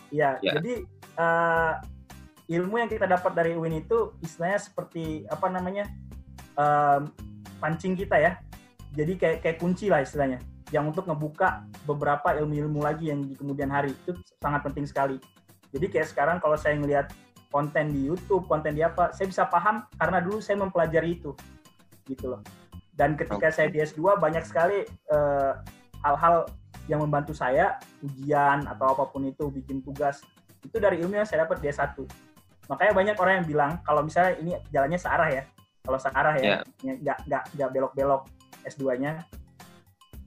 Ya, 0.08 0.30
ya. 0.40 0.58
jadi 0.58 0.86
uh, 1.18 1.72
ilmu 2.48 2.80
yang 2.80 2.90
kita 2.90 3.04
dapat 3.04 3.32
dari 3.34 3.52
UIN 3.54 3.84
itu 3.84 4.14
istilahnya 4.24 4.58
seperti 4.62 5.28
apa 5.28 5.46
namanya 5.52 5.84
um, 6.58 7.10
pancing 7.62 7.98
kita 7.98 8.16
ya. 8.18 8.32
Jadi 8.94 9.20
kayak 9.20 9.38
kayak 9.44 9.58
kunci 9.60 9.90
lah 9.92 10.00
istilahnya 10.02 10.40
yang 10.68 10.88
untuk 10.88 11.08
ngebuka 11.08 11.64
beberapa 11.88 12.36
ilmu-ilmu 12.36 12.80
lagi 12.84 13.12
yang 13.12 13.24
di 13.24 13.34
kemudian 13.36 13.68
hari. 13.68 13.92
Itu 14.04 14.16
sangat 14.40 14.64
penting 14.64 14.88
sekali. 14.88 15.16
Jadi 15.74 15.86
kayak 15.92 16.08
sekarang 16.08 16.36
kalau 16.40 16.56
saya 16.56 16.76
ngelihat 16.80 17.12
konten 17.52 17.92
di 17.92 18.08
YouTube, 18.08 18.44
konten 18.48 18.76
di 18.76 18.84
apa, 18.84 19.12
saya 19.12 19.28
bisa 19.28 19.44
paham 19.48 19.84
karena 19.96 20.20
dulu 20.20 20.40
saya 20.40 20.60
mempelajari 20.60 21.20
itu, 21.20 21.32
gitu 22.08 22.36
loh. 22.36 22.40
Dan 22.98 23.14
ketika 23.14 23.54
saya 23.54 23.70
di 23.70 23.78
S2 23.78 24.18
banyak 24.18 24.42
sekali 24.42 24.82
eh, 24.82 25.52
hal-hal 26.02 26.50
yang 26.90 26.98
membantu 26.98 27.30
saya, 27.30 27.78
ujian 28.02 28.66
atau 28.66 28.90
apa 28.90 29.06
pun 29.06 29.22
itu, 29.22 29.46
bikin 29.54 29.78
tugas, 29.86 30.18
itu 30.66 30.82
dari 30.82 30.98
ilmu 30.98 31.14
yang 31.14 31.28
saya 31.28 31.46
dapat 31.46 31.62
di 31.62 31.70
S1. 31.70 31.94
Makanya 32.66 32.92
banyak 32.92 33.16
orang 33.22 33.34
yang 33.40 33.46
bilang 33.46 33.72
kalau 33.86 34.02
misalnya 34.02 34.34
ini 34.42 34.58
jalannya 34.74 34.98
searah 34.98 35.28
ya, 35.30 35.42
kalau 35.86 35.98
searah 36.02 36.34
ya, 36.42 36.58
nggak 36.82 37.18
nggak 37.30 37.42
nggak 37.54 37.70
belok-belok 37.70 38.26
S2-nya. 38.66 39.22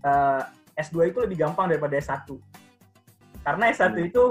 Uh, 0.01 0.41
S2 0.79 1.11
itu 1.11 1.19
lebih 1.21 1.43
gampang 1.43 1.67
daripada 1.67 1.99
S1. 1.99 2.25
Karena 3.43 3.69
S1 3.69 3.91
Hmm. 3.93 4.07
itu 4.07 4.23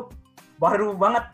baru 0.57 0.97
banget 0.97 1.29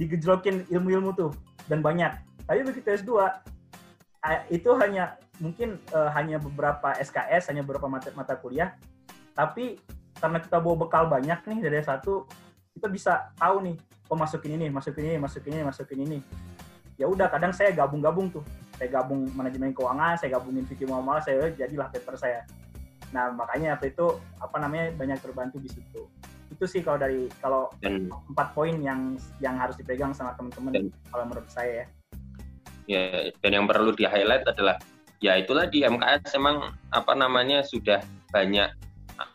digejlokin 0.00 0.64
ilmu-ilmu 0.72 1.12
tuh 1.12 1.30
dan 1.68 1.84
banyak. 1.84 2.16
Tapi 2.48 2.64
begitu 2.64 2.88
S2 3.04 3.28
eh, 4.24 4.40
itu 4.50 4.70
hanya 4.80 5.20
mungkin 5.40 5.80
eh, 5.80 6.10
hanya 6.14 6.36
beberapa 6.36 6.94
SKS, 7.00 7.50
hanya 7.50 7.64
beberapa 7.64 7.88
mata, 7.88 8.12
mata 8.12 8.36
kuliah. 8.36 8.76
Tapi 9.32 9.80
karena 10.20 10.38
kita 10.38 10.60
bawa 10.60 10.86
bekal 10.86 11.08
banyak 11.08 11.40
nih 11.48 11.58
dari 11.64 11.76
S1, 11.80 12.04
kita 12.76 12.86
bisa 12.92 13.32
tahu 13.40 13.64
nih, 13.64 13.76
oh 14.12 14.16
masukin 14.20 14.60
ini, 14.60 14.68
masukin 14.68 15.04
ini, 15.08 15.16
masukin 15.16 15.52
ini, 15.56 15.64
masukin 15.64 15.98
ini. 16.04 16.18
Ya 17.00 17.08
udah, 17.08 17.32
kadang 17.32 17.56
saya 17.56 17.72
gabung-gabung 17.72 18.28
tuh. 18.28 18.44
Saya 18.76 19.00
gabung 19.00 19.28
manajemen 19.32 19.72
keuangan, 19.72 20.20
saya 20.20 20.36
gabungin 20.36 20.68
fikih 20.68 20.84
muamalah, 20.84 21.24
saya 21.24 21.48
jadilah 21.56 21.88
paper 21.88 22.16
saya. 22.20 22.44
Nah, 23.10 23.32
makanya 23.32 23.76
waktu 23.76 23.96
itu 23.96 24.06
apa 24.38 24.56
namanya 24.60 24.92
banyak 24.94 25.18
terbantu 25.24 25.56
di 25.58 25.72
situ. 25.72 26.04
Itu 26.52 26.64
sih 26.68 26.84
kalau 26.84 26.98
dari 27.00 27.26
kalau 27.40 27.72
dan 27.80 28.12
empat 28.28 28.52
poin 28.52 28.76
yang 28.78 29.16
yang 29.40 29.56
harus 29.56 29.74
dipegang 29.80 30.12
sama 30.12 30.36
teman-teman 30.36 30.92
kalau 31.08 31.24
menurut 31.26 31.48
saya 31.48 31.84
ya. 31.84 31.86
ya 32.90 33.02
dan 33.40 33.50
yang 33.54 33.66
perlu 33.70 33.94
di 33.94 34.02
highlight 34.02 34.42
adalah 34.46 34.76
ya 35.20 35.36
itulah 35.36 35.68
di 35.68 35.84
MKS 35.84 36.32
emang 36.34 36.56
apa 36.88 37.12
namanya 37.12 37.60
sudah 37.62 38.00
banyak 38.32 38.72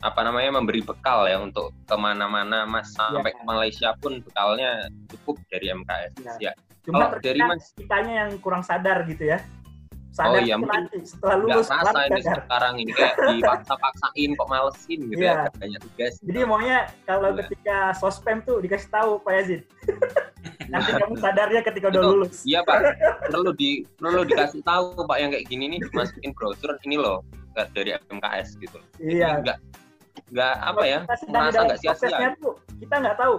apa 0.01 0.19
namanya 0.21 0.49
memberi 0.51 0.81
bekal 0.81 1.29
ya 1.29 1.37
untuk 1.37 1.69
ke 1.85 1.93
mana-mana 1.93 2.65
mas 2.65 2.89
sampai 2.91 3.29
Ya. 3.29 3.37
ke 3.37 3.43
Malaysia 3.45 3.89
pun 3.95 4.17
bekalnya 4.19 4.89
cukup 5.07 5.37
dari 5.47 5.69
MKS 5.71 6.13
Ya. 6.19 6.33
ya 6.41 6.53
Cuma 6.81 7.09
Kalau 7.09 7.17
dari 7.17 7.41
Mas- 7.41 7.73
kitanya 7.73 8.13
yang 8.25 8.37
kurang 8.37 8.61
sadar 8.61 9.01
gitu 9.05 9.25
ya. 9.25 9.41
Sadar 10.15 10.31
Oh 10.31 10.39
iya, 10.39 10.55
mungkin 10.55 11.03
setelah 11.03 11.35
nggak 11.35 11.43
lulus 11.51 11.67
rasa 11.67 11.91
baru 11.91 12.07
ini 12.07 12.21
sadar. 12.23 12.39
sekarang 12.39 12.73
ini 12.77 12.91
kayak 12.93 13.13
dipaksa-paksain 13.27 14.29
kok 14.31 14.47
malesin 14.47 14.99
gitu 15.05 15.19
Iya. 15.19 15.33
ya 15.35 15.51
banyak 15.53 15.79
tugas 15.83 16.13
Jadi 16.21 16.39
maunya 16.41 16.77
kalau 17.03 17.29
Iya. 17.29 17.37
ketika 17.43 17.77
sospem 17.93 18.37
tuh 18.41 18.57
dikasih 18.57 18.87
tahu 18.89 19.11
Pak 19.19 19.33
Yazid. 19.35 19.61
Nanti 20.65 20.91
kamu 20.93 21.15
sadarnya 21.15 21.61
ketika 21.61 21.85
udah 21.89 22.01
lulus. 22.05 22.41
Iya 22.41 22.63
pak, 22.63 22.79
perlu 23.29 23.51
di 23.53 23.83
perlu 23.93 24.23
dikasih 24.23 24.63
tahu 24.63 24.97
pak 25.03 25.17
yang 25.19 25.29
kayak 25.29 25.45
gini 25.45 25.63
nih 25.67 25.79
dimasukin 25.83 26.31
browser 26.31 26.73
ini 26.81 26.95
loh 26.95 27.21
nggak 27.51 27.67
dari 27.71 27.91
MKS 28.09 28.55
gitu. 28.57 28.79
Iya. 28.97 29.43
Nggak 29.43 29.57
nggak 30.27 30.53
apa 30.57 30.83
ya 30.83 30.99
Kita 31.03 31.15
sedang 31.19 31.41
merasa 31.43 31.53
dalam 31.53 31.67
nggak 31.67 31.79
sia-sia. 31.81 32.29
tuh 32.35 32.53
kita 32.77 32.95
nggak 32.97 33.17
tahu 33.19 33.35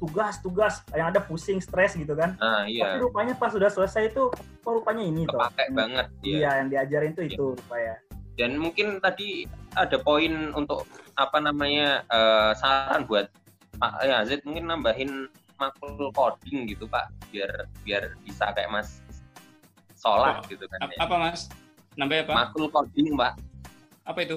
tugas-tugas 0.00 0.80
yang 0.90 1.12
ada 1.12 1.20
pusing, 1.20 1.60
stres 1.60 1.92
gitu 1.92 2.16
kan. 2.16 2.34
Nah 2.34 2.64
Tapi 2.64 2.74
iya 2.74 2.96
rupanya 2.96 3.36
pas 3.36 3.52
sudah 3.52 3.68
selesai 3.68 4.10
itu, 4.10 4.32
oh 4.64 4.72
rupanya 4.72 5.04
ini 5.04 5.22
tuh. 5.24 5.36
kepake 5.36 5.64
banget 5.70 6.06
Iya, 6.20 6.40
ya. 6.40 6.50
yang 6.58 6.68
diajarin 6.68 7.12
tuh 7.12 7.24
itu 7.24 7.44
rupanya. 7.54 7.94
Dan 8.34 8.56
mungkin 8.56 8.96
tadi 8.98 9.44
ada 9.74 10.00
poin 10.00 10.32
untuk 10.50 10.88
apa 11.14 11.36
namanya 11.38 12.00
eh, 12.08 12.52
saran 12.56 13.04
buat 13.04 13.28
Pak 13.76 14.00
Yazid 14.02 14.40
mungkin 14.42 14.64
nambahin 14.66 15.28
makul 15.56 16.08
coding 16.10 16.64
gitu 16.64 16.84
pak 16.86 17.12
biar 17.28 17.68
biar 17.80 18.16
bisa 18.24 18.48
kayak 18.50 18.68
Mas 18.68 19.04
sholat 19.94 20.40
Oh, 20.40 20.48
gitu 20.48 20.64
kan. 20.66 20.88
Ya. 20.88 21.04
Apa 21.04 21.14
mas? 21.16 21.52
Nambah 21.92 22.24
apa? 22.24 22.32
Makul 22.34 22.64
coding 22.68 23.12
pak. 23.12 23.36
Apa 24.04 24.24
itu? 24.24 24.36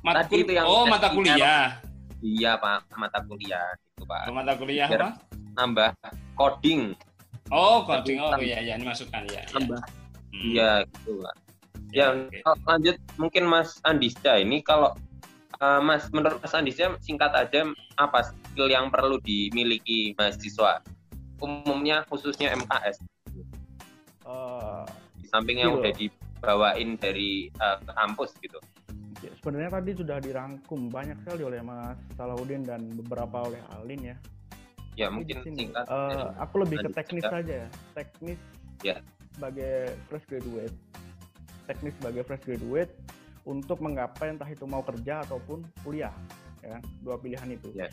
Mata 0.00 0.20
Tadi 0.20 0.28
kul- 0.30 0.44
itu 0.44 0.52
yang 0.52 0.66
oh 0.68 0.84
mata 0.84 1.08
kuliah. 1.08 1.80
Iya 2.20 2.56
pak 2.56 2.84
mata 2.94 3.20
kuliah 3.20 3.72
gitu 4.04 4.06
pak. 4.06 4.20
Oh, 4.28 4.34
mata 4.36 4.52
kuliah 4.54 4.86
Biar- 4.86 5.00
apa? 5.00 5.10
Nambah 5.56 5.88
coding. 6.36 6.82
Oh 7.48 7.84
coding. 7.84 8.20
Oh 8.20 8.36
iya 8.36 8.60
iya 8.60 8.74
ini 8.76 8.84
masukkan 8.84 9.24
ya. 9.26 9.40
ya. 9.40 9.42
Nambah 9.56 9.80
Hmm. 10.34 10.50
Iya 10.50 10.70
gitu 10.84 11.22
pak. 11.22 11.34
Ya, 11.94 12.10
kalau 12.42 12.58
lanjut 12.66 12.96
mungkin 13.16 13.46
Mas 13.46 13.78
Andista 13.80 14.34
ini 14.34 14.58
kalau 14.60 14.98
eh, 15.56 15.78
Mas 15.80 16.10
menurut 16.10 16.42
Mas 16.42 16.50
Andista 16.52 16.90
singkat 16.98 17.30
aja 17.30 17.62
apa 17.94 18.26
skill 18.26 18.66
yang 18.66 18.90
perlu 18.90 19.22
dimiliki 19.22 20.10
mahasiswa 20.12 20.82
umumnya 21.38 22.02
khususnya 22.04 22.50
MKS 22.52 22.98
Eh, 24.24 24.82
di 25.14 25.26
samping 25.28 25.62
yang 25.62 25.76
Skill. 25.76 25.80
udah 25.80 25.92
dibawain 25.94 26.88
dari 26.98 27.46
eh, 27.48 27.76
kampus 27.86 28.34
gitu. 28.42 28.58
Ya, 29.24 29.32
sebenarnya 29.40 29.70
tadi 29.72 29.90
sudah 29.96 30.16
dirangkum 30.20 30.92
banyak 30.92 31.16
sekali 31.24 31.42
oleh 31.42 31.60
Mas 31.60 31.96
Salahuddin 32.14 32.62
dan 32.62 32.80
beberapa 32.94 33.48
oleh 33.48 33.60
Alin 33.74 34.12
ya. 34.12 34.16
Ya 34.94 35.10
Tapi 35.10 35.16
mungkin 35.18 35.36
sini, 35.42 35.58
singkat. 35.66 35.84
dari 35.90 36.22
aku 36.38 36.54
lebih 36.62 36.76
ke 36.78 36.88
teknis 36.94 37.24
saja. 37.26 37.34
saja 37.34 37.54
ya. 37.64 37.68
Teknis 37.98 38.40
Ya. 38.84 38.96
sebagai 39.34 39.74
fresh 40.06 40.26
graduate. 40.28 40.76
Teknis 41.64 41.94
sebagai 41.98 42.22
fresh 42.22 42.44
graduate 42.44 42.92
untuk 43.42 43.80
menggapai 43.80 44.30
entah 44.30 44.46
itu 44.46 44.62
mau 44.68 44.84
kerja 44.84 45.24
ataupun 45.26 45.64
kuliah, 45.82 46.12
ya 46.62 46.78
kan? 46.78 46.82
Dua 47.02 47.16
pilihan 47.18 47.48
itu. 47.50 47.72
Ya. 47.74 47.88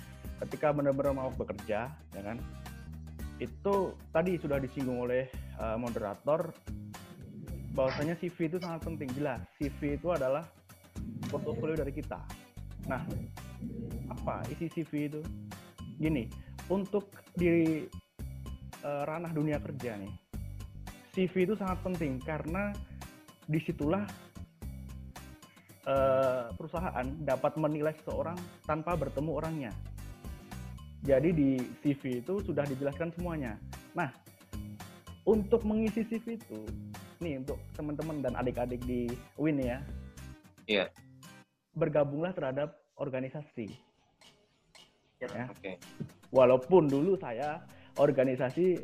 Ketika 0.46 0.70
benar-benar 0.76 1.16
mau 1.16 1.32
bekerja, 1.34 1.90
ya 1.90 2.22
kan? 2.22 2.38
Itu 3.42 3.98
tadi 4.14 4.38
sudah 4.38 4.62
disinggung 4.62 5.02
oleh 5.02 5.26
eh, 5.58 5.78
moderator 5.82 6.54
bahwasanya 7.72 8.20
CV 8.20 8.52
itu 8.52 8.58
sangat 8.60 8.84
penting. 8.84 9.10
Jelas, 9.16 9.40
CV 9.58 9.96
itu 9.98 10.12
adalah 10.12 10.44
portofolio 11.30 11.76
dari 11.78 11.94
kita. 11.94 12.20
Nah, 12.90 13.02
apa 14.12 14.44
isi 14.52 14.68
CV 14.68 14.92
itu? 15.08 15.22
Gini, 16.02 16.26
untuk 16.68 17.14
di 17.38 17.86
eh, 18.82 19.04
ranah 19.06 19.30
dunia 19.30 19.62
kerja 19.62 19.96
nih, 20.02 20.12
CV 21.14 21.46
itu 21.46 21.56
sangat 21.60 21.80
penting 21.86 22.18
karena 22.24 22.74
di 23.46 23.60
situlah 23.62 24.04
eh, 25.86 26.46
perusahaan 26.56 27.08
dapat 27.22 27.54
menilai 27.60 27.94
seseorang 28.02 28.38
tanpa 28.66 28.98
bertemu 28.98 29.32
orangnya. 29.32 29.74
Jadi 31.02 31.30
di 31.34 31.50
CV 31.82 32.22
itu 32.22 32.46
sudah 32.46 32.62
dijelaskan 32.66 33.10
semuanya. 33.18 33.58
Nah, 33.98 34.14
untuk 35.26 35.66
mengisi 35.66 36.06
CV 36.06 36.38
itu, 36.38 36.62
nih 37.22 37.42
untuk 37.42 37.58
teman-teman 37.74 38.22
dan 38.22 38.34
adik-adik 38.38 38.82
di 38.86 39.10
Win 39.38 39.62
ya, 39.62 39.82
Iya. 40.68 40.86
bergabunglah 41.72 42.36
terhadap 42.36 42.84
organisasi. 43.00 43.72
Ya. 45.24 45.28
Ya. 45.32 45.46
Oke. 45.48 45.80
Walaupun 46.36 46.92
dulu 46.92 47.16
saya 47.16 47.64
organisasi 47.96 48.82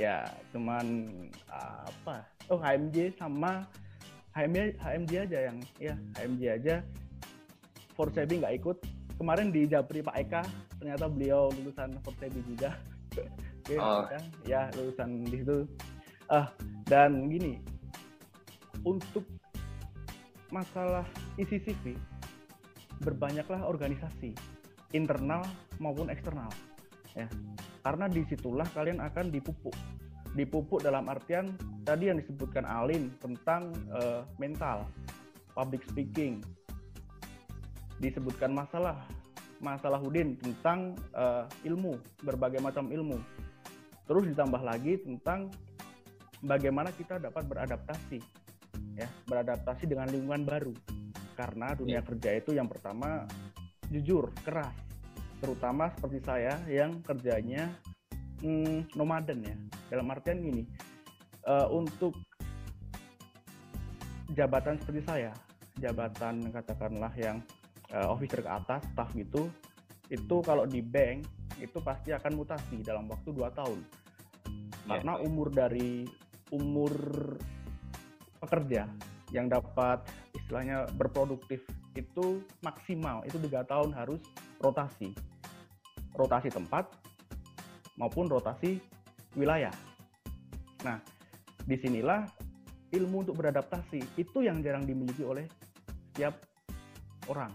ya 0.00 0.24
cuman 0.48 1.04
apa? 1.84 2.24
Oh 2.48 2.56
HMJ 2.56 3.20
sama 3.20 3.68
HMJ 4.32 4.80
HMJ 4.80 5.12
aja 5.28 5.38
yang 5.52 5.58
ya 5.76 5.94
HMJ 6.16 6.42
aja. 6.62 6.76
Forsebi 7.92 8.40
nggak 8.40 8.56
ikut. 8.64 8.76
Kemarin 9.20 9.52
di 9.52 9.68
Japri 9.68 10.00
Pak 10.00 10.16
Eka 10.16 10.42
ternyata 10.80 11.12
beliau 11.12 11.52
lulusan 11.60 11.92
Forsebi 12.00 12.40
juga. 12.48 12.72
Oke, 13.60 13.76
Oh. 13.76 14.02
ya, 14.08 14.20
ya 14.48 14.60
lulusan 14.80 15.28
di 15.28 15.44
situ. 15.44 15.68
Ah 16.32 16.48
dan 16.88 17.28
gini 17.28 17.60
untuk 18.82 19.26
masalah 20.50 21.06
isi 21.38 21.62
CV 21.62 21.94
berbanyaklah 23.00 23.64
organisasi 23.64 24.36
internal 24.92 25.46
maupun 25.78 26.10
eksternal 26.10 26.50
ya. 27.16 27.26
Karena 27.80 28.06
di 28.10 28.22
situlah 28.28 28.68
kalian 28.76 29.00
akan 29.00 29.32
dipupuk. 29.32 29.72
Dipupuk 30.36 30.84
dalam 30.84 31.08
artian 31.10 31.56
tadi 31.82 32.12
yang 32.12 32.20
disebutkan 32.20 32.62
Alin 32.68 33.10
tentang 33.18 33.72
eh, 33.96 34.22
mental 34.36 34.86
public 35.56 35.82
speaking. 35.88 36.44
Disebutkan 37.98 38.52
masalah 38.52 39.00
masalah 39.60 40.00
Hudin 40.00 40.36
tentang 40.36 40.94
eh, 41.16 41.44
ilmu 41.66 41.96
berbagai 42.20 42.60
macam 42.60 42.92
ilmu. 42.92 43.16
Terus 44.04 44.28
ditambah 44.28 44.60
lagi 44.60 45.00
tentang 45.00 45.48
bagaimana 46.44 46.92
kita 46.92 47.16
dapat 47.16 47.46
beradaptasi 47.48 48.20
ya 48.96 49.08
beradaptasi 49.26 49.86
dengan 49.90 50.08
lingkungan 50.10 50.42
baru. 50.46 50.74
Karena 51.34 51.72
dunia 51.72 52.04
kerja 52.04 52.36
itu 52.36 52.52
yang 52.52 52.68
pertama 52.68 53.24
jujur 53.88 54.30
keras. 54.44 54.74
Terutama 55.40 55.88
seperti 55.96 56.20
saya 56.20 56.60
yang 56.68 57.00
kerjanya 57.00 57.72
hmm, 58.44 58.92
nomaden 58.94 59.40
ya. 59.44 59.56
Dalam 59.90 60.06
artian 60.12 60.40
gini 60.44 60.64
eh, 61.46 61.68
untuk 61.72 62.14
jabatan 64.30 64.78
seperti 64.78 65.02
saya 65.02 65.32
jabatan 65.80 66.52
katakanlah 66.52 67.10
yang 67.16 67.40
eh, 67.90 68.06
officer 68.06 68.44
ke 68.44 68.50
atas 68.50 68.84
staff 68.92 69.10
gitu 69.16 69.48
itu 70.10 70.36
kalau 70.42 70.66
di 70.66 70.82
bank 70.82 71.24
itu 71.62 71.78
pasti 71.80 72.10
akan 72.10 72.32
mutasi 72.34 72.82
dalam 72.82 73.06
waktu 73.06 73.30
dua 73.30 73.52
tahun. 73.54 73.78
Karena 74.88 75.22
umur 75.22 75.54
dari 75.54 76.02
umur 76.50 76.90
pekerja 78.40 78.88
yang 79.30 79.46
dapat 79.46 80.02
istilahnya 80.34 80.90
berproduktif 80.98 81.62
itu 81.94 82.42
maksimal 82.64 83.22
itu 83.28 83.38
tiga 83.46 83.62
tahun 83.68 83.94
harus 83.94 84.18
rotasi 84.58 85.14
rotasi 86.16 86.50
tempat 86.50 86.90
maupun 87.94 88.26
rotasi 88.26 88.82
wilayah 89.38 89.72
nah 90.82 90.98
di 91.68 91.76
sinilah 91.78 92.26
ilmu 92.90 93.22
untuk 93.22 93.38
beradaptasi 93.38 94.02
itu 94.18 94.38
yang 94.42 94.58
jarang 94.64 94.82
dimiliki 94.82 95.22
oleh 95.22 95.46
setiap 96.10 96.34
orang 97.30 97.54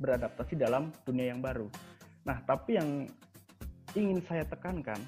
beradaptasi 0.00 0.56
dalam 0.56 0.88
dunia 1.04 1.30
yang 1.30 1.44
baru. 1.44 1.68
Nah, 2.24 2.40
tapi 2.48 2.80
yang 2.80 3.04
ingin 3.92 4.18
saya 4.24 4.48
tekankan 4.48 4.98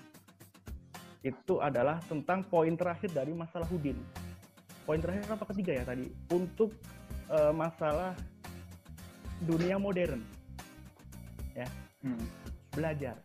itu 1.25 1.59
adalah 1.65 1.99
tentang 2.07 2.45
poin 2.45 2.77
terakhir 2.77 3.09
dari 3.11 3.33
masalah 3.33 3.65
Hudin. 3.73 3.97
Poin 4.83 4.99
terakhir 4.99 5.31
apa 5.31 5.45
ketiga 5.55 5.73
ya 5.79 5.85
tadi? 5.87 6.11
Untuk 6.35 6.75
uh, 7.31 7.55
masalah 7.55 8.19
dunia 9.47 9.79
modern. 9.79 10.19
Ya. 11.55 11.71
Hmm. 12.03 12.27
Belajar. 12.75 13.17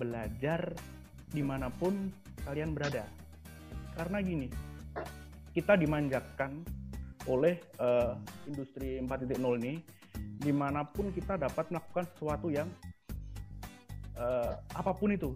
Belajar 0.00 0.72
di 1.28 1.44
mana 1.44 1.68
pun 1.68 2.08
kalian 2.48 2.72
berada. 2.72 3.04
Karena 3.92 4.24
gini, 4.24 4.48
kita 5.52 5.76
dimanjakan 5.76 6.64
oleh 7.28 7.60
uh, 7.78 8.16
industri 8.48 8.98
4.0 8.98 9.38
ini 9.62 9.78
di 10.42 10.50
mana 10.50 10.82
pun 10.82 11.12
kita 11.14 11.38
dapat 11.38 11.70
melakukan 11.70 12.08
sesuatu 12.16 12.50
yang 12.50 12.66
uh, 14.18 14.58
apa 14.74 14.90
pun 14.96 15.14
itu 15.14 15.30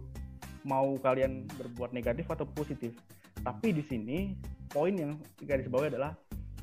mau 0.67 0.99
kalian 0.99 1.47
berbuat 1.47 1.95
negatif 1.95 2.27
atau 2.27 2.43
positif 2.43 2.91
tapi 3.39 3.71
di 3.71 3.83
sini 3.87 4.35
poin 4.71 4.93
yang 4.93 5.11
garis 5.43 5.67
bawah 5.67 5.87
adalah 5.87 6.11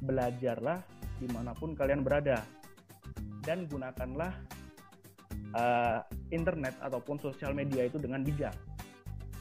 belajarlah 0.04 0.80
di 1.22 1.26
mana 1.30 1.56
pun 1.56 1.72
kalian 1.72 2.04
berada 2.04 2.42
dan 3.44 3.68
gunakanlah 3.68 4.32
uh, 5.56 6.00
internet 6.32 6.74
ataupun 6.80 7.20
sosial 7.20 7.56
media 7.56 7.86
itu 7.86 7.96
dengan 8.00 8.24
bijak 8.24 8.54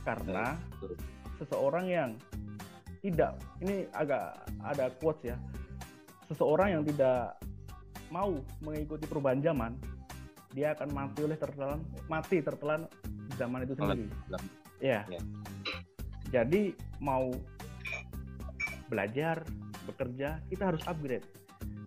karena 0.03 0.59
seseorang 1.39 1.85
yang 1.87 2.09
tidak 3.03 3.35
ini 3.59 3.87
agak 3.91 4.35
ada 4.63 4.87
quotes 4.99 5.33
ya 5.33 5.37
seseorang 6.31 6.79
yang 6.79 6.83
tidak 6.87 7.35
mau 8.13 8.37
mengikuti 8.61 9.09
perubahan 9.09 9.41
zaman, 9.41 9.73
dia 10.53 10.77
akan 10.77 10.89
mati 10.93 11.25
oleh 11.25 11.37
tertelan 11.37 11.81
mati 12.05 12.37
tertelan 12.45 12.85
zaman 13.37 13.65
itu 13.65 13.73
sendiri. 13.73 14.05
Ya. 14.77 15.01
ya. 15.09 15.21
Jadi 16.29 16.77
mau 17.01 17.33
belajar, 18.93 19.41
bekerja, 19.89 20.37
kita 20.53 20.69
harus 20.69 20.85
upgrade. 20.85 21.25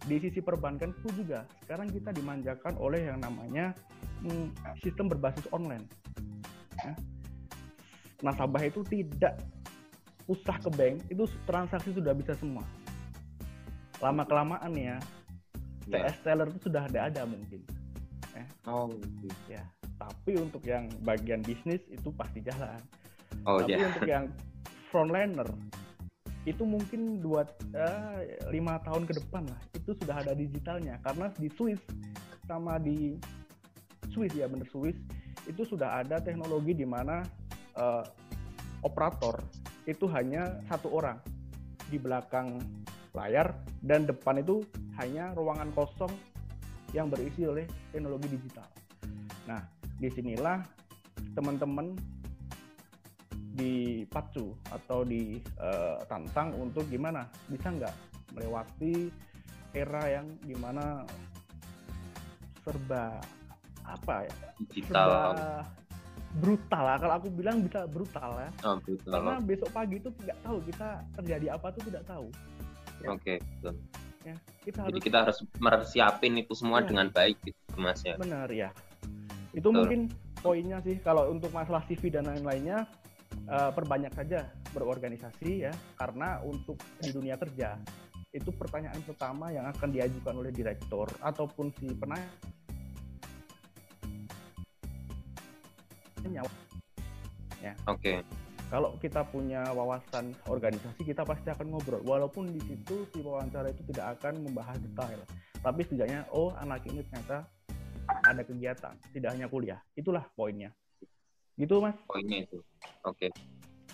Di 0.07 0.19
sisi 0.19 0.43
perbankan 0.43 0.91
pun 0.99 1.15
juga, 1.15 1.47
sekarang 1.63 1.91
kita 1.95 2.11
dimanjakan 2.11 2.75
oleh 2.83 3.07
yang 3.07 3.23
namanya 3.23 3.71
hmm, 4.27 4.51
sistem 4.83 5.07
berbasis 5.07 5.47
online. 5.55 5.87
Ya. 6.83 6.95
Nasabah 8.27 8.63
itu 8.67 8.83
tidak 8.91 9.39
usah 10.27 10.59
ke 10.59 10.71
bank, 10.75 11.07
itu 11.07 11.23
transaksi 11.47 11.95
sudah 11.95 12.11
bisa 12.11 12.35
semua. 12.35 12.67
Lama 14.03 14.27
kelamaan 14.27 14.75
ya, 14.75 14.99
yeah. 15.87 16.11
TS 16.11 16.19
teller 16.27 16.51
itu 16.51 16.67
sudah 16.67 16.91
ada 16.91 17.07
ada 17.07 17.23
mungkin. 17.23 17.63
Eh. 18.35 18.47
Oh, 18.69 18.91
gitu. 19.23 19.33
ya. 19.49 19.63
Tapi 19.97 20.37
untuk 20.37 20.61
yang 20.67 20.93
bagian 21.07 21.41
bisnis 21.41 21.81
itu 21.89 22.13
pasti 22.13 22.45
jalan. 22.45 22.77
Oh, 23.49 23.65
Tapi 23.65 23.79
yeah. 23.79 23.89
untuk 23.89 24.05
yang 24.05 24.25
frontliner 24.93 25.49
itu 26.47 26.63
mungkin 26.63 27.19
dua 27.19 27.43
uh, 27.75 28.23
lima 28.55 28.79
tahun 28.87 29.03
ke 29.05 29.19
depan 29.19 29.51
lah 29.51 29.61
itu 29.75 29.99
sudah 29.99 30.23
ada 30.23 30.33
digitalnya 30.33 30.97
karena 31.03 31.27
di 31.35 31.51
Swiss 31.51 31.83
sama 32.47 32.79
di 32.79 33.19
Swiss 34.15 34.31
ya 34.33 34.47
bener 34.47 34.71
Swiss 34.71 34.95
itu 35.51 35.63
sudah 35.67 36.07
ada 36.07 36.23
teknologi 36.23 36.73
di 36.73 36.87
mana 36.87 37.27
uh, 37.75 38.07
operator 38.87 39.43
itu 39.91 40.07
hanya 40.11 40.63
satu 40.71 40.91
orang 40.95 41.19
di 41.91 41.99
belakang 41.99 42.63
layar 43.15 43.55
dan 43.83 44.07
depan 44.07 44.39
itu 44.39 44.63
hanya 45.03 45.35
ruangan 45.35 45.71
kosong 45.75 46.11
yang 46.95 47.11
berisi 47.11 47.47
oleh 47.47 47.67
teknologi 47.91 48.31
digital. 48.31 48.67
Nah, 49.51 49.63
di 49.99 50.11
sinilah 50.11 50.63
teman-teman 51.35 51.97
dipacu 53.57 54.53
atau 54.69 55.03
ditantang 55.03 56.53
uh, 56.53 56.63
untuk 56.63 56.85
gimana 56.93 57.25
bisa 57.49 57.73
nggak 57.73 57.95
melewati 58.37 59.09
era 59.73 60.21
yang 60.21 60.29
di 60.45 60.53
mana 60.57 61.03
serba 62.61 63.17
apa 63.87 64.29
ya 64.29 64.35
digital 64.61 65.09
serba 65.09 65.65
brutal 66.37 66.85
lah 66.85 66.97
kalau 67.01 67.15
aku 67.17 67.29
bilang 67.33 67.65
bisa 67.65 67.89
brutal 67.89 68.37
ya 68.37 68.51
oh, 68.69 68.77
brutal. 68.85 69.13
karena 69.17 69.35
besok 69.41 69.71
pagi 69.73 69.97
itu 69.97 70.13
tidak 70.21 70.37
tahu 70.45 70.59
kita 70.69 70.89
terjadi 71.17 71.47
apa 71.57 71.67
tuh 71.73 71.83
tidak 71.89 72.05
tahu 72.05 72.29
Ya. 73.05 73.09
Oke, 73.13 73.21
okay, 73.21 73.37
betul. 73.61 73.75
Ya, 74.27 74.37
kita 74.65 74.81
Jadi 74.91 75.01
kita 75.05 75.19
harus 75.23 75.39
mersiapin 75.63 76.35
itu 76.41 76.53
semua 76.57 76.83
ya. 76.83 76.87
dengan 76.91 77.07
baik 77.13 77.37
gitu, 77.45 77.61
Mas 77.79 78.01
ya. 78.03 78.17
Benar 78.19 78.49
ya. 78.51 78.71
Itu 79.53 79.71
betul. 79.71 79.79
mungkin 79.79 80.01
poinnya 80.41 80.79
sih 80.83 80.97
kalau 81.01 81.31
untuk 81.31 81.53
masalah 81.53 81.85
CV 81.87 82.11
dan 82.11 82.27
lain-lainnya 82.27 82.89
uh, 83.51 83.71
perbanyak 83.73 84.13
saja 84.15 84.51
berorganisasi 84.71 85.69
ya 85.69 85.73
karena 85.97 86.41
untuk 86.45 86.79
di 87.01 87.11
dunia 87.11 87.35
kerja 87.41 87.79
itu 88.35 88.53
pertanyaan 88.53 89.01
pertama 89.07 89.49
yang 89.49 89.65
akan 89.71 89.89
diajukan 89.89 90.35
oleh 90.37 90.53
direktur 90.53 91.09
ataupun 91.25 91.73
si 91.79 91.89
penanya 91.97 92.29
ya. 97.63 97.73
Oke. 97.89 98.21
Okay 98.23 98.47
kalau 98.67 98.99
kita 98.99 99.23
punya 99.31 99.63
wawasan 99.71 100.35
organisasi 100.51 101.07
kita 101.07 101.23
pasti 101.23 101.55
akan 101.55 101.71
ngobrol 101.71 102.03
walaupun 102.03 102.51
di 102.51 102.59
situ 102.67 103.07
si 103.15 103.23
wawancara 103.23 103.71
itu 103.71 103.83
tidak 103.95 104.19
akan 104.19 104.43
membahas 104.43 104.79
detail 104.83 105.23
tapi 105.63 105.87
setidaknya 105.87 106.27
oh 106.35 106.51
anak 106.59 106.83
ini 106.91 107.07
ternyata 107.07 107.47
ada 108.27 108.43
kegiatan 108.43 108.95
tidak 109.15 109.31
hanya 109.39 109.47
kuliah 109.47 109.79
itulah 109.95 110.27
poinnya 110.35 110.75
gitu 111.57 111.83
mas. 111.83 111.97
Poinnya 112.09 112.45
itu. 112.45 112.61
Oke. 113.05 113.29
Okay. 113.29 113.31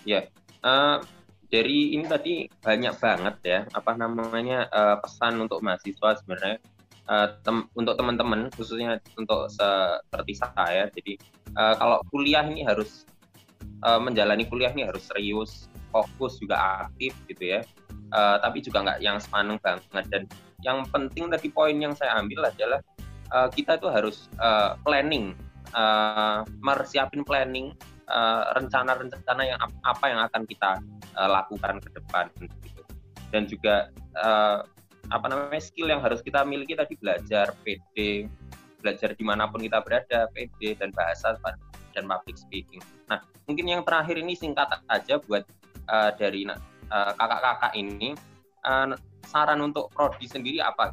ya 0.03 0.27
uh, 0.67 0.99
dari 1.47 1.95
ini 1.95 2.03
tadi 2.11 2.51
banyak 2.51 2.99
banget 2.99 3.37
ya 3.47 3.61
apa 3.71 3.95
namanya 3.95 4.67
uh, 4.75 4.99
pesan 4.99 5.39
untuk 5.39 5.63
mahasiswa 5.63 6.19
sebenarnya 6.19 6.59
uh, 7.07 7.39
tem 7.43 7.67
untuk 7.75 7.95
teman-teman 7.99 8.51
khususnya 8.55 8.99
untuk 9.19 9.51
seperti 9.51 10.33
saya. 10.39 10.91
Jadi 10.93 11.19
uh, 11.57 11.75
kalau 11.79 11.99
kuliah 12.11 12.45
ini 12.47 12.67
harus 12.67 13.07
uh, 13.87 13.99
menjalani 13.99 14.47
kuliah 14.47 14.71
ini 14.71 14.87
harus 14.87 15.07
serius, 15.07 15.67
fokus 15.91 16.39
juga 16.39 16.87
aktif 16.87 17.15
gitu 17.27 17.59
ya. 17.59 17.61
Uh, 18.13 18.37
tapi 18.45 18.61
juga 18.61 18.85
nggak 18.85 18.99
yang 19.01 19.17
sepaneng 19.19 19.57
banget. 19.65 20.05
Dan 20.13 20.23
yang 20.63 20.85
penting 20.89 21.33
tadi 21.33 21.49
poin 21.51 21.75
yang 21.75 21.97
saya 21.97 22.21
ambil 22.21 22.49
adalah 22.49 22.81
uh, 23.33 23.49
kita 23.51 23.81
tuh 23.81 23.91
harus 23.91 24.29
uh, 24.39 24.77
planning, 24.85 25.35
uh, 25.75 26.47
mersiapin 26.61 27.25
planning 27.25 27.73
rencana-rencana 28.53 29.43
uh, 29.43 29.49
yang 29.49 29.59
apa 29.89 30.05
yang 30.05 30.21
akan 30.21 30.43
kita 30.45 30.71
uh, 31.17 31.29
lakukan 31.33 31.81
ke 31.81 31.89
depan 31.97 32.29
gitu. 32.41 32.83
Dan 33.33 33.49
juga 33.49 33.89
uh, 34.21 34.69
apa 35.09 35.27
namanya 35.29 35.63
skill 35.63 35.89
yang 35.89 36.05
harus 36.05 36.21
kita 36.21 36.45
miliki 36.45 36.77
tadi 36.77 36.95
belajar 37.01 37.57
PD, 37.65 38.29
belajar 38.85 39.17
di 39.17 39.25
mana 39.25 39.49
pun 39.49 39.65
kita 39.65 39.81
berada, 39.81 40.29
PD 40.37 40.77
dan 40.77 40.93
bahasa 40.93 41.37
dan 41.93 42.05
public 42.09 42.37
speaking. 42.37 42.81
Nah, 43.09 43.25
mungkin 43.49 43.69
yang 43.69 43.83
terakhir 43.85 44.21
ini 44.21 44.37
singkat 44.37 44.69
aja 44.89 45.21
buat 45.25 45.45
uh, 45.89 46.13
dari 46.17 46.45
kakak 46.49 47.17
kakak-kakak 47.17 47.73
ini 47.77 48.13
uh, 48.69 48.93
saran 49.25 49.61
untuk 49.65 49.89
prodi 49.93 50.29
sendiri 50.29 50.61
apa? 50.61 50.93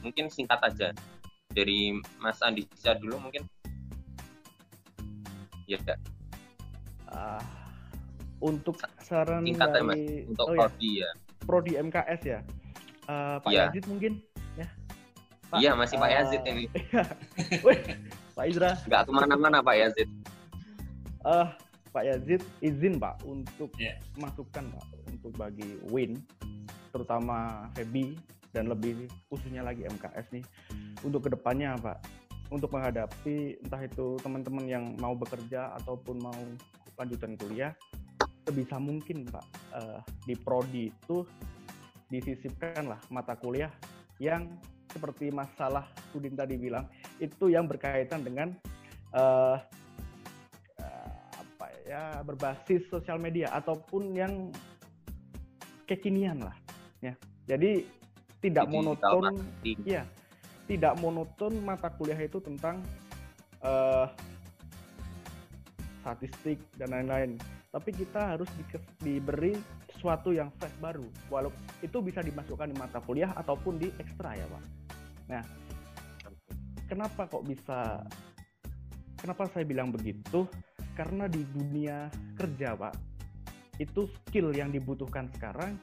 Mungkin 0.00 0.28
singkat 0.32 0.60
aja 0.64 0.92
dari 1.52 1.96
Mas 2.20 2.40
Andi 2.40 2.64
bisa 2.68 2.96
dulu 2.96 3.28
mungkin. 3.28 3.44
Ya. 5.64 5.78
Uh, 7.08 7.42
untuk 8.44 8.76
saran 9.00 9.40
singkat 9.46 9.68
dari, 9.72 9.80
ya, 9.80 9.84
Mas, 9.84 10.00
untuk 10.28 10.44
oh, 10.44 10.54
prodi 10.56 10.90
ya. 11.00 11.10
Prodi 11.44 11.72
MKS 11.80 12.20
ya. 12.24 12.40
Uh, 13.08 13.36
Pak 13.40 13.52
ya. 13.52 13.68
Yazid 13.68 13.84
mungkin 13.88 14.12
ya. 14.56 14.66
iya 15.60 15.70
masih 15.76 15.96
Pak 15.96 16.10
Yazid 16.10 16.42
ini. 16.44 16.64
Pak 18.36 18.44
Izra. 18.50 18.76
Nggak 18.84 19.02
ke 19.06 19.10
mana-mana 19.12 19.58
Pak 19.62 19.76
Yazid. 19.78 20.08
Uh, 21.24 21.48
Pak 21.94 22.04
Yazid 22.04 22.42
izin 22.58 22.98
Pak 22.98 23.22
untuk 23.22 23.70
yeah. 23.78 23.94
masukkan 24.18 24.66
Pak 24.66 24.86
untuk 25.06 25.32
bagi 25.38 25.78
Win 25.94 26.18
terutama 26.90 27.70
Febi 27.78 28.18
dan 28.50 28.66
lebih 28.66 29.06
khususnya 29.30 29.62
lagi 29.62 29.86
MKS 29.86 30.26
nih 30.34 30.44
untuk 31.06 31.26
ke 31.26 31.30
depannya 31.30 31.78
Pak 31.78 32.02
untuk 32.52 32.72
menghadapi 32.72 33.60
entah 33.64 33.82
itu 33.84 34.20
teman-teman 34.20 34.64
yang 34.68 34.84
mau 35.00 35.16
bekerja 35.16 35.72
ataupun 35.82 36.16
mau 36.20 36.40
lanjutan 37.00 37.34
kuliah 37.40 37.72
sebisa 38.44 38.76
mungkin 38.76 39.24
Pak 39.24 39.46
uh, 39.72 40.00
di 40.28 40.36
prodi 40.36 40.92
itu 40.92 41.24
disisipkan 42.12 42.92
lah 42.92 43.00
mata 43.08 43.34
kuliah 43.34 43.72
yang 44.20 44.46
seperti 44.92 45.32
masalah 45.32 45.90
Udin 46.14 46.38
tadi 46.38 46.54
bilang 46.54 46.86
itu 47.18 47.50
yang 47.50 47.66
berkaitan 47.66 48.22
dengan 48.22 48.54
uh, 49.16 49.58
ya 51.84 52.24
berbasis 52.24 52.80
sosial 52.88 53.20
media 53.20 53.52
ataupun 53.52 54.16
yang 54.16 54.48
kekinian 55.84 56.40
lah 56.40 56.56
ya 57.04 57.12
jadi 57.44 57.84
tidak 58.40 58.68
Jadi, 58.68 58.72
monoton 58.72 59.22
marketing. 59.32 59.78
Tidak 60.64 60.94
monoton 61.00 61.60
mata 61.60 61.92
kuliah 61.92 62.18
itu 62.18 62.40
tentang 62.40 62.80
eh, 63.60 64.06
statistik 66.04 66.60
dan 66.76 66.92
lain-lain. 66.92 67.40
Tapi 67.72 67.90
kita 67.90 68.36
harus 68.36 68.46
dike- 68.60 69.00
diberi 69.00 69.56
sesuatu 69.96 70.30
yang 70.36 70.52
fresh 70.60 70.76
baru. 70.78 71.08
Walau 71.32 71.50
itu 71.80 71.98
bisa 72.04 72.20
dimasukkan 72.20 72.70
di 72.70 72.76
mata 72.76 73.00
kuliah 73.00 73.32
ataupun 73.34 73.80
di 73.80 73.88
ekstra 73.96 74.36
ya, 74.36 74.46
Pak. 74.46 74.64
Nah, 75.32 75.42
kenapa 76.86 77.24
kok 77.24 77.44
bisa 77.48 78.04
kenapa 79.16 79.48
saya 79.48 79.64
bilang 79.64 79.88
begitu? 79.88 80.44
Karena 80.94 81.26
di 81.26 81.42
dunia 81.50 82.06
kerja, 82.38 82.76
Pak, 82.78 82.94
itu 83.82 84.06
skill 84.22 84.54
yang 84.54 84.70
dibutuhkan 84.70 85.26
sekarang 85.34 85.74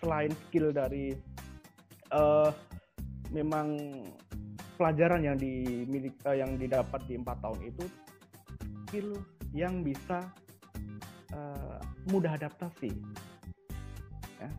selain 0.00 0.32
skill 0.46 0.72
dari 0.72 1.12
eh 2.14 2.50
memang 3.36 3.76
pelajaran 4.80 5.20
yang 5.20 5.36
dimiliki 5.36 6.16
eh, 6.24 6.40
yang 6.40 6.56
didapat 6.56 7.04
di 7.04 7.20
empat 7.20 7.36
tahun 7.44 7.60
itu 7.68 7.84
skill 8.88 9.08
yang 9.52 9.84
bisa 9.84 10.24
eh, 11.36 11.78
mudah 12.08 12.32
adaptasi. 12.40 12.96
Ya. 14.36 14.50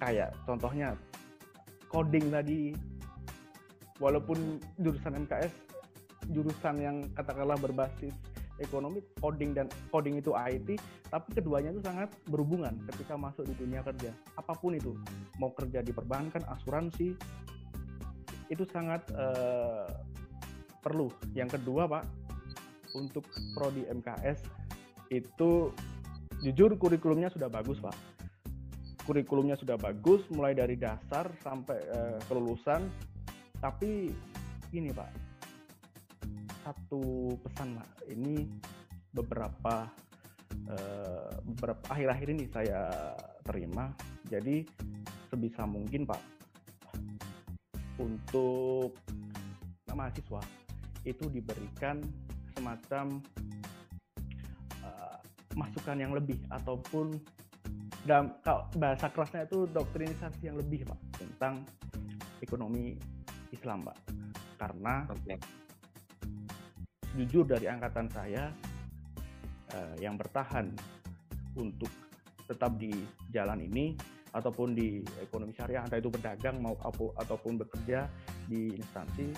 kayak 0.00 0.30
contohnya 0.44 0.92
coding 1.88 2.28
tadi. 2.28 2.76
Walaupun 4.02 4.58
jurusan 4.82 5.14
MKS 5.14 5.54
jurusan 6.30 6.74
yang 6.78 6.96
katakanlah 7.14 7.54
berbasis 7.58 8.10
ekonomi 8.62 9.02
coding 9.18 9.56
dan 9.56 9.66
coding 9.90 10.22
itu 10.22 10.30
IT 10.34 10.78
tapi 11.10 11.28
keduanya 11.34 11.74
itu 11.74 11.82
sangat 11.82 12.08
berhubungan 12.30 12.72
ketika 12.92 13.18
masuk 13.18 13.44
di 13.44 13.54
dunia 13.58 13.82
kerja. 13.82 14.14
Apa 14.38 14.54
pun 14.54 14.78
itu 14.78 14.94
mau 15.36 15.50
kerja 15.52 15.82
di 15.82 15.90
perbankan 15.90 16.40
asuransi 16.46 17.18
itu 18.52 18.68
sangat 18.68 19.00
eh, 19.16 19.88
perlu. 20.84 21.08
Yang 21.32 21.56
kedua 21.58 21.88
pak 21.88 22.04
untuk 22.92 23.24
prodi 23.56 23.88
MKS 23.88 24.44
itu 25.08 25.72
jujur 26.44 26.76
kurikulumnya 26.76 27.32
sudah 27.32 27.48
bagus 27.48 27.80
pak. 27.80 27.96
Kurikulumnya 29.08 29.56
sudah 29.56 29.80
bagus 29.80 30.22
mulai 30.28 30.52
dari 30.52 30.76
dasar 30.76 31.32
sampai 31.40 31.80
eh, 31.80 32.18
kelulusan. 32.28 32.84
Tapi 33.56 34.12
ini 34.76 34.92
pak 34.92 35.08
satu 36.62 37.34
pesan 37.42 37.80
pak 37.80 37.90
ini 38.12 38.46
beberapa 39.16 39.88
eh, 40.68 41.32
beberapa 41.40 41.82
akhir-akhir 41.88 42.28
ini 42.36 42.44
saya 42.52 43.16
terima. 43.42 43.88
Jadi 44.28 44.68
sebisa 45.32 45.64
mungkin 45.64 46.04
pak 46.04 46.41
untuk 48.02 48.98
mahasiswa 49.94 50.42
itu 51.06 51.24
diberikan 51.30 52.02
semacam 52.58 53.22
eh, 54.82 55.18
masukan 55.54 55.96
yang 55.98 56.12
lebih 56.16 56.38
ataupun 56.50 57.14
dalam 58.02 58.34
kalau 58.42 58.66
bahasa 58.74 59.06
kerasnya 59.14 59.46
itu 59.46 59.70
doktrinisasi 59.70 60.50
yang 60.50 60.58
lebih 60.58 60.82
pak 60.82 61.00
tentang 61.22 61.62
ekonomi 62.42 62.98
Islam 63.54 63.86
pak 63.86 63.98
karena 64.58 65.06
Oke. 65.06 65.38
jujur 67.14 67.46
dari 67.46 67.70
angkatan 67.70 68.10
saya 68.10 68.50
eh, 69.70 69.94
yang 70.02 70.18
bertahan 70.18 70.66
untuk 71.54 71.90
tetap 72.48 72.74
di 72.74 72.90
jalan 73.30 73.62
ini 73.62 73.94
ataupun 74.32 74.72
di 74.72 75.04
ekonomi 75.20 75.52
syariah 75.52 75.84
entah 75.84 76.00
itu 76.00 76.08
berdagang 76.08 76.56
mau 76.60 76.72
ataupun 77.20 77.60
bekerja 77.60 78.08
di 78.48 78.72
instansi 78.72 79.28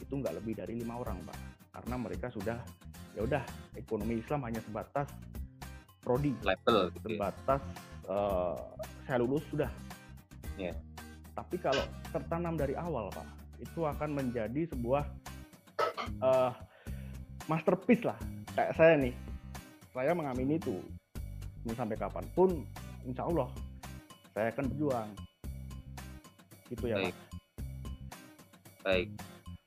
itu 0.00 0.12
nggak 0.12 0.40
lebih 0.40 0.56
dari 0.56 0.80
lima 0.80 0.96
orang 0.96 1.20
pak 1.24 1.38
karena 1.76 1.94
mereka 2.00 2.26
sudah 2.32 2.58
ya 3.16 3.20
udah 3.24 3.42
ekonomi 3.76 4.20
Islam 4.20 4.44
hanya 4.48 4.60
sebatas 4.64 5.08
prodi 6.00 6.32
level 6.44 6.92
gitu 6.94 7.08
ya. 7.10 7.16
sebatas 7.18 7.62
eh, 8.06 8.56
saya 9.06 9.18
lulus 9.18 9.42
sudah. 9.50 9.70
Iya. 10.54 10.72
Tapi 11.34 11.56
kalau 11.60 11.84
tertanam 12.14 12.54
dari 12.56 12.72
awal, 12.78 13.12
Pak, 13.12 13.26
itu 13.60 13.84
akan 13.84 14.14
menjadi 14.14 14.70
sebuah 14.70 15.02
eh, 16.22 16.52
masterpiece 17.50 18.06
lah. 18.06 18.16
Kayak 18.54 18.72
saya 18.78 18.94
nih, 18.96 19.14
saya 19.90 20.14
mengamini 20.14 20.56
itu. 20.56 20.78
Sampai 21.74 21.98
kapan 21.98 22.22
pun, 22.30 22.62
insya 23.02 23.26
Allah 23.26 23.50
saya 24.36 24.52
akan 24.52 24.64
berjuang. 24.68 25.08
Gitu 26.68 26.84
ya, 26.92 26.96
Baik. 27.00 27.14
Pak. 27.16 27.24
baik 28.86 29.08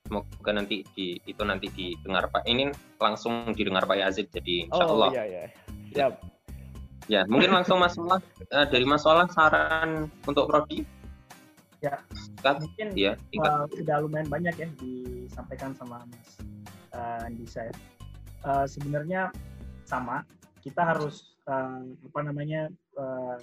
semoga 0.07 0.51
nanti 0.55 0.76
di 0.95 1.20
itu 1.28 1.41
nanti 1.43 1.67
didengar 1.76 2.32
Pak 2.32 2.47
ini 2.47 2.72
langsung 2.97 3.51
didengar 3.51 3.84
Pak 3.84 3.99
Yazid 3.99 4.32
jadi 4.32 4.65
insya 4.72 4.84
Oh 4.88 4.95
Allah 4.95 5.09
iya 5.11 5.24
iya. 5.28 5.43
Siap. 5.91 6.13
ya 7.11 7.22
mungkin 7.28 7.51
langsung 7.51 7.84
masalah 7.84 8.24
eh, 8.47 8.65
dari 8.72 8.88
masalah 8.88 9.28
saran 9.28 10.07
untuk 10.24 10.47
prodi 10.47 10.88
Ya. 11.80 11.95
Kan? 12.43 12.59
Mungkin 12.59 12.91
ya 12.91 13.15
tingkat 13.32 13.51
uh, 13.55 13.63
udah 13.72 14.03
lumayan 14.03 14.28
banyak 14.28 14.51
ya 14.51 14.67
disampaikan 14.84 15.72
sama 15.80 16.03
Mas 16.11 16.36
uh, 16.91 17.24
Andisa 17.24 17.72
ya. 17.72 17.76
Uh, 18.43 18.67
sebenarnya 18.67 19.32
sama, 19.88 20.28
kita 20.59 20.84
harus 20.84 21.39
uh, 21.47 21.80
apa 21.80 22.20
namanya 22.20 22.67
uh, 22.99 23.39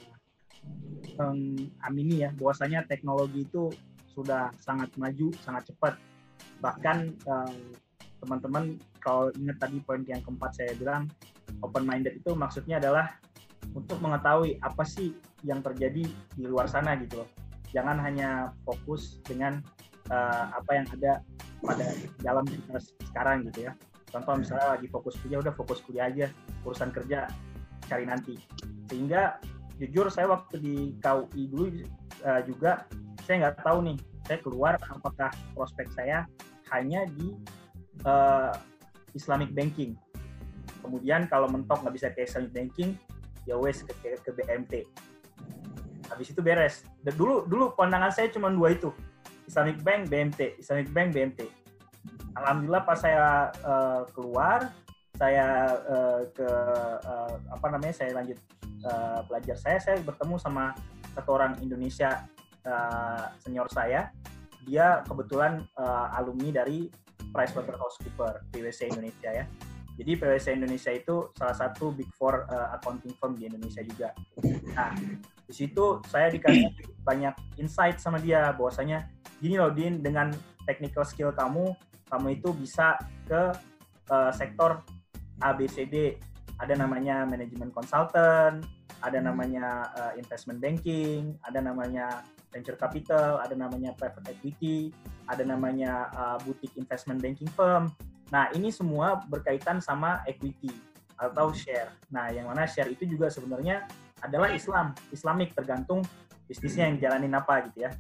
mengamini 1.17 2.29
ya 2.29 2.31
bahwasanya 2.37 2.85
teknologi 2.85 3.49
itu 3.49 3.73
sudah 4.13 4.53
sangat 4.61 4.93
maju, 4.97 5.33
sangat 5.45 5.69
cepat. 5.73 5.95
Bahkan 6.61 7.21
teman-teman 8.25 8.81
kalau 9.01 9.29
ingat 9.37 9.61
tadi 9.61 9.79
poin 9.85 10.03
yang 10.09 10.25
keempat 10.25 10.57
saya 10.57 10.73
bilang 10.77 11.09
open 11.61 11.85
minded 11.85 12.17
itu 12.17 12.33
maksudnya 12.33 12.81
adalah 12.81 13.13
untuk 13.77 14.01
mengetahui 14.01 14.57
apa 14.65 14.83
sih 14.89 15.13
yang 15.45 15.61
terjadi 15.61 16.05
di 16.09 16.45
luar 16.45 16.67
sana 16.67 16.97
gitu 16.97 17.23
loh. 17.23 17.29
Jangan 17.75 18.01
hanya 18.01 18.57
fokus 18.65 19.21
dengan 19.27 19.61
uh, 20.09 20.55
apa 20.55 20.71
yang 20.81 20.87
ada 20.97 21.13
pada 21.61 21.87
dalam 22.25 22.45
sekarang 23.13 23.45
gitu 23.53 23.69
ya. 23.69 23.73
Contoh 24.09 24.39
misalnya 24.39 24.79
lagi 24.79 24.89
fokus 24.89 25.19
kuliah, 25.21 25.43
udah 25.43 25.53
fokus 25.53 25.83
kuliah 25.85 26.09
aja, 26.09 26.27
urusan 26.65 26.95
kerja 26.95 27.29
cari 27.91 28.07
nanti. 28.07 28.39
Sehingga 28.89 29.37
jujur 29.77 30.09
saya 30.09 30.33
waktu 30.33 30.57
di 30.61 30.75
KUI 31.01 31.43
dulu 31.53 31.67
uh, 32.25 32.41
juga 32.49 32.89
saya 33.27 33.49
nggak 33.49 33.67
tahu 33.67 33.79
nih, 33.93 33.99
saya 34.25 34.39
keluar 34.41 34.75
apakah 34.79 35.31
prospek 35.53 35.91
saya 35.93 36.25
hanya 36.71 37.05
di 37.11 37.35
uh, 38.07 38.55
Islamic 39.13 39.51
banking. 39.53 39.99
Kemudian 40.81 41.27
kalau 41.27 41.51
mentok 41.51 41.83
nggak 41.83 41.95
bisa 41.95 42.09
ke 42.15 42.25
Islamic 42.25 42.55
banking, 42.55 42.95
ya 43.45 43.59
wes 43.59 43.83
ke, 43.83 43.93
ke, 43.99 44.15
ke 44.23 44.31
BMT. 44.31 44.87
Habis 46.07 46.31
itu 46.31 46.41
beres. 46.41 46.87
Dulu 47.03 47.51
dulu 47.51 47.75
pandangan 47.75 48.15
saya 48.15 48.31
cuma 48.31 48.47
dua 48.49 48.73
itu, 48.73 48.95
Islamic 49.51 49.83
Bank, 49.83 50.07
BMT, 50.07 50.63
Islamic 50.63 50.89
Bank, 50.95 51.11
BMT. 51.11 51.51
Alhamdulillah 52.39 52.85
pas 52.87 52.99
saya 53.01 53.51
uh, 53.67 54.07
keluar, 54.15 54.71
saya 55.19 55.75
uh, 55.89 56.23
ke 56.31 56.47
uh, 57.03 57.35
apa 57.51 57.67
namanya 57.75 57.95
saya 57.97 58.15
lanjut 58.15 58.39
uh, 58.87 59.21
belajar 59.27 59.59
saya, 59.59 59.79
saya 59.83 59.99
bertemu 60.01 60.39
sama 60.39 60.73
satu 61.13 61.35
orang 61.35 61.59
Indonesia 61.59 62.25
uh, 62.63 63.35
senior 63.43 63.67
saya. 63.69 64.15
Dia 64.67 65.03
kebetulan 65.07 65.63
uh, 65.79 66.17
alumni 66.19 66.63
dari 66.63 66.91
PricewaterhouseCoopers 67.31 68.51
PwC 68.51 68.91
Indonesia 68.91 69.31
ya. 69.31 69.45
Jadi 69.97 70.13
PwC 70.21 70.47
Indonesia 70.53 70.93
itu 70.93 71.33
salah 71.33 71.57
satu 71.57 71.89
big 71.89 72.09
four 72.13 72.45
uh, 72.53 72.77
accounting 72.77 73.17
firm 73.17 73.33
di 73.33 73.49
Indonesia 73.49 73.81
juga. 73.81 74.13
Nah, 74.77 74.93
di 75.49 75.55
situ 75.55 76.05
saya 76.11 76.29
dikasih 76.29 76.69
banyak 77.01 77.33
insight 77.57 77.97
sama 77.97 78.21
dia 78.21 78.53
bahwasanya 78.53 79.09
gini 79.41 79.57
loh 79.57 79.73
Din 79.73 80.05
dengan 80.05 80.35
technical 80.69 81.07
skill 81.07 81.33
kamu 81.33 81.73
kamu 82.13 82.27
itu 82.39 82.53
bisa 82.53 83.01
ke 83.25 83.55
uh, 84.13 84.33
sektor 84.35 84.85
ABCD 85.41 86.21
ada 86.57 86.75
namanya 86.77 87.25
manajemen 87.29 87.73
consultant 87.73 88.65
ada 89.05 89.19
namanya 89.21 89.93
uh, 89.97 90.13
investment 90.17 90.61
banking 90.61 91.37
ada 91.45 91.61
namanya 91.61 92.25
venture 92.53 92.79
capital 92.79 93.41
ada 93.41 93.53
namanya 93.53 93.93
private 93.97 94.33
equity 94.33 94.95
ada 95.29 95.45
namanya 95.45 96.09
uh, 96.15 96.39
boutique 96.47 96.73
investment 96.79 97.21
banking 97.21 97.51
firm. 97.53 97.91
Nah 98.31 98.51
ini 98.55 98.71
semua 98.71 99.21
berkaitan 99.27 99.83
sama 99.83 100.23
equity 100.25 100.71
atau 101.17 101.53
share. 101.53 101.93
Nah 102.13 102.31
yang 102.33 102.49
mana 102.49 102.65
share 102.65 102.89
itu 102.89 103.05
juga 103.05 103.29
sebenarnya 103.29 103.85
adalah 104.25 104.53
Islam 104.53 104.97
Islamik 105.13 105.53
tergantung 105.53 106.01
bisnisnya 106.47 106.89
yang 106.89 106.97
jalanin 107.03 107.35
apa 107.35 107.67
gitu 107.69 107.87
ya. 107.87 107.93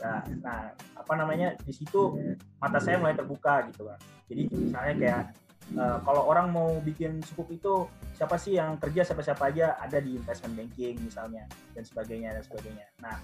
Nah, 0.00 0.24
nah, 0.40 0.60
apa 0.96 1.12
namanya 1.12 1.52
di 1.60 1.72
situ 1.76 2.16
mata 2.56 2.80
saya 2.80 2.96
mulai 2.96 3.12
terbuka 3.12 3.68
gitu 3.68 3.84
kan. 3.84 4.00
Jadi 4.32 4.42
misalnya 4.48 4.94
kayak 4.96 5.22
Uh, 5.70 6.02
kalau 6.02 6.26
orang 6.26 6.50
mau 6.50 6.82
bikin 6.82 7.22
sukuk 7.22 7.46
itu 7.54 7.86
siapa 8.18 8.34
sih 8.34 8.58
yang 8.58 8.74
kerja 8.82 9.06
siapa-siapa 9.06 9.54
aja 9.54 9.78
ada 9.78 10.02
di 10.02 10.18
investment 10.18 10.58
banking 10.58 10.98
misalnya 10.98 11.46
dan 11.78 11.86
sebagainya 11.86 12.34
dan 12.34 12.42
sebagainya. 12.42 12.86
Nah, 12.98 13.16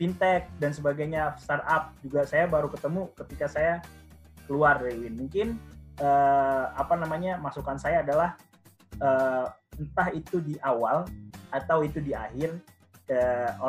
fintech 0.00 0.48
dan 0.56 0.72
sebagainya 0.72 1.36
startup 1.36 1.92
juga 2.00 2.24
saya 2.24 2.48
baru 2.48 2.72
ketemu 2.72 3.12
ketika 3.12 3.46
saya 3.52 3.84
keluar 4.48 4.80
dari 4.80 4.96
Win. 5.04 5.20
Mungkin 5.20 5.60
uh, 6.00 6.72
apa 6.72 6.96
namanya 6.96 7.36
masukan 7.36 7.76
saya 7.76 8.00
adalah 8.00 8.40
uh, 9.04 9.52
entah 9.76 10.08
itu 10.16 10.40
di 10.40 10.56
awal 10.64 11.04
atau 11.52 11.84
itu 11.84 12.00
di 12.00 12.16
akhir 12.16 12.56
uh, 13.12 13.60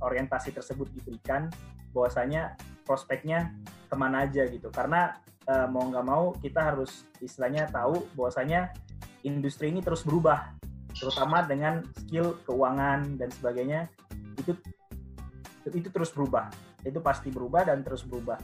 orientasi 0.00 0.54
tersebut 0.54 0.86
diberikan 0.94 1.50
bahwasanya 1.90 2.54
prospeknya 2.86 3.50
ke 3.90 3.94
mana 3.98 4.26
aja 4.26 4.46
gitu 4.46 4.70
karena 4.70 5.18
uh, 5.50 5.66
mau 5.66 5.90
nggak 5.90 6.06
mau 6.06 6.30
kita 6.38 6.62
harus 6.62 7.02
istilahnya 7.18 7.66
tahu 7.74 8.06
bahwasanya 8.14 8.70
industri 9.26 9.74
ini 9.74 9.82
terus 9.82 10.06
berubah 10.06 10.54
terutama 10.94 11.42
dengan 11.42 11.82
skill 11.98 12.38
keuangan 12.46 13.18
dan 13.18 13.30
sebagainya 13.34 13.90
itu 14.38 14.54
itu 15.68 15.88
terus 15.92 16.10
berubah. 16.10 16.48
Itu 16.82 17.04
pasti 17.04 17.28
berubah 17.28 17.68
dan 17.68 17.84
terus 17.84 18.02
berubah. 18.02 18.40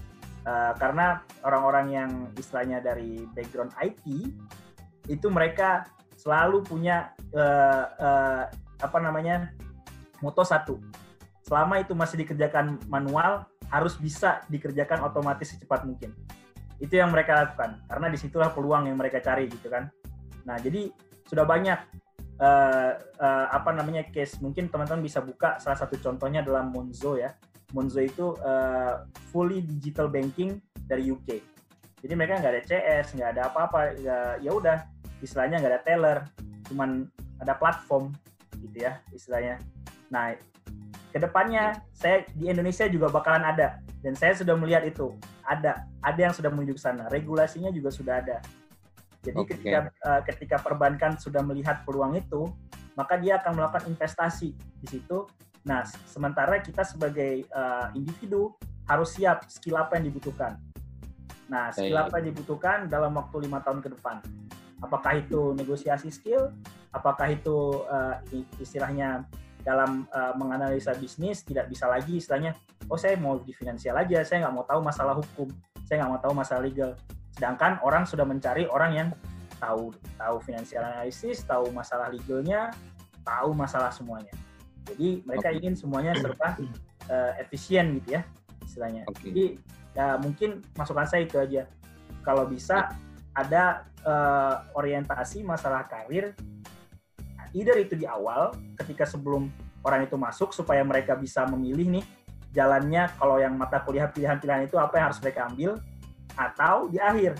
Uh, 0.47 0.73
karena 0.79 1.27
orang-orang 1.43 1.87
yang 1.91 2.11
istilahnya 2.39 2.79
dari 2.79 3.27
background 3.35 3.75
IT 3.83 4.05
itu 5.11 5.27
mereka 5.27 5.91
selalu 6.15 6.63
punya 6.63 7.11
uh, 7.35 7.85
uh, 7.99 8.45
apa 8.79 8.99
namanya 9.03 9.51
moto 10.23 10.47
satu. 10.47 10.79
Selama 11.43 11.83
itu 11.83 11.95
masih 11.99 12.23
dikerjakan 12.23 12.79
manual 12.87 13.47
harus 13.71 13.99
bisa 13.99 14.47
dikerjakan 14.47 15.03
otomatis 15.03 15.51
secepat 15.51 15.83
mungkin 15.83 16.15
itu 16.83 16.95
yang 16.97 17.13
mereka 17.13 17.47
lakukan. 17.47 17.81
Karena 17.89 18.07
di 18.13 18.19
situlah 18.21 18.51
peluang 18.53 18.89
yang 18.91 18.97
mereka 18.99 19.23
cari 19.23 19.49
gitu 19.49 19.69
kan. 19.69 19.89
Nah 20.45 20.57
jadi 20.61 20.93
sudah 21.27 21.45
banyak 21.45 21.79
uh, 22.39 22.93
uh, 23.21 23.47
apa 23.51 23.71
namanya 23.73 24.07
case. 24.09 24.39
Mungkin 24.39 24.69
teman-teman 24.69 25.03
bisa 25.05 25.23
buka 25.25 25.57
salah 25.61 25.77
satu 25.77 25.97
contohnya 25.99 26.45
dalam 26.45 26.71
Monzo 26.71 27.17
ya. 27.17 27.35
Monzo 27.75 27.99
itu 27.99 28.37
uh, 28.41 29.05
fully 29.33 29.61
digital 29.65 30.07
banking 30.07 30.63
dari 30.87 31.11
UK 31.11 31.57
jadi 32.07 32.13
mereka 32.15 32.39
nggak 32.39 32.53
ada 32.55 32.63
CS 32.63 33.07
nggak 33.19 33.31
ada 33.35 33.43
apa-apa 33.51 33.97
ya 34.39 34.51
udah 34.53 34.85
istilahnya 35.25 35.59
nggak 35.59 35.73
ada 35.73 35.83
teller 35.83 36.19
cuman 36.71 37.09
ada 37.41 37.59
platform 37.59 38.13
gitu 38.61 38.87
ya 38.87 39.01
istilahnya. 39.11 39.59
Nah 40.13 40.39
ke 41.11 41.19
depannya 41.19 41.81
saya 41.91 42.23
di 42.37 42.47
Indonesia 42.53 42.85
juga 42.87 43.09
bakalan 43.09 43.49
ada 43.49 43.81
dan 44.05 44.13
saya 44.17 44.37
sudah 44.37 44.55
melihat 44.59 44.85
itu. 44.85 45.17
Ada 45.47 45.87
ada 46.03 46.21
yang 46.21 46.35
sudah 46.35 46.51
menuju 46.53 46.77
ke 46.77 46.83
sana. 46.83 47.09
Regulasinya 47.09 47.73
juga 47.73 47.89
sudah 47.93 48.21
ada. 48.21 48.39
Jadi 49.27 49.39
okay. 49.43 49.51
ketika 49.59 49.79
uh, 50.07 50.21
ketika 50.23 50.57
perbankan 50.63 51.19
sudah 51.19 51.43
melihat 51.43 51.83
peluang 51.83 52.15
itu 52.15 52.47
maka 52.97 53.21
dia 53.21 53.37
akan 53.37 53.61
melakukan 53.61 53.85
investasi 53.93 54.57
di 54.57 54.87
situ. 54.89 55.29
Nah 55.69 55.85
sementara 56.09 56.63
kita 56.63 56.87
sebagai 56.87 57.45
uh, 57.53 57.93
individu 57.93 58.57
harus 58.89 59.13
siap 59.19 59.45
skill 59.51 59.77
apa 59.77 60.01
yang 60.01 60.09
dibutuhkan. 60.09 60.57
Nah 61.51 61.71
skill 61.75 61.99
apa 61.99 62.23
yang 62.23 62.33
dibutuhkan 62.33 62.89
dalam 62.89 63.13
waktu 63.19 63.51
lima 63.51 63.61
tahun 63.61 63.85
ke 63.85 63.93
depan. 63.99 64.23
Apakah 64.81 65.19
itu 65.21 65.53
negosiasi 65.57 66.09
skill? 66.09 66.53
Apakah 66.95 67.33
itu 67.33 67.85
uh, 67.91 68.17
istilahnya 68.57 69.29
dalam 69.67 70.07
uh, 70.15 70.31
menganalisa 70.39 70.95
bisnis 70.95 71.43
tidak 71.43 71.67
bisa 71.67 71.91
lagi 71.91 72.23
istilahnya 72.23 72.55
oh 72.87 72.95
saya 72.95 73.19
mau 73.19 73.43
di 73.43 73.51
finansial 73.51 73.99
aja 73.99 74.23
saya 74.23 74.47
nggak 74.47 74.55
mau 74.55 74.63
tahu 74.63 74.79
masalah 74.79 75.19
hukum 75.19 75.51
saya 75.87 76.03
nggak 76.03 76.11
mau 76.11 76.21
tahu 76.21 76.35
masalah 76.35 76.63
legal. 76.67 76.91
Sedangkan 77.31 77.79
orang 77.87 78.05
sudah 78.05 78.27
mencari 78.27 78.67
orang 78.67 78.93
yang 78.93 79.09
tahu 79.63 79.95
tahu 80.21 80.37
finansial 80.45 80.85
analisis 80.85 81.41
tahu 81.47 81.73
masalah 81.73 82.13
legalnya 82.13 82.75
tahu 83.23 83.55
masalah 83.55 83.95
semuanya. 83.95 84.35
Jadi 84.91 85.23
mereka 85.23 85.55
okay. 85.55 85.59
ingin 85.63 85.75
semuanya 85.79 86.13
serba 86.19 86.59
uh, 87.09 87.33
efisien 87.39 87.97
gitu 88.03 88.19
ya 88.19 88.23
istilahnya. 88.67 89.07
Okay. 89.15 89.31
jadi 89.31 89.45
ya 89.97 90.07
mungkin 90.19 90.61
masukan 90.75 91.07
saya 91.07 91.25
itu 91.25 91.39
aja. 91.39 91.71
Kalau 92.27 92.51
bisa 92.51 92.91
ada 93.31 93.87
uh, 94.03 94.67
orientasi 94.75 95.47
masalah 95.47 95.87
karir 95.87 96.35
either 97.55 97.77
itu 97.79 97.95
di 97.95 98.07
awal 98.09 98.55
ketika 98.79 99.05
sebelum 99.07 99.51
orang 99.87 100.07
itu 100.07 100.19
masuk 100.19 100.51
supaya 100.51 100.83
mereka 100.83 101.15
bisa 101.15 101.47
memilih 101.47 102.01
nih 102.01 102.05
jalannya 102.57 103.13
kalau 103.21 103.37
yang 103.37 103.53
mata 103.55 103.85
kuliah 103.85 104.09
pilihan-pilihan 104.09 104.67
itu 104.67 104.81
apa 104.81 104.97
yang 104.97 105.13
harus 105.13 105.21
mereka 105.21 105.47
ambil 105.47 105.77
atau 106.35 106.89
di 106.89 106.97
akhir. 106.97 107.37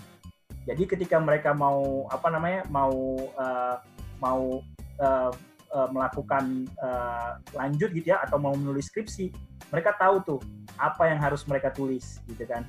Jadi 0.67 0.83
ketika 0.85 1.17
mereka 1.17 1.57
mau 1.57 2.05
apa 2.11 2.29
namanya 2.29 2.67
mau 2.69 2.93
uh, 3.39 3.77
mau 4.19 4.61
uh, 5.01 5.31
uh, 5.73 5.89
melakukan 5.89 6.67
uh, 6.83 7.39
lanjut 7.55 7.95
gitu 7.97 8.13
ya 8.13 8.21
atau 8.27 8.37
mau 8.37 8.53
menulis 8.53 8.91
skripsi, 8.91 9.31
mereka 9.71 9.95
tahu 9.97 10.21
tuh 10.27 10.41
apa 10.77 11.09
yang 11.09 11.23
harus 11.23 11.47
mereka 11.49 11.73
tulis 11.73 12.19
gitu 12.29 12.45
kan. 12.45 12.67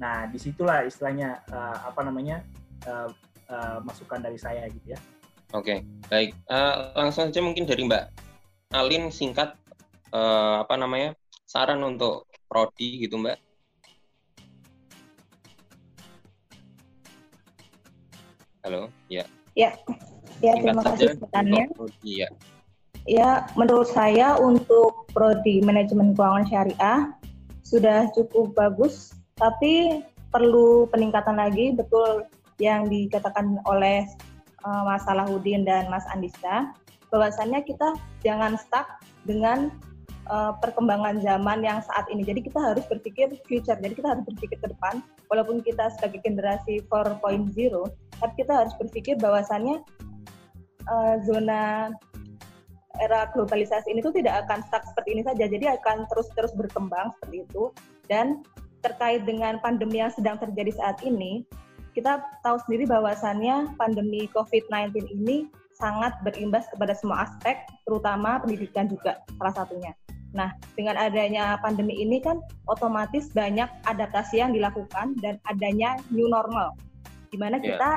Nah 0.00 0.26
di 0.26 0.40
situlah 0.40 0.82
istilahnya 0.88 1.44
uh, 1.52 1.78
apa 1.92 2.00
namanya 2.02 2.42
uh, 2.88 3.12
uh, 3.52 3.78
masukan 3.84 4.18
dari 4.24 4.40
saya 4.40 4.66
gitu 4.72 4.96
ya. 4.96 4.98
Oke, 5.54 5.86
baik. 6.10 6.34
Uh, 6.50 6.90
langsung 6.98 7.30
saja 7.30 7.38
mungkin 7.38 7.62
dari 7.62 7.86
Mbak 7.86 8.10
Alin 8.74 9.14
singkat 9.14 9.54
uh, 10.10 10.66
apa 10.66 10.74
namanya 10.74 11.14
saran 11.46 11.78
untuk 11.86 12.26
prodi 12.50 13.06
gitu 13.06 13.22
Mbak. 13.22 13.38
Halo, 18.66 18.90
ya. 19.06 19.22
Ya, 19.54 19.78
ya 20.42 20.58
terima 20.58 20.82
kasih 20.82 21.22
pertanyaannya. 21.22 21.70
Ya. 22.02 22.28
ya, 23.06 23.46
menurut 23.54 23.86
saya 23.86 24.34
untuk 24.42 25.06
prodi 25.14 25.62
manajemen 25.62 26.18
keuangan 26.18 26.50
syariah 26.50 27.14
sudah 27.62 28.10
cukup 28.10 28.58
bagus, 28.58 29.14
tapi 29.38 30.02
perlu 30.34 30.90
peningkatan 30.90 31.38
lagi. 31.38 31.70
Betul 31.70 32.26
yang 32.58 32.90
dikatakan 32.90 33.62
oleh 33.66 34.06
uh, 34.64 34.82
Mas 34.88 35.04
Salahuddin 35.04 35.62
dan 35.68 35.86
Mas 35.92 36.04
Andista, 36.10 36.72
bahwasannya 37.12 37.62
kita 37.62 37.94
jangan 38.26 38.58
stuck 38.58 38.98
dengan 39.28 39.70
uh, 40.28 40.56
perkembangan 40.60 41.20
zaman 41.20 41.62
yang 41.64 41.80
saat 41.84 42.08
ini. 42.08 42.24
Jadi 42.24 42.44
kita 42.44 42.58
harus 42.60 42.84
berpikir 42.88 43.32
future. 43.44 43.76
Jadi 43.78 43.94
kita 43.96 44.16
harus 44.16 44.24
berpikir 44.26 44.58
ke 44.60 44.68
depan. 44.68 45.04
Walaupun 45.28 45.64
kita 45.64 45.92
sebagai 45.96 46.20
generasi 46.24 46.84
4.0, 46.88 47.20
tapi 48.20 48.32
kita 48.40 48.52
harus 48.52 48.74
berpikir 48.76 49.14
bahwasannya 49.20 49.80
uh, 50.88 51.14
zona 51.24 51.92
era 53.02 53.26
globalisasi 53.34 53.90
ini 53.90 53.98
tuh 53.98 54.14
tidak 54.14 54.46
akan 54.46 54.62
stuck 54.70 54.86
seperti 54.86 55.18
ini 55.18 55.22
saja. 55.26 55.44
Jadi 55.50 55.66
akan 55.66 56.06
terus-terus 56.10 56.54
berkembang 56.54 57.10
seperti 57.18 57.42
itu. 57.46 57.74
Dan 58.06 58.44
terkait 58.84 59.24
dengan 59.24 59.56
pandemi 59.64 60.04
yang 60.04 60.12
sedang 60.12 60.36
terjadi 60.36 60.76
saat 60.76 61.00
ini, 61.00 61.42
kita 61.94 62.20
tahu 62.42 62.58
sendiri 62.66 62.90
bahwasannya 62.90 63.78
pandemi 63.78 64.26
COVID-19 64.34 65.14
ini 65.14 65.46
sangat 65.74 66.14
berimbas 66.26 66.66
kepada 66.70 66.94
semua 66.94 67.26
aspek, 67.26 67.66
terutama 67.86 68.42
pendidikan 68.42 68.90
juga 68.90 69.22
salah 69.38 69.54
satunya. 69.54 69.94
Nah, 70.34 70.50
dengan 70.74 70.98
adanya 70.98 71.54
pandemi 71.62 72.02
ini 72.02 72.18
kan 72.18 72.42
otomatis 72.66 73.30
banyak 73.30 73.70
adaptasi 73.86 74.42
yang 74.42 74.50
dilakukan 74.50 75.14
dan 75.22 75.38
adanya 75.46 75.94
new 76.10 76.26
normal, 76.26 76.74
di 77.30 77.38
mana 77.38 77.62
ya, 77.62 77.78
kita 77.78 77.90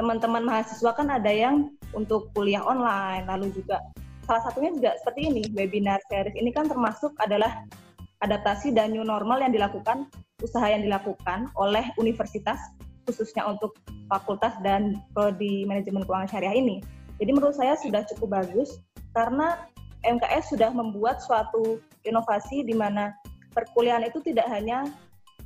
teman-teman 0.00 0.44
mahasiswa 0.44 0.92
kan 0.96 1.12
ada 1.12 1.28
yang 1.28 1.72
untuk 1.92 2.32
kuliah 2.32 2.64
online, 2.64 3.28
lalu 3.28 3.52
juga 3.52 3.80
salah 4.24 4.42
satunya 4.48 4.72
juga 4.74 4.90
seperti 5.00 5.20
ini 5.28 5.42
webinar 5.54 6.00
series 6.10 6.34
ini 6.34 6.50
kan 6.50 6.66
termasuk 6.66 7.14
adalah 7.22 7.62
adaptasi 8.24 8.74
dan 8.74 8.90
new 8.90 9.06
normal 9.06 9.38
yang 9.38 9.54
dilakukan 9.54 10.10
usaha 10.42 10.66
yang 10.68 10.84
dilakukan 10.84 11.48
oleh 11.56 11.84
universitas 11.96 12.58
khususnya 13.06 13.46
untuk 13.46 13.78
fakultas 14.10 14.52
dan 14.60 15.00
prodi 15.14 15.64
manajemen 15.64 16.02
keuangan 16.04 16.30
syariah 16.30 16.58
ini. 16.58 16.82
Jadi 17.16 17.30
menurut 17.32 17.56
saya 17.56 17.78
sudah 17.80 18.04
cukup 18.12 18.42
bagus 18.42 18.82
karena 19.16 19.64
MKS 20.04 20.52
sudah 20.52 20.70
membuat 20.70 21.24
suatu 21.24 21.80
inovasi 22.04 22.62
di 22.62 22.76
mana 22.76 23.16
perkuliahan 23.56 24.04
itu 24.04 24.20
tidak 24.20 24.46
hanya 24.52 24.84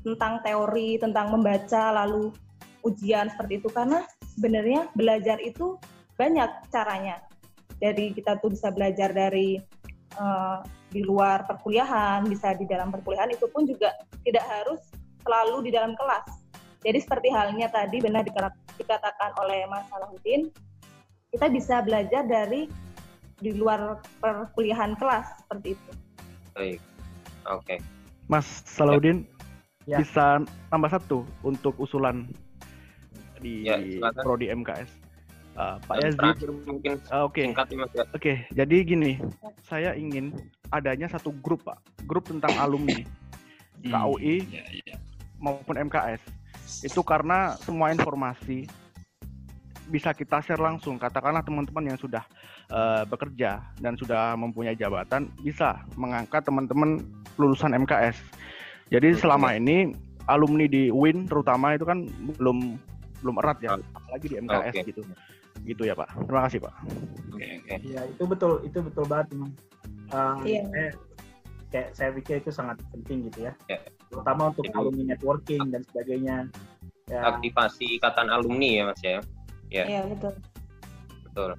tentang 0.03 0.43
teori, 0.43 0.99
tentang 0.99 1.31
membaca, 1.31 1.95
lalu 2.05 2.35
ujian 2.83 3.31
seperti 3.31 3.63
itu. 3.63 3.69
Karena 3.71 4.03
sebenarnya 4.37 4.91
belajar 4.99 5.39
itu 5.39 5.79
banyak 6.19 6.51
caranya. 6.69 7.23
Jadi 7.81 8.13
kita 8.13 8.37
tuh 8.43 8.53
bisa 8.53 8.69
belajar 8.69 9.09
dari 9.15 9.57
uh, 10.21 10.61
di 10.91 11.01
luar 11.07 11.47
perkuliahan, 11.47 12.27
bisa 12.29 12.53
di 12.59 12.67
dalam 12.67 12.93
perkuliahan 12.93 13.31
itu 13.33 13.47
pun 13.49 13.65
juga 13.65 13.95
tidak 14.27 14.45
harus 14.45 14.81
selalu 15.25 15.71
di 15.71 15.71
dalam 15.73 15.95
kelas. 15.97 16.40
Jadi 16.81 16.99
seperti 17.01 17.29
halnya 17.29 17.69
tadi 17.69 18.01
benar 18.01 18.25
dikatakan 18.77 19.31
oleh 19.37 19.69
Mas 19.69 19.85
Salahuddin, 19.93 20.49
kita 21.29 21.47
bisa 21.53 21.85
belajar 21.85 22.25
dari 22.25 22.67
di 23.41 23.53
luar 23.57 24.01
perkuliahan 24.21 24.97
kelas 24.97 25.45
seperti 25.45 25.77
itu. 25.77 25.91
Baik, 26.57 26.81
oke. 27.49 27.65
Okay. 27.65 27.79
Mas 28.29 28.47
Salahuddin 28.65 29.29
ya. 29.85 30.01
bisa 30.01 30.41
tambah 30.73 30.91
satu 30.93 31.25
untuk 31.45 31.77
usulan 31.77 32.25
di 33.41 33.65
Ya, 33.65 33.81
silakan. 33.81 34.23
prodi 34.25 34.47
MKS. 34.53 34.91
Uh, 35.59 35.77
Pak 35.85 35.97
Dan 35.99 36.15
Yazid, 36.15 36.49
mungkin 36.65 36.93
uh, 37.11 37.27
oke, 37.27 37.43
singkat 37.43 37.67
nih 37.69 37.79
Mas 37.83 37.93
ya. 37.93 38.05
oke. 38.15 38.33
Jadi 38.55 38.77
gini, 38.87 39.13
saya 39.67 39.93
ingin 39.99 40.33
adanya 40.71 41.11
satu 41.11 41.35
grup 41.45 41.67
Pak, 41.67 41.77
grup 42.09 42.25
tentang 42.29 42.55
alumni 42.57 43.05
Hmm, 43.81 43.97
KUI 43.97 44.45
ya, 44.53 44.61
ya. 44.93 44.97
maupun 45.41 45.73
MKS. 45.81 46.21
Itu 46.85 47.03
karena 47.03 47.59
semua 47.61 47.91
informasi 47.91 48.67
bisa 49.91 50.15
kita 50.15 50.39
share 50.41 50.63
langsung. 50.63 50.97
Katakanlah 50.97 51.43
teman-teman 51.43 51.93
yang 51.93 51.99
sudah 51.99 52.23
uh, 52.71 53.03
bekerja 53.05 53.59
dan 53.83 53.99
sudah 53.99 54.39
mempunyai 54.39 54.79
jabatan 54.79 55.29
bisa 55.43 55.83
mengangkat 55.99 56.47
teman-teman 56.47 57.03
lulusan 57.37 57.75
MKS. 57.75 58.17
Jadi 58.95 59.19
selama 59.19 59.55
ini 59.59 59.91
alumni 60.31 60.71
di 60.71 60.89
UIN 60.95 61.27
terutama 61.27 61.75
itu 61.75 61.83
kan 61.83 62.07
belum 62.39 62.79
belum 63.21 63.37
erat 63.43 63.59
ya, 63.61 63.77
apalagi 63.77 64.27
di 64.33 64.37
MKS 64.39 64.75
Oke. 64.79 64.89
gitu. 64.95 65.03
Gitu 65.67 65.83
ya 65.85 65.95
Pak. 65.99 66.09
Terima 66.25 66.43
kasih 66.47 66.59
Pak. 66.63 66.75
Oke, 67.35 67.47
oke. 67.61 67.75
Iya 67.85 68.01
itu 68.07 68.23
betul 68.25 68.53
itu 68.65 68.79
betul 68.81 69.05
banget 69.11 69.27
memang. 69.35 69.53
Uh, 70.11 70.43
Iya. 70.43 70.63
saya, 70.67 70.91
kayak 71.71 71.89
saya 71.95 72.11
pikir 72.15 72.35
itu 72.43 72.51
sangat 72.51 72.83
penting 72.91 73.31
gitu 73.31 73.47
ya. 73.47 73.53
Ya. 73.71 73.79
Terutama 74.11 74.51
untuk 74.51 74.67
alumni 74.75 75.15
networking 75.15 75.71
dan 75.71 75.83
sebagainya. 75.87 76.37
Ya, 77.11 77.27
aktivasi 77.27 77.99
ikatan 77.99 78.31
alumni 78.31 78.69
ya 78.71 78.83
Mas 78.87 79.01
ya. 79.03 79.19
Ya. 79.71 79.85
Iya 79.87 80.03
betul. 80.11 80.33
Betul. 81.31 81.51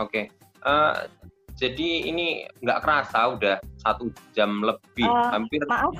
Oke. 0.00 0.22
Eh, 0.64 0.94
jadi 1.56 1.88
ini 2.08 2.48
nggak 2.64 2.80
kerasa 2.84 3.36
udah 3.36 3.56
satu 3.80 4.08
jam 4.32 4.64
lebih, 4.64 5.04
Eh, 5.04 5.28
hampir 5.32 5.60
Maaf, 5.68 5.94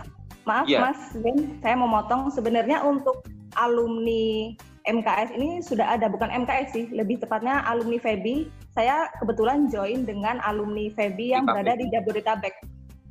maaf 0.49 0.65
Iya. 0.65 0.81
Mas 0.89 1.01
Ben, 1.21 1.61
saya 1.61 1.75
mau 1.77 1.89
motong. 1.89 2.33
Sebenarnya 2.33 2.81
untuk 2.85 3.25
alumni 3.57 4.53
MKS 4.89 5.37
ini 5.37 5.61
sudah 5.61 5.99
ada, 5.99 6.09
bukan 6.09 6.33
MKS 6.33 6.73
sih, 6.73 6.85
lebih 6.89 7.21
tepatnya 7.21 7.61
alumni 7.69 8.01
FEBI. 8.01 8.49
Saya 8.73 9.13
kebetulan 9.21 9.69
join 9.69 10.09
dengan 10.09 10.41
alumni 10.41 10.89
FEBI 10.95 11.37
yang 11.37 11.45
Di 11.45 11.53
berada 11.53 11.73
KPI. 11.77 11.81
di 11.85 11.87
Jabodetabek. 11.93 12.55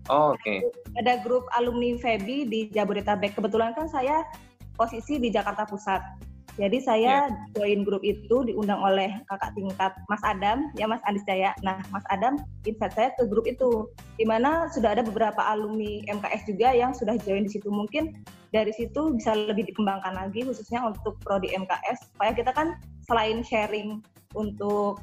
Oh, 0.08 0.34
oke. 0.36 0.64
Ada 0.96 1.20
grup 1.24 1.48
alumni 1.56 2.00
FEBI 2.00 2.48
di 2.48 2.60
Jabodetabek. 2.72 3.36
Kebetulan 3.36 3.76
kan 3.76 3.92
saya 3.92 4.24
posisi 4.80 5.20
di 5.20 5.28
Jakarta 5.34 5.68
Pusat. 5.68 6.28
Jadi 6.58 6.82
saya 6.82 7.30
join 7.54 7.86
grup 7.86 8.02
itu 8.02 8.42
diundang 8.42 8.82
oleh 8.82 9.14
kakak 9.30 9.54
tingkat 9.54 9.94
Mas 10.10 10.24
Adam, 10.26 10.74
ya 10.74 10.90
Mas 10.90 10.98
Andis 11.06 11.22
Jaya. 11.30 11.54
Nah, 11.62 11.78
Mas 11.94 12.02
Adam 12.10 12.42
invite 12.66 12.98
saya 12.98 13.14
ke 13.14 13.30
grup 13.30 13.46
itu, 13.46 13.86
di 14.18 14.26
mana 14.26 14.66
sudah 14.74 14.98
ada 14.98 15.06
beberapa 15.06 15.38
alumni 15.38 16.02
MKS 16.10 16.50
juga 16.50 16.74
yang 16.74 16.98
sudah 16.98 17.14
join 17.22 17.46
di 17.46 17.54
situ. 17.54 17.70
Mungkin 17.70 18.26
dari 18.50 18.74
situ 18.74 19.14
bisa 19.14 19.38
lebih 19.38 19.70
dikembangkan 19.70 20.18
lagi, 20.18 20.42
khususnya 20.50 20.82
untuk 20.82 21.22
prodi 21.22 21.54
MKS, 21.54 22.18
supaya 22.18 22.34
kita 22.34 22.50
kan 22.50 22.74
selain 23.06 23.46
sharing 23.46 24.02
untuk 24.34 24.98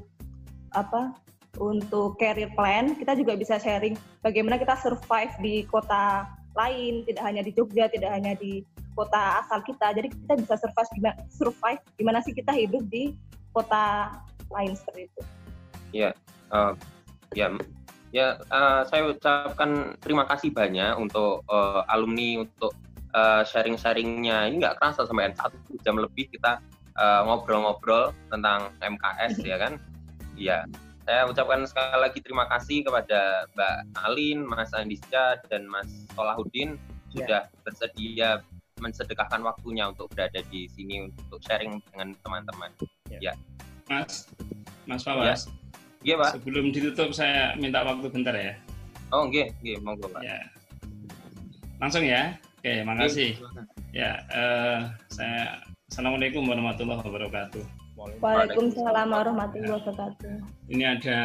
apa 0.74 1.14
untuk 1.58 2.18
career 2.18 2.50
plan, 2.54 2.94
kita 2.98 3.14
juga 3.14 3.38
bisa 3.38 3.58
sharing 3.58 3.94
bagaimana 4.22 4.58
kita 4.58 4.74
survive 4.78 5.34
di 5.42 5.66
kota 5.66 6.26
lain, 6.54 7.02
tidak 7.06 7.22
hanya 7.26 7.42
di 7.42 7.50
Jogja, 7.50 7.90
tidak 7.90 8.10
hanya 8.14 8.32
di 8.38 8.62
kota 8.94 9.42
asal 9.42 9.60
kita. 9.66 9.90
Jadi 9.94 10.08
kita 10.10 10.34
bisa 10.38 10.54
survive 10.58 10.90
gimana, 10.94 11.16
survive 11.30 11.80
gimana 11.98 12.18
sih 12.22 12.32
kita 12.34 12.54
hidup 12.54 12.82
di 12.88 13.14
kota 13.50 14.14
lain 14.50 14.72
seperti 14.74 15.10
itu. 15.10 15.20
Eh, 16.54 16.72
ya, 17.34 17.48
ya. 18.14 18.28
eh, 18.38 18.82
saya 18.86 19.02
ucapkan 19.10 19.98
terima 19.98 20.26
kasih 20.30 20.54
banyak 20.54 20.94
untuk 20.98 21.42
eh, 21.50 21.82
alumni 21.90 22.46
untuk 22.46 22.74
eh, 23.14 23.42
sharing-sharingnya. 23.46 24.50
Ini 24.50 24.56
nggak 24.62 24.78
kerasa 24.78 25.06
sampai 25.06 25.34
satu 25.34 25.58
jam 25.82 25.98
lebih 25.98 26.30
kita 26.30 26.62
ngobrol-ngobrol 27.26 28.14
tentang 28.30 28.70
MKS 28.78 29.42
ya 29.50 29.58
kan? 29.58 29.82
Iya. 30.38 30.62
Saya 31.04 31.28
ucapkan 31.28 31.60
sekali 31.68 32.00
lagi 32.00 32.18
terima 32.24 32.48
kasih 32.48 32.80
kepada 32.80 33.44
Mbak 33.52 33.76
Alin, 34.08 34.38
Mas 34.48 34.72
Andisca, 34.72 35.36
dan 35.52 35.68
Mas 35.68 35.88
Solahuddin 36.16 36.80
sudah 37.12 37.46
bersedia 37.60 38.40
mensedekahkan 38.80 39.44
waktunya 39.44 39.86
untuk 39.86 40.08
berada 40.10 40.40
di 40.48 40.66
sini 40.72 41.06
untuk 41.06 41.38
sharing 41.44 41.78
dengan 41.92 42.16
teman-teman. 42.24 42.72
Mas, 43.84 44.32
Mas 44.88 45.04
Fawas, 45.04 45.46
Iya, 46.00 46.16
Pak. 46.20 46.40
sebelum 46.40 46.72
ditutup 46.72 47.12
saya 47.12 47.52
minta 47.56 47.84
waktu 47.84 48.08
bentar 48.08 48.32
ya. 48.32 48.56
Oh, 49.12 49.28
nggih, 49.28 49.52
nggih, 49.60 49.76
monggo, 49.84 50.08
Pak. 50.08 50.24
Ya. 50.24 50.40
Langsung 51.78 52.04
ya. 52.04 52.36
Oke, 52.64 52.80
makasih. 52.80 53.36
Ya, 53.92 54.24
eh, 54.32 54.78
saya 55.12 55.60
Assalamualaikum 55.84 56.48
warahmatullahi 56.48 57.04
wabarakatuh. 57.06 57.83
Waalaikumsalam 58.20 59.08
warahmatullahi 59.08 59.72
wabarakatuh. 59.80 60.34
Ini 60.68 60.84
ada 61.00 61.18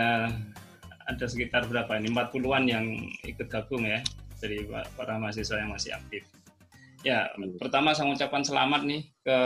ada 1.09 1.25
sekitar 1.25 1.67
berapa 1.67 1.89
ini 1.99 2.13
40-an 2.13 2.63
yang 2.69 2.85
ikut 3.25 3.49
gabung 3.49 3.83
ya 3.83 3.99
dari 4.39 4.63
pa- 4.63 4.87
para 4.95 5.19
mahasiswa 5.19 5.59
yang 5.59 5.73
masih 5.73 5.91
aktif. 5.97 6.23
Ya, 7.03 7.31
pertama 7.59 7.95
saya 7.95 8.11
mengucapkan 8.11 8.43
selamat 8.43 8.83
nih 8.83 9.01
ke 9.23 9.37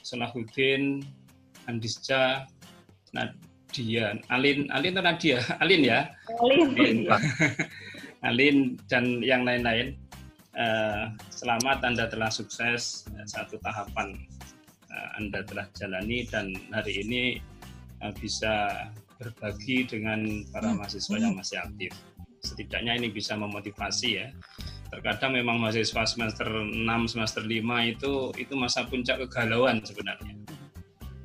Solahuddin, 0.00 1.04
Andisca, 1.68 2.48
Nadia, 3.12 4.16
Alin, 4.32 4.68
Alin 4.72 4.96
atau 4.96 5.04
Nadia? 5.04 5.38
Alin 5.62 5.82
ya? 5.84 6.00
Alin. 6.40 6.68
Alin, 6.76 6.96
Alin 8.28 8.56
dan 8.88 9.04
yang 9.24 9.44
lain-lain. 9.44 9.96
Eh, 10.56 11.04
selamat 11.28 11.84
Anda 11.84 12.08
telah 12.08 12.32
sukses 12.32 13.04
satu 13.28 13.60
tahapan 13.60 14.16
Anda 15.16 15.44
telah 15.44 15.66
jalani 15.76 16.24
dan 16.28 16.52
hari 16.72 17.04
ini 17.04 17.22
eh, 18.02 18.12
bisa 18.16 18.88
berbagi 19.16 19.88
dengan 19.88 20.44
para 20.52 20.72
mahasiswa 20.76 21.16
yang 21.16 21.36
masih 21.36 21.60
aktif. 21.60 21.92
Setidaknya 22.44 23.00
ini 23.00 23.08
bisa 23.08 23.34
memotivasi 23.34 24.08
ya. 24.20 24.28
Terkadang 24.92 25.34
memang 25.34 25.58
mahasiswa 25.58 26.06
semester 26.06 26.46
6, 26.46 27.10
semester 27.10 27.42
5 27.42 27.92
itu 27.92 28.12
itu 28.38 28.54
masa 28.54 28.86
puncak 28.86 29.18
kegalauan 29.26 29.82
sebenarnya. 29.82 30.36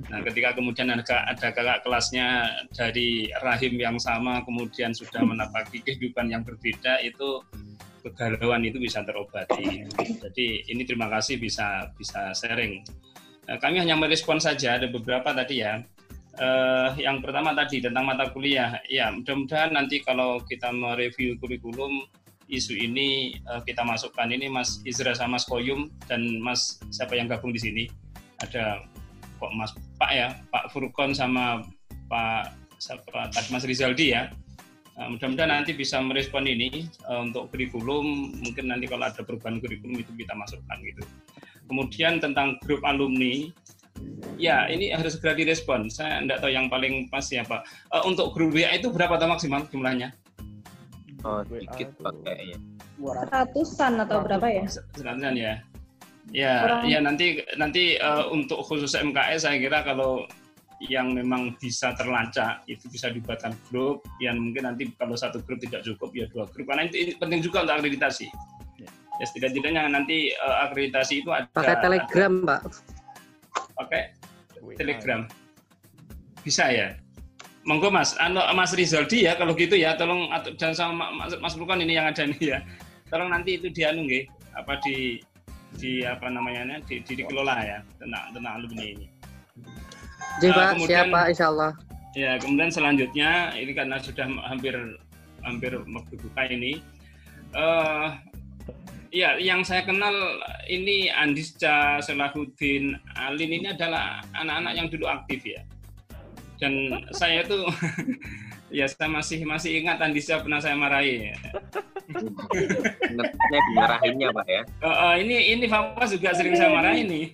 Nah, 0.09 0.19
ketika 0.27 0.57
kemudian 0.57 0.91
ada, 0.91 1.23
ada 1.23 1.47
kakak 1.55 1.87
kelasnya 1.87 2.43
dari 2.75 3.31
rahim 3.39 3.79
yang 3.79 3.95
sama, 3.95 4.43
kemudian 4.43 4.91
sudah 4.91 5.23
menapaki 5.23 5.79
kehidupan 5.79 6.27
yang 6.27 6.43
berbeda, 6.43 6.99
itu 6.99 7.39
kegalauan 8.03 8.65
itu 8.65 8.81
bisa 8.81 9.05
terobati. 9.05 9.85
Jadi 10.19 10.67
ini 10.67 10.83
terima 10.83 11.07
kasih 11.07 11.37
bisa 11.37 11.93
bisa 11.95 12.33
sharing. 12.33 12.81
Nah, 13.49 13.57
kami 13.57 13.81
hanya 13.81 13.97
merespon 13.97 14.37
saja 14.37 14.77
ada 14.77 14.87
beberapa 14.89 15.33
tadi 15.33 15.65
ya. 15.65 15.81
Eh, 16.39 16.89
yang 17.03 17.19
pertama 17.19 17.51
tadi 17.51 17.83
tentang 17.83 18.07
mata 18.07 18.31
kuliah, 18.31 18.79
ya 18.87 19.11
mudah-mudahan 19.11 19.75
nanti 19.75 19.99
kalau 19.99 20.39
kita 20.47 20.71
mereview 20.71 21.35
kurikulum 21.43 22.07
isu 22.47 22.75
ini 22.75 23.35
eh, 23.35 23.61
kita 23.67 23.83
masukkan 23.83 24.31
ini 24.31 24.47
Mas 24.47 24.79
Izra 24.87 25.11
sama 25.11 25.35
Mas 25.35 25.45
Koyum 25.47 25.91
dan 26.07 26.23
Mas 26.39 26.79
siapa 26.91 27.19
yang 27.19 27.27
gabung 27.27 27.51
di 27.51 27.59
sini 27.59 27.83
ada 28.39 28.83
kok 29.39 29.51
Mas 29.55 29.75
Pak 29.99 30.11
ya 30.11 30.27
Pak 30.51 30.71
Furkon 30.71 31.11
sama 31.11 31.67
Pak 32.07 32.55
siapa 32.79 33.31
Mas 33.51 33.67
Rizaldi 33.67 34.15
ya 34.15 34.31
Nah, 34.91 35.07
mudah-mudahan 35.07 35.63
nanti 35.63 35.71
bisa 35.73 35.97
merespon 36.03 36.45
ini 36.45 36.85
eh, 36.85 37.21
untuk 37.23 37.49
kurikulum. 37.49 38.37
Mungkin 38.43 38.69
nanti 38.69 38.85
kalau 38.85 39.09
ada 39.09 39.23
perubahan 39.25 39.57
kurikulum 39.57 39.97
itu 40.03 40.11
kita 40.13 40.35
masukkan 40.35 40.77
gitu. 40.83 41.01
Kemudian 41.71 42.19
tentang 42.19 42.59
grup 42.67 42.83
alumni, 42.83 43.47
ya 44.35 44.67
ini 44.67 44.91
harus 44.91 45.15
segera 45.15 45.39
direspon. 45.39 45.87
Saya 45.87 46.19
tidak 46.19 46.43
tahu 46.43 46.51
yang 46.51 46.67
paling 46.67 47.07
pas 47.07 47.23
siapa. 47.23 47.63
Eh, 47.95 48.03
untuk 48.03 48.35
grup 48.35 48.51
WA 48.51 48.75
itu 48.75 48.91
berapa 48.91 49.15
atau 49.15 49.31
maksimal 49.31 49.63
jumlahnya? 49.71 50.11
Oh, 51.23 51.39
WA 51.47 51.63
dikit 51.63 51.95
itu- 51.95 52.03
Pak 52.03 52.13
kayaknya. 52.27 52.57
Ratusan 53.31 54.03
atau 54.03 54.19
berapa 54.19 54.47
ya? 54.51 54.67
Sekalian 54.67 55.35
ya. 55.39 55.53
Ya, 56.31 56.53
Kurang- 56.63 56.85
ya 56.91 56.99
nanti 56.99 57.25
nanti 57.55 57.83
eh, 57.95 58.23
untuk 58.27 58.59
khusus 58.67 58.91
MKS 58.93 59.47
saya 59.47 59.55
kira 59.55 59.87
kalau 59.87 60.27
yang 60.83 61.13
memang 61.13 61.53
bisa 61.61 61.93
terlacak 61.93 62.65
itu 62.65 62.89
bisa 62.89 63.13
dibuatkan 63.13 63.53
grup 63.69 64.01
yang 64.17 64.37
mungkin 64.41 64.65
nanti 64.65 64.89
kalau 64.97 65.13
satu 65.13 65.37
grup 65.45 65.61
tidak 65.61 65.85
cukup 65.85 66.09
ya 66.13 66.25
dua 66.33 66.49
grup 66.49 66.65
karena 66.65 66.89
itu 66.89 66.97
ini 66.97 67.11
penting 67.21 67.37
juga 67.45 67.61
untuk 67.61 67.77
akreditasi 67.77 68.25
ya 69.21 69.25
setidak-tidaknya 69.29 69.85
nanti 69.85 70.33
eh, 70.33 70.55
akreditasi 70.65 71.21
itu 71.21 71.29
ada 71.29 71.45
Pakai 71.53 71.77
Telegram, 71.77 72.33
Pak. 72.41 72.61
pakai 73.77 74.01
telegram. 74.77 75.21
bisa 76.41 76.65
ya? 76.73 76.97
Monggo 77.61 77.93
mas. 77.93 78.17
Anu 78.17 78.41
mas 78.57 78.73
Rizaldi 78.73 79.29
ya 79.29 79.37
kalau 79.37 79.53
gitu 79.53 79.77
ya. 79.77 79.93
Tolong 79.93 80.33
atau 80.33 80.49
dan 80.57 80.73
sama 80.73 81.13
mas 81.13 81.37
mas 81.37 81.53
Lukan 81.53 81.77
ini 81.77 81.93
yang 81.93 82.09
ada 82.09 82.25
nih 82.25 82.57
ya. 82.57 82.59
Tolong 83.13 83.29
nanti 83.29 83.61
itu 83.61 83.69
dianu 83.69 84.09
nggih 84.09 84.25
apa 84.57 84.81
di 84.81 85.21
di 85.77 86.01
apa 86.01 86.25
namanya 86.33 86.81
di, 86.89 86.97
di 87.05 87.13
dikelola 87.21 87.61
ya. 87.61 87.79
Tentang 88.01 88.33
tentang 88.33 88.53
alumni 88.57 88.85
ini. 88.89 89.05
Jadi, 90.41 90.49
Eh, 90.49 90.57
Pak, 90.57 90.65
kemudian- 90.73 90.89
siapa 91.05 91.19
insya 91.29 91.45
Allah. 91.53 91.71
Ya, 92.17 92.31
kemudian 92.41 92.71
selanjutnya 92.73 93.53
ini 93.53 93.71
karena 93.71 93.95
sudah 94.01 94.25
hampir 94.49 94.73
hampir 95.45 95.71
waktu 95.77 96.13
buka 96.19 96.43
ini, 96.49 96.81
eh 97.53 98.07
ya 99.11 99.35
yang 99.37 99.61
saya 99.61 99.83
kenal 99.83 100.15
ini 100.71 101.11
Andisca, 101.11 101.99
Selahuddin, 101.99 102.95
Alin 103.19 103.51
ini 103.51 103.67
adalah 103.69 104.23
anak-anak 104.31 104.73
yang 104.73 104.87
dulu 104.87 105.05
aktif 105.11 105.43
ya. 105.43 105.61
Dan 106.57 107.03
saya 107.11 107.43
itu 107.43 107.59
ya 108.81 108.87
saya 108.87 109.11
masih 109.11 109.43
masih 109.43 109.83
ingat 109.83 109.99
Andisca 109.99 110.39
pernah 110.39 110.63
saya 110.63 110.79
marahi. 110.79 111.35
Ingatnya 113.11 113.59
dimarahinnya 113.71 114.27
Pak 114.31 114.47
ya. 114.47 114.61
Uh, 114.79 114.87
uh, 114.87 115.13
ini 115.19 115.55
ini 115.55 115.65
Fawas 115.67 116.11
juga 116.15 116.31
sering 116.31 116.55
saya 116.55 116.71
marahi 116.71 117.03
nih. 117.03 117.25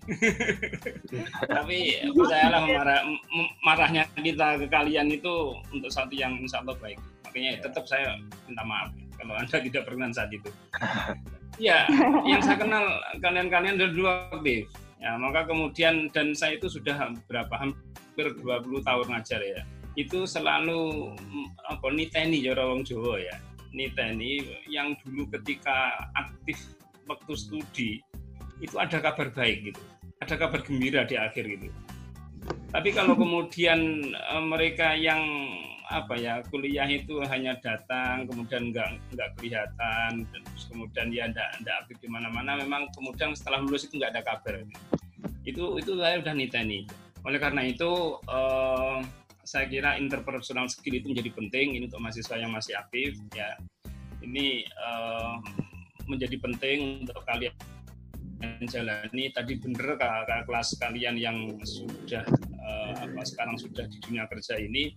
Tapi 1.53 1.77
percayalah 2.13 2.61
marah, 2.65 2.99
marahnya 3.61 4.03
kita 4.17 4.65
ke 4.65 4.67
kalian 4.69 5.13
itu 5.13 5.53
untuk 5.69 5.93
satu 5.93 6.13
yang 6.17 6.33
insya 6.41 6.65
Allah 6.65 6.77
baik. 6.81 6.97
Makanya 7.25 7.61
tetap 7.61 7.85
saya 7.85 8.17
minta 8.49 8.65
maaf 8.65 8.89
kalau 9.17 9.33
Anda 9.35 9.57
tidak 9.59 9.83
berkenan 9.89 10.13
saat 10.13 10.31
itu. 10.33 10.49
Ya, 11.57 11.89
yang 12.21 12.37
saya 12.45 12.61
kenal 12.61 12.85
kalian-kalian 13.17 13.81
dari 13.81 13.97
dua 13.97 14.29
aktif. 14.29 14.69
Ya, 15.01 15.17
maka 15.17 15.49
kemudian 15.49 16.05
dan 16.13 16.37
saya 16.37 16.53
itu 16.53 16.69
sudah 16.69 17.09
berapa 17.25 17.49
hampir 17.57 18.37
20 18.45 18.85
tahun 18.85 19.07
ngajar 19.09 19.41
ya. 19.41 19.61
Itu 19.97 20.29
selalu 20.29 21.13
apa 21.65 21.89
niteni 21.89 22.45
ya 22.45 22.53
orang 22.53 22.85
Jawa 22.85 23.17
ya. 23.17 23.41
Niteni 23.73 24.45
yang 24.69 24.93
dulu 25.01 25.25
ketika 25.33 25.97
aktif 26.13 26.61
waktu 27.09 27.33
studi 27.33 27.89
itu 28.61 28.77
ada 28.77 29.01
kabar 29.01 29.33
baik 29.33 29.73
gitu. 29.73 29.81
Ada 30.21 30.37
kabar 30.37 30.61
gembira 30.61 31.09
di 31.09 31.17
akhir 31.17 31.45
gitu. 31.45 31.73
Tapi 32.69 32.89
kalau 32.93 33.17
kemudian 33.21 34.13
eh, 34.13 34.43
mereka 34.45 34.93
yang 34.93 35.25
apa 35.87 36.19
ya 36.19 36.43
kuliah 36.51 36.87
itu 36.87 37.23
hanya 37.31 37.55
datang 37.63 38.27
kemudian 38.27 38.75
nggak 38.75 38.99
nggak 39.15 39.29
kelihatan 39.39 40.27
terus 40.27 40.67
kemudian 40.67 41.07
ya 41.15 41.31
nggak 41.31 41.63
nggak 41.63 41.75
aktif 41.83 41.97
di 42.03 42.09
mana-mana. 42.11 42.59
Memang 42.59 42.91
kemudian 42.91 43.31
setelah 43.33 43.63
lulus 43.63 43.87
itu 43.87 43.99
nggak 43.99 44.11
ada 44.19 44.23
kabar. 44.23 44.63
Itu 45.47 45.79
itu 45.79 45.95
saya 45.95 46.19
udah 46.19 46.33
niteni. 46.35 46.83
Oleh 47.23 47.39
karena 47.39 47.63
itu 47.63 48.19
eh, 48.27 48.97
saya 49.47 49.65
kira 49.71 49.95
interpersonal 49.95 50.67
skill 50.67 50.99
itu 50.99 51.07
menjadi 51.11 51.31
penting. 51.31 51.79
Ini 51.79 51.83
untuk 51.87 52.03
mahasiswa 52.03 52.35
yang 52.35 52.51
masih 52.51 52.75
aktif 52.75 53.15
ya. 53.31 53.55
Ini 54.19 54.67
eh, 54.67 55.35
menjadi 56.07 56.35
penting 56.39 57.07
untuk 57.07 57.23
kalian 57.27 57.55
jalani 58.69 59.33
tadi 59.33 59.57
bener 59.57 59.97
kakak 59.97 60.45
kelas 60.45 60.77
kalian 60.77 61.15
yang 61.17 61.37
sudah 61.65 62.21
uh, 62.61 62.93
apa 63.07 63.21
sekarang 63.25 63.57
sudah 63.57 63.85
di 63.89 63.97
dunia 64.03 64.29
kerja 64.29 64.59
ini 64.59 64.93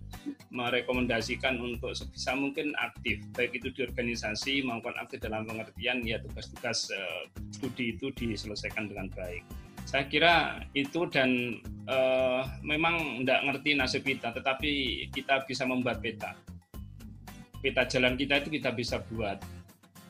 merekomendasikan 0.53 1.57
untuk 1.61 1.95
sebisa 1.97 2.37
mungkin 2.37 2.75
aktif 2.77 3.23
baik 3.33 3.57
itu 3.57 3.73
di 3.73 3.81
organisasi 3.87 4.67
maupun 4.67 4.93
aktif 4.99 5.23
dalam 5.23 5.47
pengertian 5.47 6.03
ya 6.05 6.21
tugas-tugas 6.21 6.91
uh, 6.93 7.23
studi 7.55 7.97
itu 7.97 8.13
diselesaikan 8.13 8.91
dengan 8.91 9.09
baik. 9.15 9.47
Saya 9.89 10.07
kira 10.07 10.63
itu 10.77 11.09
dan 11.09 11.59
uh, 11.89 12.47
memang 12.63 13.25
tidak 13.25 13.41
ngerti 13.49 13.71
nasib 13.75 14.03
kita 14.07 14.31
tetapi 14.31 14.71
kita 15.11 15.43
bisa 15.49 15.65
membuat 15.67 15.99
peta. 16.05 16.37
Peta 17.61 17.85
jalan 17.89 18.17
kita 18.17 18.41
itu 18.41 18.49
kita 18.61 18.73
bisa 18.73 19.03
buat 19.11 19.41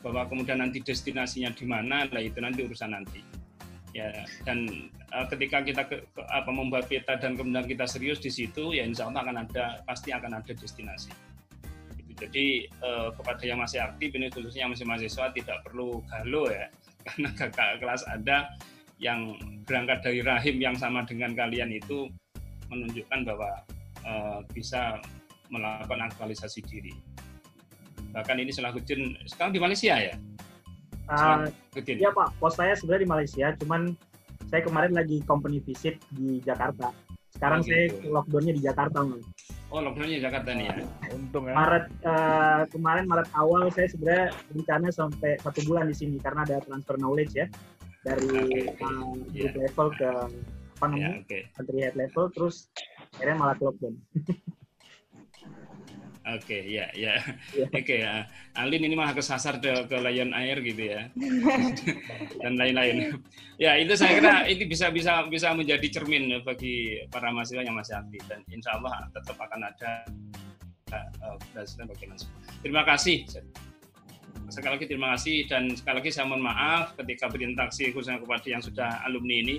bahwa 0.01 0.24
kemudian 0.28 0.60
nanti 0.60 0.81
destinasinya 0.81 1.52
di 1.52 1.64
mana 1.68 2.09
lah 2.09 2.22
itu 2.22 2.40
nanti 2.40 2.64
urusan 2.64 2.93
nanti. 2.93 3.20
Ya 3.90 4.22
dan 4.47 4.89
uh, 5.10 5.27
ketika 5.28 5.66
kita 5.66 5.82
ke, 5.85 6.06
ke, 6.14 6.22
apa 6.31 6.51
membuat 6.55 6.86
peta 6.86 7.18
dan 7.18 7.35
kemudian 7.35 7.66
kita 7.66 7.90
serius 7.90 8.22
di 8.22 8.31
situ 8.31 8.70
ya 8.70 8.86
insya 8.86 9.10
Allah 9.10 9.27
akan 9.27 9.36
ada 9.48 9.82
pasti 9.85 10.14
akan 10.14 10.40
ada 10.40 10.52
destinasi. 10.55 11.10
Gitu. 11.98 12.12
jadi 12.27 12.47
uh, 12.85 13.09
kepada 13.16 13.43
yang 13.44 13.59
masih 13.60 13.81
aktif 13.82 14.12
ini 14.14 14.28
khususnya 14.31 14.68
yang 14.68 14.72
masih 14.72 14.86
mahasiswa 14.86 15.32
tidak 15.35 15.59
perlu 15.66 16.01
galau 16.09 16.48
ya. 16.48 16.70
Karena 17.06 17.31
kakak 17.32 17.81
kelas 17.81 18.05
ada 18.06 18.52
yang 19.01 19.32
berangkat 19.64 20.05
dari 20.05 20.20
rahim 20.20 20.60
yang 20.60 20.77
sama 20.77 21.02
dengan 21.09 21.32
kalian 21.32 21.72
itu 21.72 22.12
menunjukkan 22.68 23.24
bahwa 23.24 23.51
uh, 24.05 24.39
bisa 24.52 25.01
melakukan 25.51 26.06
aktualisasi 26.06 26.62
diri 26.68 26.94
bahkan 28.11 28.37
ini 28.39 28.51
selaku 28.51 28.82
sekarang 29.27 29.55
di 29.55 29.61
Malaysia 29.62 29.95
ya 29.97 30.15
Uh, 31.11 31.51
iya 31.91 32.15
Pak, 32.15 32.39
pos 32.39 32.55
saya 32.55 32.78
sebenarnya 32.78 33.03
di 33.03 33.11
Malaysia, 33.11 33.47
cuman 33.59 33.99
saya 34.47 34.62
kemarin 34.62 34.95
lagi 34.95 35.19
company 35.27 35.59
visit 35.59 35.99
di 36.15 36.39
Jakarta. 36.47 36.95
Sekarang 37.35 37.62
oh, 37.62 37.66
gitu. 37.66 37.74
saya 37.74 37.85
lockdownnya 38.15 38.55
di 38.55 38.62
Jakarta, 38.62 39.03
Mas. 39.03 39.27
Oh, 39.74 39.82
lockdownnya 39.82 40.23
di 40.23 40.24
Jakarta 40.27 40.51
nih 40.55 40.66
ya. 40.70 40.74
Untung 41.11 41.51
ya. 41.51 41.55
Maret 41.59 41.87
uh, 42.07 42.62
kemarin 42.70 43.05
Maret 43.11 43.28
awal 43.35 43.66
saya 43.74 43.91
sebenarnya 43.91 44.27
rencana 44.55 44.87
sampai 44.95 45.35
satu 45.43 45.61
bulan 45.66 45.91
di 45.91 45.97
sini 45.99 46.16
karena 46.23 46.47
ada 46.47 46.62
transfer 46.62 46.95
knowledge 46.99 47.35
ya 47.35 47.47
dari 48.07 48.31
okay, 48.70 48.70
okay. 48.70 48.87
Uh, 48.87 49.15
yeah. 49.35 49.53
level 49.59 49.89
ke 49.99 50.11
apa 50.81 50.85
namanya 50.87 51.11
yeah, 51.11 51.27
okay. 51.27 51.43
country 51.59 51.78
head 51.82 51.97
level, 51.99 52.24
terus 52.31 52.70
akhirnya 53.19 53.35
malah 53.35 53.57
lockdown. 53.59 53.99
Oke, 56.31 56.62
okay, 56.62 56.62
ya, 56.70 56.86
ya. 56.94 57.19
Yeah. 57.51 57.66
Oke, 57.74 57.82
okay, 57.82 57.98
ya. 58.07 58.23
Alin 58.55 58.86
ini 58.86 58.94
malah 58.94 59.19
kesasar 59.19 59.59
ke, 59.59 59.90
ke 59.90 59.97
Lion 59.98 60.31
Air 60.31 60.62
gitu 60.62 60.94
ya. 60.94 61.11
Dan 62.43 62.55
lain-lain. 62.55 63.19
Ya, 63.59 63.74
itu 63.82 63.98
saya 63.98 64.15
kira 64.15 64.35
itu 64.47 64.62
bisa 64.70 64.94
bisa 64.94 65.27
bisa 65.27 65.51
menjadi 65.51 65.85
cermin 65.90 66.31
bagi 66.47 67.02
para 67.11 67.35
mahasiswa 67.35 67.66
yang 67.66 67.74
masih 67.74 67.98
aktif 67.98 68.23
dan 68.24 68.40
insya 68.48 68.78
Allah 68.78 69.11
tetap 69.12 69.36
akan 69.36 69.61
ada 69.69 69.90
uh, 70.94 71.36
bagaimana. 71.85 72.24
Terima 72.62 72.82
kasih. 72.86 73.27
Sekali 74.51 74.73
lagi 74.78 74.86
terima 74.89 75.15
kasih 75.15 75.47
dan 75.47 75.74
sekali 75.74 76.02
lagi 76.02 76.11
saya 76.11 76.27
mohon 76.27 76.43
maaf 76.43 76.94
ketika 76.98 77.31
berinteraksi 77.31 77.93
khususnya 77.94 78.19
kepada 78.19 78.47
yang 78.51 78.62
sudah 78.62 79.02
alumni 79.07 79.36
ini 79.44 79.57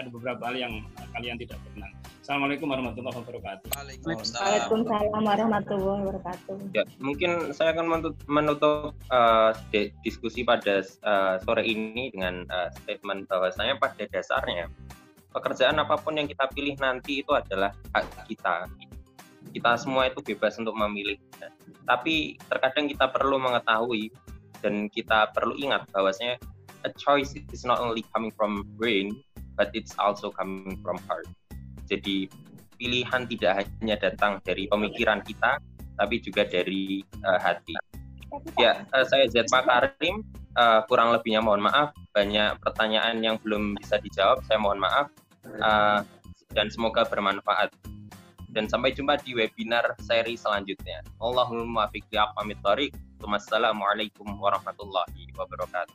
ada 0.00 0.08
beberapa 0.08 0.50
hal 0.50 0.56
yang 0.56 0.74
kalian 1.12 1.36
tidak 1.38 1.60
pernah. 1.62 1.90
Assalamualaikum 2.22 2.70
warahmatullahi 2.70 3.18
wabarakatuh. 3.18 3.66
Waalaikumsalam 3.74 5.26
warahmatullahi 5.26 6.02
wabarakatuh. 6.06 6.54
Ya, 6.70 6.86
mungkin 7.02 7.50
saya 7.50 7.74
akan 7.74 7.90
menutup, 7.90 8.14
menutup 8.30 8.94
uh, 9.10 9.50
diskusi 10.06 10.46
pada 10.46 10.86
uh, 11.02 11.42
sore 11.42 11.66
ini 11.66 12.14
dengan 12.14 12.46
uh, 12.46 12.70
statement 12.78 13.26
bahwasanya 13.26 13.74
pada 13.82 14.06
dasarnya 14.06 14.70
pekerjaan 15.34 15.82
apa 15.82 15.98
pun 15.98 16.14
yang 16.14 16.30
kita 16.30 16.46
pilih 16.54 16.78
nanti 16.78 17.26
itu 17.26 17.34
adalah 17.34 17.74
hak 17.90 18.06
kita. 18.30 18.70
Kita 19.50 19.74
semua 19.74 20.06
itu 20.06 20.22
bebas 20.22 20.54
untuk 20.62 20.78
memilih. 20.78 21.18
Tapi 21.90 22.38
terkadang 22.46 22.86
kita 22.86 23.10
perlu 23.10 23.42
mengetahui 23.42 24.14
dan 24.62 24.86
kita 24.94 25.34
perlu 25.34 25.58
ingat 25.58 25.90
bahwasanya 25.90 26.38
a 26.86 26.90
choice 26.94 27.34
is 27.34 27.66
not 27.66 27.82
only 27.82 28.06
coming 28.14 28.30
from 28.30 28.62
brain 28.78 29.10
but 29.58 29.74
it's 29.74 29.98
also 29.98 30.30
coming 30.30 30.78
from 30.86 31.02
heart 31.10 31.26
jadi 31.92 32.24
pilihan 32.80 33.28
tidak 33.28 33.52
hanya 33.60 34.00
datang 34.00 34.40
dari 34.40 34.64
pemikiran 34.66 35.20
kita, 35.20 35.60
tapi 36.00 36.24
juga 36.24 36.48
dari 36.48 37.04
uh, 37.22 37.36
hati. 37.36 37.76
Ya, 38.56 38.88
uh, 38.96 39.04
saya 39.04 39.28
Z 39.28 39.44
Makarim. 39.52 40.24
Uh, 40.52 40.84
kurang 40.88 41.12
lebihnya 41.12 41.40
mohon 41.44 41.64
maaf. 41.64 41.92
Banyak 42.16 42.60
pertanyaan 42.64 43.20
yang 43.20 43.36
belum 43.40 43.76
bisa 43.76 44.00
dijawab. 44.00 44.40
Saya 44.48 44.56
mohon 44.60 44.80
maaf. 44.80 45.12
Uh, 45.44 46.00
dan 46.56 46.72
semoga 46.72 47.04
bermanfaat. 47.04 47.72
Dan 48.52 48.68
sampai 48.68 48.92
jumpa 48.92 49.16
di 49.24 49.32
webinar 49.32 49.96
seri 50.00 50.36
selanjutnya. 50.36 51.00
Allahumma 51.20 51.88
fiqh 51.92 52.12
pamit 52.36 52.60
tarik. 52.60 52.92
Wassalamualaikum 53.22 54.28
warahmatullahi 54.40 55.30
wabarakatuh. 55.38 55.94